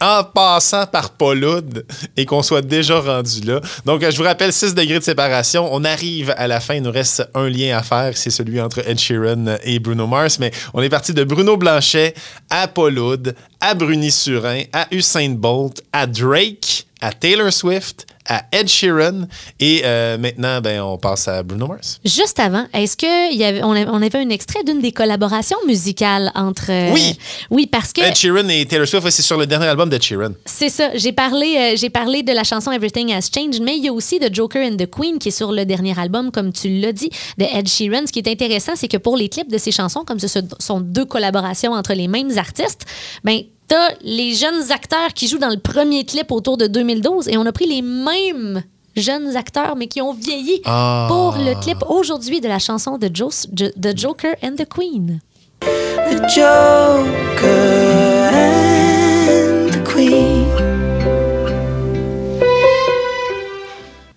en 0.00 0.24
passant 0.24 0.86
par 0.86 1.10
Pauloud 1.10 1.86
et 2.16 2.26
qu'on 2.26 2.42
soit 2.42 2.60
déjà 2.60 3.00
rendu 3.00 3.40
là. 3.40 3.62
Donc, 3.86 4.02
euh, 4.02 4.10
je 4.10 4.18
vous 4.18 4.24
rappelle, 4.24 4.52
6 4.52 4.74
degrés 4.74 4.98
de 4.98 5.04
séparation. 5.04 5.66
On 5.72 5.84
arrive 5.84 6.34
à 6.36 6.46
la 6.46 6.60
fin. 6.60 6.74
Il 6.74 6.82
nous 6.82 6.90
reste 6.90 7.26
un 7.34 7.48
lien 7.48 7.78
à 7.78 7.82
faire. 7.82 8.14
C'est 8.14 8.30
celui 8.30 8.60
entre 8.60 8.86
Ed 8.86 8.98
Sheeran 8.98 9.56
et 9.62 9.78
Bruno 9.78 10.06
Mars. 10.06 10.38
Mais 10.38 10.50
on 10.74 10.82
est 10.82 10.90
parti 10.90 11.14
de 11.14 11.24
Bruno 11.24 11.56
Blanchet 11.56 12.12
à 12.50 12.68
Pauloud, 12.68 13.34
à 13.60 13.72
Bruni 13.72 14.10
Surin, 14.10 14.64
à 14.74 14.86
Usain 14.90 15.30
Bolt, 15.30 15.82
à 15.94 16.06
Drake, 16.06 16.86
à 17.00 17.12
Taylor 17.12 17.50
Swift, 17.50 18.06
à 18.28 18.44
Ed 18.52 18.68
Sheeran. 18.68 19.22
Et 19.60 19.82
euh, 19.84 20.18
maintenant, 20.18 20.60
ben, 20.60 20.80
on 20.80 20.98
passe 20.98 21.28
à 21.28 21.42
Bruno 21.42 21.66
Mars. 21.66 22.00
Juste 22.04 22.38
avant, 22.40 22.66
est-ce 22.72 22.96
qu'on 22.96 23.40
avait, 23.42 23.86
on 23.88 24.02
avait 24.02 24.18
un 24.18 24.28
extrait 24.30 24.62
d'une 24.64 24.80
des 24.80 24.92
collaborations 24.92 25.58
musicales 25.66 26.30
entre. 26.34 26.70
euh, 26.70 26.90
Oui. 26.92 27.18
Oui, 27.50 27.66
parce 27.66 27.92
que. 27.92 28.00
Ed 28.02 28.14
Sheeran 28.16 28.48
et 28.48 28.66
Taylor 28.66 28.86
Swift, 28.86 29.08
c'est 29.10 29.22
sur 29.22 29.36
le 29.38 29.46
dernier 29.46 29.66
album 29.66 29.88
d'Ed 29.88 30.02
Sheeran. 30.02 30.30
C'est 30.44 30.68
ça. 30.68 30.90
J'ai 30.94 31.12
parlé, 31.12 31.56
euh, 31.56 31.76
j'ai 31.76 31.90
parlé 31.90 32.22
de 32.22 32.32
la 32.32 32.44
chanson 32.44 32.70
Everything 32.72 33.12
Has 33.12 33.28
Changed, 33.34 33.62
mais 33.62 33.76
il 33.76 33.84
y 33.84 33.88
a 33.88 33.92
aussi 33.92 34.18
de 34.18 34.32
Joker 34.34 34.66
and 34.66 34.76
the 34.76 34.88
Queen 34.90 35.18
qui 35.18 35.28
est 35.28 35.32
sur 35.32 35.52
le 35.52 35.64
dernier 35.64 35.98
album, 35.98 36.30
comme 36.30 36.52
tu 36.52 36.68
l'as 36.80 36.92
dit, 36.92 37.10
de 37.38 37.44
Ed 37.44 37.68
Sheeran. 37.68 38.06
Ce 38.06 38.12
qui 38.12 38.18
est 38.18 38.28
intéressant, 38.28 38.72
c'est 38.76 38.88
que 38.88 38.96
pour 38.96 39.16
les 39.16 39.28
clips 39.28 39.50
de 39.50 39.58
ces 39.58 39.72
chansons, 39.72 40.04
comme 40.04 40.18
ce 40.20 40.26
sont 40.58 40.80
deux 40.80 41.04
collaborations 41.04 41.72
entre 41.72 41.92
les 41.94 42.08
mêmes 42.08 42.36
artistes, 42.38 42.84
ben 43.24 43.40
t'as 43.68 43.90
les 44.02 44.34
jeunes 44.34 44.70
acteurs 44.72 45.12
qui 45.14 45.28
jouent 45.28 45.38
dans 45.38 45.48
le 45.50 45.58
premier 45.58 46.04
clip 46.04 46.30
autour 46.32 46.56
de 46.56 46.66
2012 46.66 47.28
et 47.28 47.36
on 47.36 47.46
a 47.46 47.52
pris 47.52 47.66
les 47.66 47.82
mêmes 47.82 48.62
jeunes 48.96 49.36
acteurs, 49.36 49.76
mais 49.76 49.86
qui 49.88 50.00
ont 50.00 50.14
vieilli 50.14 50.60
Ah. 50.64 51.06
pour 51.08 51.34
le 51.38 51.60
clip 51.60 51.78
aujourd'hui 51.88 52.40
de 52.40 52.48
la 52.48 52.58
chanson 52.58 52.96
de, 52.98 53.10
Jos- 53.12 53.46
de 53.52 53.92
Joker 53.96 54.34
and 54.42 54.54
the 54.56 54.66
Queen. 54.68 55.20
The 55.60 56.28
Joker 56.34 58.05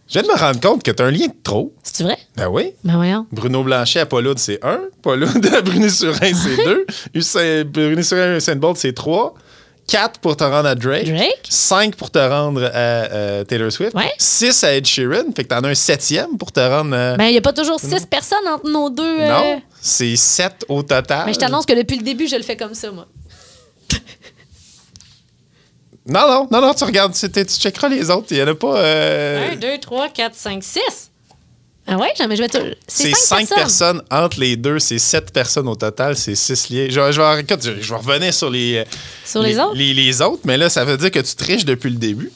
Je 0.10 0.14
viens 0.14 0.24
de 0.24 0.28
me 0.28 0.36
rendre 0.40 0.60
compte 0.60 0.82
que 0.82 0.90
tu 0.92 1.04
as 1.04 1.06
un 1.06 1.12
lien 1.12 1.28
de 1.28 1.34
trop. 1.44 1.72
C'est 1.84 2.04
vrai? 2.04 2.18
Ben 2.36 2.48
oui. 2.48 2.74
Ben 2.84 2.96
voyons. 2.96 3.28
Bruno 3.32 3.64
Blanchet 3.64 4.00
à 4.00 4.06
Pauloud, 4.08 4.40
c'est 4.40 4.64
1. 4.66 4.80
Pauloud 5.04 5.46
à 5.54 5.62
Bruni-Surin, 5.62 6.32
c'est 6.34 6.58
2. 6.66 6.86
Usain, 7.14 7.64
Bruni-Surin 7.66 8.34
à 8.34 8.38
Usain 8.38 8.56
Bolt, 8.56 8.78
c'est 8.78 8.94
3. 8.94 9.36
4 9.88 10.20
pour 10.20 10.36
te 10.38 10.44
rendre 10.44 10.68
à 10.68 10.76
Drake. 10.76 11.06
Drake. 11.06 11.48
5 11.50 11.96
pour 11.96 12.10
te 12.12 12.20
rendre 12.20 12.64
à 12.64 12.70
euh, 12.76 13.44
Taylor 13.44 13.72
Swift. 13.72 13.94
Ouais. 13.96 14.12
6 14.18 14.64
à 14.64 14.74
Ed 14.76 14.86
Sheeran. 14.86 15.32
Fait 15.36 15.44
que 15.44 15.50
t'en 15.50 15.62
as 15.64 15.70
un 15.70 15.76
septième 15.76 16.38
pour 16.38 16.52
te 16.52 16.60
rendre 16.60 16.96
à... 16.96 17.16
Ben, 17.18 17.26
il 17.26 17.32
n'y 17.32 17.38
a 17.38 17.42
pas 17.42 17.54
toujours 17.54 17.80
six 17.80 18.06
personnes 18.06 18.48
entre 18.48 18.70
nos 18.70 18.90
deux. 18.92 19.04
euh, 19.04 19.28
non, 19.30 19.62
c'est 19.82 20.16
7 20.16 20.66
au 20.70 20.82
total. 20.84 21.24
Mais 21.28 21.34
je 21.34 21.40
t'annonce 21.40 21.66
que 21.66 21.74
depuis 21.74 21.98
le 21.98 22.04
début, 22.04 22.28
je 22.28 22.36
le 22.36 22.44
fais 22.44 22.56
comme 22.58 22.74
ça, 22.76 22.92
moi. 22.92 23.08
Non, 26.10 26.28
non, 26.28 26.48
non, 26.52 26.62
non, 26.62 26.74
tu 26.74 26.84
regardes, 26.84 27.14
tu, 27.14 27.44
checkeras 27.46 27.90
les 27.90 28.10
autres. 28.10 28.28
Il 28.32 28.38
n'y 28.38 28.44
en 28.44 28.48
a 28.48 28.56
pas... 28.56 28.78
euh, 28.78 29.52
1, 29.54 29.56
2, 29.58 29.78
3, 29.80 30.10
4, 30.10 30.36
5, 30.36 30.64
6. 30.64 30.80
Ah 31.92 31.98
ouais, 31.98 32.10
jamais 32.16 32.36
je 32.36 32.44
vais 32.44 32.50
tout. 32.50 32.60
C'est 32.88 33.16
5 33.16 33.50
personnes. 33.50 34.02
entre 34.12 34.40
les 34.40 34.56
deux, 34.56 34.78
c'est 34.78 35.00
7 35.00 35.34
personnes 35.34 35.68
au 35.68 35.76
total, 35.76 36.16
c'est 36.16 36.36
6 36.36 36.70
liés. 36.70 36.88
Je, 36.92 37.12
je 37.12 37.20
vais, 37.20 37.42
écoute, 37.42 37.60
je, 37.64 37.82
je 37.82 37.90
vais 37.94 38.00
revenir 38.00 38.32
sur 38.34 38.50
les, 38.52 38.84
Sur 39.26 39.42
les 39.42 39.58
autres? 39.60 39.76
Les, 39.76 39.94
les 39.94 40.22
autres, 40.22 40.42
mais 40.46 40.58
là, 40.58 40.70
ça 40.70 40.86
veut 40.86 40.98
dire 40.98 41.10
que 41.10 41.20
tu 41.20 41.36
triches 41.36 41.66
depuis 41.66 41.90
le 41.90 41.98
début. 41.98 42.32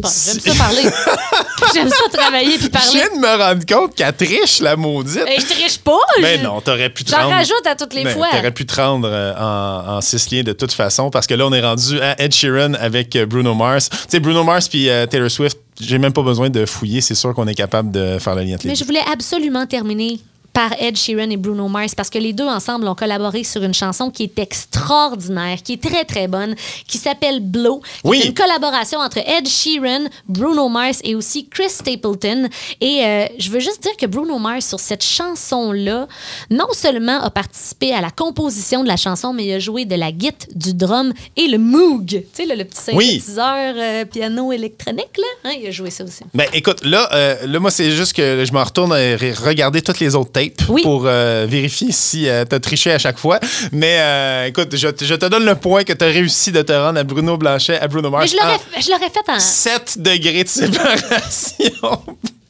Bon, 0.00 0.08
J'aime 0.08 0.40
ça 0.40 0.54
parler. 0.54 0.82
J'aime 1.74 1.88
ça 1.88 1.96
travailler 2.18 2.56
puis 2.56 2.64
Je 2.64 2.68
parler. 2.70 2.88
viens 2.92 3.08
de 3.14 3.20
me 3.20 3.42
rendre 3.42 3.66
compte 3.66 3.94
qu'elle 3.94 4.12
triche, 4.14 4.60
la 4.60 4.74
maudite. 4.76 5.22
Et 5.28 5.40
je 5.40 5.46
triche 5.46 5.78
pas. 5.78 5.98
Ben 6.20 6.40
je- 6.40 6.44
non, 6.44 6.60
t'aurais 6.60 6.90
pu 6.90 7.04
te 7.04 7.10
J'en 7.10 7.18
rendre. 7.18 7.30
rajoute 7.34 7.66
à 7.66 7.74
toutes 7.76 7.94
les 7.94 8.04
Ben, 8.04 8.14
fois. 8.14 8.28
T'aurais 8.32 8.50
pu 8.52 8.66
te 8.66 8.74
rendre 8.80 9.08
euh, 9.10 9.34
en, 9.38 9.96
en 9.96 10.00
six 10.00 10.30
liens 10.30 10.42
de 10.42 10.52
toute 10.52 10.72
façon, 10.72 11.10
parce 11.10 11.26
que 11.26 11.34
là, 11.34 11.46
on 11.46 11.52
est 11.52 11.60
rendu 11.60 12.00
à 12.00 12.20
Ed 12.20 12.32
Sheeran 12.32 12.74
avec 12.74 13.14
euh, 13.16 13.26
Bruno 13.26 13.54
Mars. 13.54 13.88
Tu 13.90 13.96
sais, 14.08 14.20
Bruno 14.20 14.42
Mars 14.44 14.68
puis 14.68 14.88
euh, 14.88 15.06
Taylor 15.06 15.30
Swift, 15.30 15.58
j'ai 15.80 15.98
même 15.98 16.12
pas 16.12 16.22
besoin 16.22 16.50
de 16.50 16.66
fouiller, 16.66 17.00
c'est 17.00 17.14
sûr 17.14 17.32
qu'on 17.34 17.46
est 17.46 17.54
capable 17.54 17.90
de 17.90 18.18
faire 18.18 18.34
le 18.34 18.42
lien 18.42 18.56
Mais 18.64 18.74
je 18.74 18.84
voulais 18.84 19.02
absolument 19.12 19.66
terminer 19.66 20.18
par 20.52 20.70
Ed 20.80 20.96
Sheeran 20.96 21.30
et 21.30 21.36
Bruno 21.36 21.68
Mars 21.68 21.94
parce 21.94 22.10
que 22.10 22.18
les 22.18 22.32
deux 22.32 22.46
ensemble 22.46 22.86
ont 22.88 22.94
collaboré 22.94 23.44
sur 23.44 23.62
une 23.62 23.74
chanson 23.74 24.10
qui 24.10 24.24
est 24.24 24.38
extraordinaire, 24.38 25.62
qui 25.62 25.74
est 25.74 25.82
très 25.82 26.04
très 26.04 26.28
bonne, 26.28 26.54
qui 26.86 26.98
s'appelle 26.98 27.40
Blow. 27.40 27.80
qui 27.80 28.00
Oui. 28.04 28.20
est 28.20 28.26
une 28.26 28.34
collaboration 28.34 28.98
entre 28.98 29.18
Ed 29.18 29.48
Sheeran, 29.48 30.04
Bruno 30.28 30.68
Mars 30.68 31.00
et 31.04 31.14
aussi 31.14 31.46
Chris 31.48 31.70
Stapleton. 31.70 32.48
Et 32.80 33.00
euh, 33.04 33.26
je 33.38 33.50
veux 33.50 33.60
juste 33.60 33.82
dire 33.82 33.96
que 33.96 34.06
Bruno 34.06 34.38
Mars 34.38 34.66
sur 34.66 34.80
cette 34.80 35.04
chanson-là, 35.04 36.06
non 36.50 36.68
seulement 36.72 37.20
a 37.22 37.30
participé 37.30 37.92
à 37.92 38.00
la 38.00 38.10
composition 38.10 38.82
de 38.82 38.88
la 38.88 38.96
chanson, 38.96 39.32
mais 39.32 39.46
il 39.46 39.52
a 39.52 39.58
joué 39.58 39.84
de 39.84 39.94
la 39.94 40.12
guitare, 40.12 40.48
du 40.54 40.74
drum 40.74 41.12
et 41.36 41.46
le 41.48 41.58
Moog. 41.58 42.06
Tu 42.06 42.24
sais, 42.32 42.46
le, 42.46 42.54
le 42.54 42.64
petit 42.64 42.80
Oui. 42.94 43.06
synthétiseur 43.20 43.74
euh, 43.76 44.04
piano 44.04 44.52
électronique, 44.52 45.16
là. 45.18 45.50
Hein, 45.50 45.54
il 45.60 45.66
a 45.66 45.70
joué 45.70 45.90
ça 45.90 46.04
aussi. 46.04 46.22
Ben 46.34 46.46
écoute, 46.52 46.84
là, 46.84 47.08
euh, 47.12 47.46
là 47.46 47.58
moi, 47.58 47.70
c'est 47.70 47.90
juste 47.90 48.12
que 48.12 48.44
je 48.44 48.52
me 48.52 48.60
retourne 48.62 48.92
à 48.92 48.96
re- 49.16 49.34
regarder 49.42 49.82
toutes 49.82 50.00
les 50.00 50.14
autres 50.14 50.30
Oui. 50.68 50.82
pour 50.82 51.04
euh, 51.06 51.46
vérifier 51.48 51.92
si 51.92 52.22
tu 52.22 52.48
t'as 52.48 52.60
triché 52.60 52.92
à 52.92 52.98
chaque 52.98 53.18
fois. 53.18 53.38
Mais 53.72 53.96
euh, 54.00 54.46
écoute, 54.46 54.76
je, 54.76 54.88
te- 54.88 55.04
je 55.04 55.14
te 55.14 55.26
donne 55.26 55.44
le 55.44 55.54
point 55.54 55.84
que 55.84 55.92
t'as 55.92 56.06
réussi 56.06 56.52
de 56.52 56.62
te 56.62 56.72
rendre 56.72 56.98
à 56.98 57.04
Bruno 57.04 57.36
Blanchet, 57.36 57.78
à 57.78 57.88
Bruno 57.88 58.10
Mars. 58.10 58.32
Mais 58.74 58.80
je 58.82 58.90
l'aurais 58.90 59.10
fait 59.10 59.30
en. 59.32 59.38
7 59.38 59.96
degrés 60.00 60.44
de 60.44 60.48
séparation. 60.48 62.02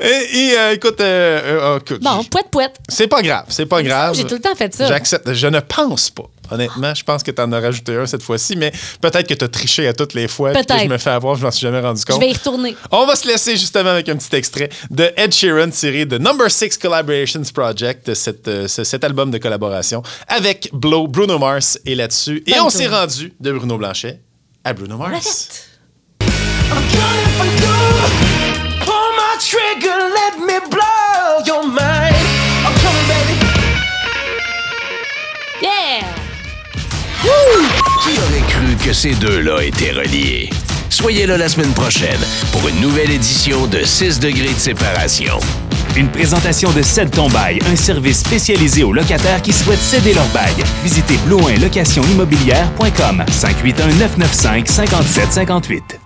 et 0.00 0.38
et, 0.48 0.58
euh, 0.58 0.72
écoute, 0.74 1.00
euh, 1.00 1.40
euh, 1.74 1.78
écoute, 1.78 2.02
Bon, 2.02 2.22
poète 2.24 2.48
poète. 2.50 2.76
c'est 2.88 3.06
pas 3.06 3.22
grave, 3.22 3.44
c'est 3.48 3.66
pas 3.66 3.82
grave. 3.82 4.14
J'ai 4.14 4.24
tout 4.24 4.34
le 4.34 4.40
temps 4.40 4.54
fait 4.54 4.74
ça. 4.74 4.86
J'accepte. 4.86 5.32
Je 5.32 5.46
ne 5.46 5.60
pense 5.60 6.10
pas. 6.10 6.24
Honnêtement, 6.50 6.94
je 6.94 7.02
pense 7.02 7.22
que 7.22 7.30
tu 7.30 7.40
en 7.40 7.50
as 7.52 7.60
rajouté 7.60 7.96
un 7.96 8.04
cette 8.04 8.22
fois-ci, 8.22 8.56
mais 8.56 8.72
peut-être 9.00 9.26
que 9.26 9.32
tu 9.32 9.42
as 9.44 9.48
triché 9.48 9.88
à 9.88 9.94
toutes 9.94 10.12
les 10.12 10.28
fois. 10.28 10.50
puis 10.52 10.60
que 10.60 10.66
Peut-être. 10.66 10.82
je 10.84 10.88
me 10.88 10.98
fais 10.98 11.10
avoir, 11.10 11.34
je 11.36 11.42
m'en 11.44 11.50
suis 11.50 11.62
jamais 11.62 11.80
rendu 11.80 12.00
Je 12.00 12.12
compte. 12.12 12.20
vais 12.20 12.28
y 12.28 12.32
retourner. 12.34 12.76
On 12.90 13.06
va 13.06 13.16
se 13.16 13.26
laisser 13.26 13.52
justement 13.56 13.90
avec 13.90 14.08
un 14.10 14.16
petit 14.16 14.34
extrait 14.36 14.68
de 14.90 15.10
Ed 15.16 15.32
Sheeran 15.32 15.70
tiré 15.70 16.04
de 16.04 16.18
Number 16.18 16.50
6 16.50 16.76
Collaborations 16.76 17.42
Project, 17.54 18.12
cette, 18.12 18.48
euh, 18.48 18.68
ce- 18.68 18.84
cet 18.84 19.02
album 19.02 19.30
de 19.30 19.38
collaboration 19.38 20.02
avec 20.28 20.68
Blow, 20.74 21.06
Bruno 21.06 21.38
Mars 21.38 21.78
est 21.86 21.94
là-dessus. 21.94 22.42
Et 22.46 22.60
on 22.60 22.68
s'est 22.68 22.88
rendu 22.88 23.32
de 23.40 23.52
Bruno 23.52 23.78
Blanchet 23.78 24.20
à 24.64 24.74
Bruno 24.74 24.98
Mars. 24.98 25.48
Trigger, 29.46 29.98
let 30.18 30.38
me 30.38 30.58
blow 30.70 31.42
your 31.46 31.64
mind. 31.64 32.16
I'm 32.64 32.74
coming, 32.80 33.06
baby. 33.08 33.34
Yeah! 35.60 36.04
Qui 38.02 38.18
aurait 38.18 38.46
cru 38.48 38.76
que 38.84 38.92
ces 38.92 39.14
deux-là 39.14 39.62
étaient 39.62 39.92
reliés? 39.92 40.50
Soyez 40.90 41.26
là 41.26 41.36
la 41.36 41.48
semaine 41.48 41.72
prochaine 41.72 42.20
pour 42.52 42.68
une 42.68 42.80
nouvelle 42.80 43.10
édition 43.10 43.66
de 43.66 43.82
6 43.82 44.20
degrés 44.20 44.52
de 44.52 44.58
séparation. 44.58 45.38
Une 45.96 46.08
présentation 46.08 46.70
de 46.72 46.82
Cède 46.82 47.10
ton 47.10 47.28
bail, 47.28 47.58
un 47.70 47.76
service 47.76 48.20
spécialisé 48.20 48.82
aux 48.82 48.92
locataires 48.92 49.42
qui 49.42 49.52
souhaitent 49.52 49.80
céder 49.80 50.14
leur 50.14 50.26
bail. 50.28 50.54
Visitez 50.82 51.16
blouinlocationimmobilière.com 51.26 53.24
581 53.28 53.86
995 53.98 54.68
5758. 54.68 56.01